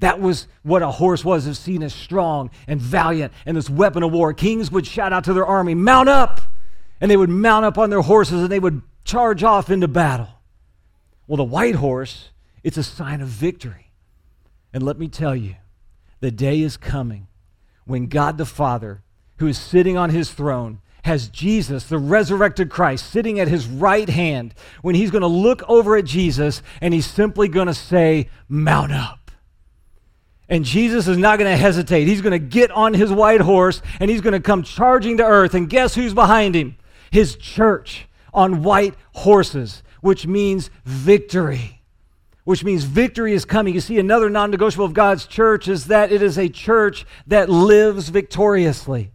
That 0.00 0.20
was 0.20 0.46
what 0.62 0.82
a 0.82 0.90
horse 0.90 1.24
was, 1.24 1.46
is 1.46 1.58
seen 1.58 1.82
as 1.82 1.94
strong 1.94 2.50
and 2.66 2.80
valiant 2.80 3.32
and 3.46 3.56
this 3.56 3.68
weapon 3.68 4.02
of 4.02 4.12
war. 4.12 4.32
Kings 4.32 4.70
would 4.70 4.86
shout 4.86 5.12
out 5.12 5.24
to 5.24 5.32
their 5.32 5.46
army, 5.46 5.74
Mount 5.74 6.08
up! 6.08 6.40
And 7.00 7.10
they 7.10 7.16
would 7.16 7.30
mount 7.30 7.64
up 7.64 7.78
on 7.78 7.88
their 7.88 8.02
horses 8.02 8.42
and 8.42 8.50
they 8.50 8.58
would 8.58 8.82
charge 9.04 9.42
off 9.42 9.70
into 9.70 9.88
battle. 9.88 10.28
Well, 11.26 11.38
the 11.38 11.44
white 11.44 11.76
horse, 11.76 12.28
it's 12.62 12.76
a 12.76 12.82
sign 12.82 13.22
of 13.22 13.28
victory. 13.28 13.90
And 14.74 14.82
let 14.82 14.98
me 14.98 15.08
tell 15.08 15.34
you, 15.34 15.54
the 16.20 16.30
day 16.30 16.60
is 16.60 16.76
coming 16.76 17.26
when 17.84 18.06
God 18.06 18.38
the 18.38 18.46
Father, 18.46 19.02
who 19.38 19.46
is 19.46 19.58
sitting 19.58 19.96
on 19.96 20.10
his 20.10 20.30
throne, 20.30 20.80
has 21.04 21.28
Jesus, 21.28 21.86
the 21.86 21.98
resurrected 21.98 22.70
Christ, 22.70 23.10
sitting 23.10 23.40
at 23.40 23.48
his 23.48 23.66
right 23.66 24.08
hand, 24.08 24.54
when 24.82 24.94
he's 24.94 25.10
going 25.10 25.22
to 25.22 25.26
look 25.26 25.62
over 25.68 25.96
at 25.96 26.04
Jesus 26.04 26.62
and 26.80 26.92
he's 26.92 27.06
simply 27.06 27.48
going 27.48 27.66
to 27.66 27.74
say, 27.74 28.28
Mount 28.48 28.92
up. 28.92 29.30
And 30.48 30.64
Jesus 30.64 31.06
is 31.06 31.16
not 31.16 31.38
going 31.38 31.50
to 31.50 31.56
hesitate. 31.56 32.06
He's 32.06 32.20
going 32.20 32.32
to 32.32 32.38
get 32.38 32.70
on 32.72 32.92
his 32.92 33.12
white 33.12 33.40
horse 33.40 33.80
and 34.00 34.10
he's 34.10 34.20
going 34.20 34.32
to 34.32 34.40
come 34.40 34.62
charging 34.62 35.16
to 35.18 35.24
earth. 35.24 35.54
And 35.54 35.70
guess 35.70 35.94
who's 35.94 36.12
behind 36.12 36.56
him? 36.56 36.76
His 37.10 37.36
church 37.36 38.08
on 38.34 38.62
white 38.62 38.94
horses, 39.14 39.82
which 40.00 40.26
means 40.26 40.70
victory 40.84 41.79
which 42.50 42.64
means 42.64 42.82
victory 42.82 43.32
is 43.32 43.44
coming. 43.44 43.74
You 43.74 43.80
see, 43.80 44.00
another 44.00 44.28
non 44.28 44.50
negotiable 44.50 44.84
of 44.84 44.92
God's 44.92 45.24
church 45.24 45.68
is 45.68 45.86
that 45.86 46.10
it 46.10 46.20
is 46.20 46.36
a 46.36 46.48
church 46.48 47.06
that 47.28 47.48
lives 47.48 48.08
victoriously. 48.08 49.12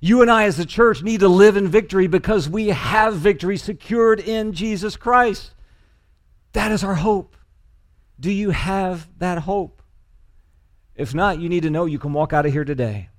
You 0.00 0.20
and 0.20 0.28
I, 0.28 0.46
as 0.46 0.58
a 0.58 0.66
church, 0.66 1.00
need 1.00 1.20
to 1.20 1.28
live 1.28 1.56
in 1.56 1.68
victory 1.68 2.08
because 2.08 2.48
we 2.48 2.70
have 2.70 3.14
victory 3.14 3.56
secured 3.56 4.18
in 4.18 4.52
Jesus 4.52 4.96
Christ. 4.96 5.54
That 6.54 6.72
is 6.72 6.82
our 6.82 6.96
hope. 6.96 7.36
Do 8.18 8.32
you 8.32 8.50
have 8.50 9.08
that 9.20 9.38
hope? 9.38 9.80
If 10.96 11.14
not, 11.14 11.38
you 11.38 11.48
need 11.48 11.62
to 11.62 11.70
know 11.70 11.84
you 11.84 12.00
can 12.00 12.12
walk 12.12 12.32
out 12.32 12.46
of 12.46 12.52
here 12.52 12.64
today 12.64 13.10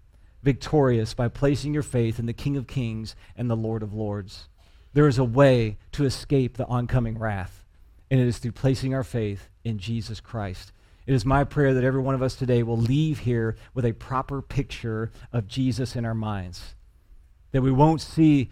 victorious 0.41 1.13
by 1.13 1.29
placing 1.29 1.73
your 1.73 1.83
faith 1.83 2.19
in 2.19 2.25
the 2.25 2.33
King 2.33 2.57
of 2.57 2.67
Kings 2.67 3.15
and 3.37 3.49
the 3.49 3.55
Lord 3.55 3.81
of 3.81 3.93
Lords. 3.93 4.49
There 4.91 5.07
is 5.07 5.17
a 5.17 5.23
way 5.23 5.77
to 5.93 6.03
escape 6.03 6.57
the 6.57 6.67
oncoming 6.67 7.17
wrath 7.17 7.63
and 8.11 8.19
it 8.19 8.27
is 8.27 8.37
through 8.39 8.51
placing 8.51 8.93
our 8.93 9.03
faith 9.03 9.49
in 9.63 9.79
Jesus 9.79 10.19
Christ. 10.19 10.71
It 11.05 11.13
is 11.13 11.25
my 11.25 11.43
prayer 11.43 11.73
that 11.73 11.83
every 11.83 12.01
one 12.01 12.15
of 12.15 12.21
us 12.21 12.35
today 12.35 12.63
will 12.63 12.77
leave 12.77 13.19
here 13.19 13.55
with 13.73 13.85
a 13.85 13.93
proper 13.93 14.41
picture 14.41 15.11
of 15.31 15.47
Jesus 15.47 15.95
in 15.95 16.05
our 16.05 16.13
minds. 16.13 16.75
That 17.51 17.61
we 17.61 17.71
won't 17.71 18.01
see 18.01 18.51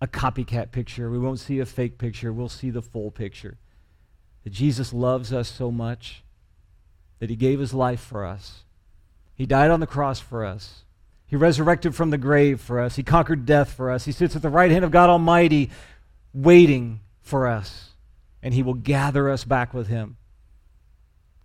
a 0.00 0.06
copycat 0.06 0.70
picture, 0.70 1.10
we 1.10 1.18
won't 1.18 1.38
see 1.38 1.60
a 1.60 1.66
fake 1.66 1.96
picture, 1.96 2.32
we'll 2.32 2.48
see 2.48 2.70
the 2.70 2.82
full 2.82 3.10
picture. 3.10 3.58
That 4.44 4.50
Jesus 4.50 4.92
loves 4.92 5.32
us 5.32 5.48
so 5.48 5.70
much 5.70 6.24
that 7.20 7.30
he 7.30 7.36
gave 7.36 7.60
his 7.60 7.72
life 7.72 8.00
for 8.00 8.26
us. 8.26 8.64
He 9.34 9.46
died 9.46 9.70
on 9.70 9.80
the 9.80 9.86
cross 9.86 10.18
for 10.20 10.44
us. 10.44 10.84
He 11.26 11.36
resurrected 11.36 11.94
from 11.94 12.10
the 12.10 12.18
grave 12.18 12.60
for 12.60 12.80
us. 12.80 12.96
He 12.96 13.02
conquered 13.02 13.46
death 13.46 13.72
for 13.72 13.90
us. 13.90 14.04
He 14.04 14.12
sits 14.12 14.36
at 14.36 14.42
the 14.42 14.50
right 14.50 14.70
hand 14.70 14.84
of 14.84 14.90
God 14.90 15.08
Almighty, 15.08 15.70
waiting 16.34 17.00
for 17.22 17.46
us 17.46 17.92
and 18.42 18.52
he 18.52 18.62
will 18.62 18.74
gather 18.74 19.30
us 19.30 19.44
back 19.44 19.72
with 19.72 19.86
him. 19.86 20.16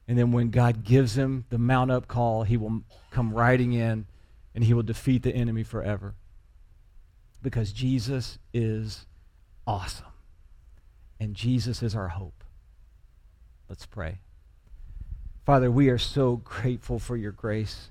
And 0.07 0.17
then 0.17 0.31
when 0.31 0.49
God 0.49 0.83
gives 0.83 1.17
him 1.17 1.45
the 1.49 1.57
mount 1.57 1.91
up 1.91 2.07
call, 2.07 2.43
he 2.43 2.55
will 2.55 2.83
come 3.11 3.33
riding 3.33 3.73
in 3.73 4.05
and 4.55 4.63
he 4.63 4.73
will 4.73 4.83
defeat 4.83 5.23
the 5.23 5.35
enemy 5.35 5.63
forever. 5.63 6.15
Because 7.41 7.71
Jesus 7.71 8.39
is 8.53 9.05
awesome. 9.65 10.05
And 11.19 11.35
Jesus 11.35 11.83
is 11.83 11.95
our 11.95 12.07
hope. 12.07 12.43
Let's 13.67 13.85
pray. 13.85 14.19
Father, 15.45 15.69
we 15.69 15.89
are 15.89 15.97
so 15.97 16.37
grateful 16.37 16.99
for 16.99 17.17
your 17.17 17.31
grace. 17.31 17.89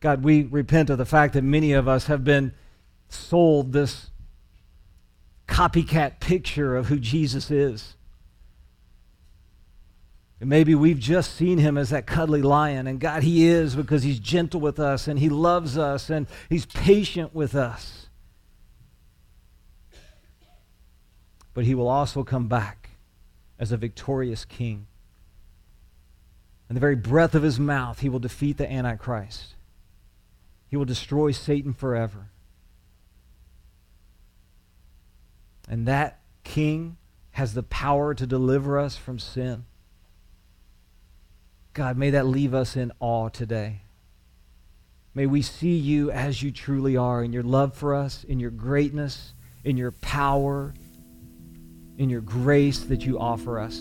God, 0.00 0.24
we 0.24 0.44
repent 0.44 0.88
of 0.88 0.98
the 0.98 1.04
fact 1.04 1.34
that 1.34 1.44
many 1.44 1.72
of 1.72 1.86
us 1.86 2.06
have 2.06 2.24
been 2.24 2.52
sold 3.08 3.72
this 3.72 4.10
copycat 5.46 6.20
picture 6.20 6.76
of 6.76 6.86
who 6.86 6.98
Jesus 6.98 7.50
is. 7.50 7.96
And 10.40 10.48
maybe 10.48 10.74
we've 10.74 10.98
just 10.98 11.36
seen 11.36 11.58
him 11.58 11.76
as 11.76 11.90
that 11.90 12.06
cuddly 12.06 12.40
lion, 12.40 12.86
and 12.86 12.98
God, 12.98 13.22
he 13.22 13.46
is 13.46 13.76
because 13.76 14.02
he's 14.02 14.18
gentle 14.18 14.60
with 14.60 14.80
us 14.80 15.06
and 15.06 15.18
he 15.18 15.28
loves 15.28 15.76
us 15.76 16.08
and 16.08 16.26
he's 16.48 16.64
patient 16.64 17.34
with 17.34 17.54
us. 17.54 18.08
But 21.52 21.66
he 21.66 21.74
will 21.74 21.88
also 21.88 22.24
come 22.24 22.48
back 22.48 22.90
as 23.58 23.70
a 23.70 23.76
victorious 23.76 24.46
king. 24.46 24.86
In 26.70 26.74
the 26.74 26.80
very 26.80 26.96
breath 26.96 27.34
of 27.34 27.42
his 27.42 27.60
mouth, 27.60 28.00
he 28.00 28.08
will 28.08 28.20
defeat 28.20 28.56
the 28.56 28.70
Antichrist. 28.70 29.54
He 30.68 30.76
will 30.76 30.84
destroy 30.86 31.32
Satan 31.32 31.74
forever. 31.74 32.30
And 35.68 35.86
that 35.86 36.20
king 36.44 36.96
has 37.32 37.52
the 37.52 37.62
power 37.62 38.14
to 38.14 38.26
deliver 38.26 38.78
us 38.78 38.96
from 38.96 39.18
sin. 39.18 39.64
God, 41.72 41.96
may 41.96 42.10
that 42.10 42.26
leave 42.26 42.54
us 42.54 42.76
in 42.76 42.92
awe 43.00 43.28
today. 43.28 43.82
May 45.14 45.26
we 45.26 45.42
see 45.42 45.76
you 45.76 46.10
as 46.10 46.42
you 46.42 46.50
truly 46.50 46.96
are 46.96 47.22
in 47.22 47.32
your 47.32 47.42
love 47.42 47.74
for 47.74 47.94
us, 47.94 48.24
in 48.24 48.40
your 48.40 48.50
greatness, 48.50 49.34
in 49.64 49.76
your 49.76 49.90
power, 49.90 50.74
in 51.98 52.10
your 52.10 52.20
grace 52.20 52.80
that 52.80 53.04
you 53.04 53.18
offer 53.18 53.58
us. 53.58 53.78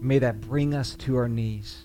May 0.00 0.18
that 0.18 0.40
bring 0.40 0.74
us 0.74 0.94
to 0.96 1.16
our 1.16 1.28
knees. 1.28 1.82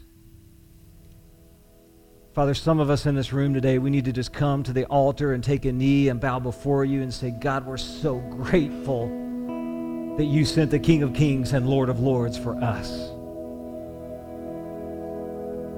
Father, 2.34 2.54
some 2.54 2.80
of 2.80 2.90
us 2.90 3.06
in 3.06 3.16
this 3.16 3.34
room 3.34 3.54
today, 3.54 3.80
we 3.80 3.90
need 3.90 4.06
to 4.06 4.14
just 4.14 4.32
come 4.32 4.64
to 4.64 4.72
the 4.72 4.86
altar 4.86 5.34
and 5.34 5.44
take 5.44 5.66
a 5.66 5.72
knee 5.72 6.10
and 6.10 6.22
bow 6.22 6.40
before 6.40 6.86
you 6.86 7.02
and 7.02 7.14
say, 7.14 7.32
God, 7.32 7.66
we're 7.66 7.78
so 7.78 8.18
grateful 8.18 9.08
that 10.18 10.26
you 10.26 10.46
sent 10.46 10.72
the 10.72 10.80
King 10.80 11.04
of 11.04 11.14
Kings 11.14 11.54
and 11.54 11.68
Lord 11.68 11.90
of 11.90 12.00
Lords 12.00 12.38
for 12.38 12.56
us. 12.56 13.12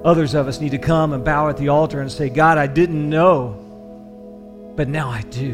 Others 0.04 0.34
of 0.34 0.48
us 0.48 0.60
need 0.60 0.70
to 0.70 0.78
come 0.78 1.12
and 1.12 1.24
bow 1.24 1.48
at 1.48 1.56
the 1.56 1.68
altar 1.68 2.00
and 2.00 2.10
say, 2.10 2.28
God, 2.28 2.58
I 2.58 2.66
didn't 2.66 3.08
know, 3.08 4.72
but 4.76 4.88
now 4.88 5.08
I 5.08 5.22
do. 5.22 5.52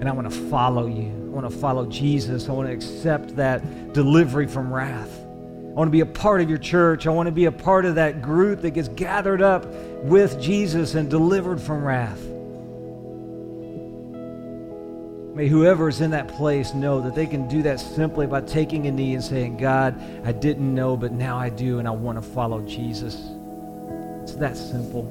And 0.00 0.08
I 0.08 0.12
want 0.12 0.30
to 0.30 0.48
follow 0.48 0.86
you. 0.86 1.10
I 1.10 1.28
want 1.28 1.50
to 1.50 1.54
follow 1.58 1.84
Jesus. 1.86 2.48
I 2.48 2.52
want 2.52 2.68
to 2.68 2.72
accept 2.72 3.36
that 3.36 3.92
delivery 3.92 4.46
from 4.46 4.72
wrath. 4.72 5.18
I 5.18 5.72
want 5.74 5.88
to 5.88 5.92
be 5.92 6.00
a 6.00 6.06
part 6.06 6.40
of 6.40 6.48
your 6.48 6.58
church. 6.58 7.06
I 7.06 7.10
want 7.10 7.26
to 7.26 7.32
be 7.32 7.44
a 7.44 7.52
part 7.52 7.84
of 7.84 7.96
that 7.96 8.22
group 8.22 8.62
that 8.62 8.70
gets 8.70 8.88
gathered 8.88 9.42
up 9.42 9.66
with 10.02 10.40
Jesus 10.40 10.94
and 10.94 11.10
delivered 11.10 11.60
from 11.60 11.84
wrath. 11.84 12.29
May 15.40 15.48
whoever 15.48 15.88
is 15.88 16.02
in 16.02 16.10
that 16.10 16.28
place 16.28 16.74
know 16.74 17.00
that 17.00 17.14
they 17.14 17.26
can 17.26 17.48
do 17.48 17.62
that 17.62 17.80
simply 17.80 18.26
by 18.26 18.42
taking 18.42 18.86
a 18.88 18.90
knee 18.90 19.14
and 19.14 19.24
saying, 19.24 19.56
God, 19.56 19.98
I 20.22 20.32
didn't 20.32 20.74
know, 20.74 20.98
but 20.98 21.12
now 21.12 21.38
I 21.38 21.48
do, 21.48 21.78
and 21.78 21.88
I 21.88 21.92
want 21.92 22.22
to 22.22 22.30
follow 22.32 22.60
Jesus. 22.60 23.14
It's 24.22 24.34
that 24.34 24.54
simple. 24.54 25.04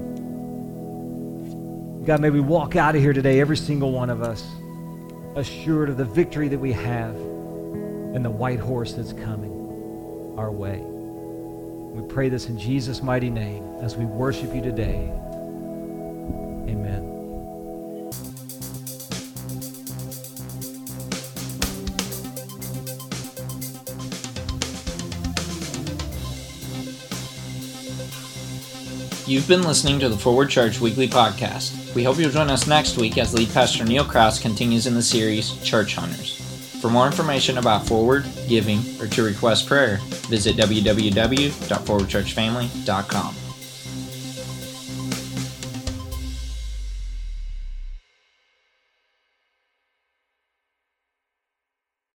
God, 2.05 2.21
may 2.21 2.29
we 2.29 2.41
walk 2.41 2.75
out 2.75 2.95
of 2.95 3.01
here 3.01 3.11
today, 3.11 3.41
every 3.41 3.57
single 3.57 3.91
one 3.91 4.11
of 4.11 4.21
us, 4.21 4.45
assured 5.35 5.89
of 5.89 5.97
the 5.97 6.05
victory 6.05 6.47
that 6.47 6.59
we 6.59 6.73
have 6.73 7.15
and 7.15 8.23
the 8.23 8.29
white 8.29 8.59
horse 8.59 8.93
that's 8.93 9.13
coming 9.13 10.35
our 10.37 10.51
way. 10.51 10.77
We 10.79 12.07
pray 12.07 12.29
this 12.29 12.49
in 12.49 12.59
Jesus' 12.59 13.01
mighty 13.01 13.31
name 13.31 13.63
as 13.81 13.97
we 13.97 14.05
worship 14.05 14.53
you 14.53 14.61
today. 14.61 15.11
You've 29.29 29.47
been 29.47 29.61
listening 29.61 29.99
to 29.99 30.09
the 30.09 30.17
Forward 30.17 30.49
Church 30.49 30.81
Weekly 30.81 31.07
Podcast. 31.07 31.93
We 31.93 32.03
hope 32.03 32.17
you'll 32.17 32.31
join 32.31 32.49
us 32.49 32.65
next 32.65 32.97
week 32.97 33.19
as 33.19 33.31
lead 33.31 33.53
pastor 33.53 33.85
Neil 33.85 34.03
Crouse 34.03 34.39
continues 34.39 34.87
in 34.87 34.95
the 34.95 35.03
series 35.03 35.55
Church 35.61 35.93
Hunters. 35.93 36.41
For 36.81 36.89
more 36.89 37.05
information 37.05 37.59
about 37.59 37.85
Forward, 37.85 38.25
giving, 38.47 38.79
or 38.99 39.05
to 39.05 39.21
request 39.21 39.67
prayer, 39.67 39.99
visit 40.29 40.55
www.forwardchurchfamily.com. 40.55 43.35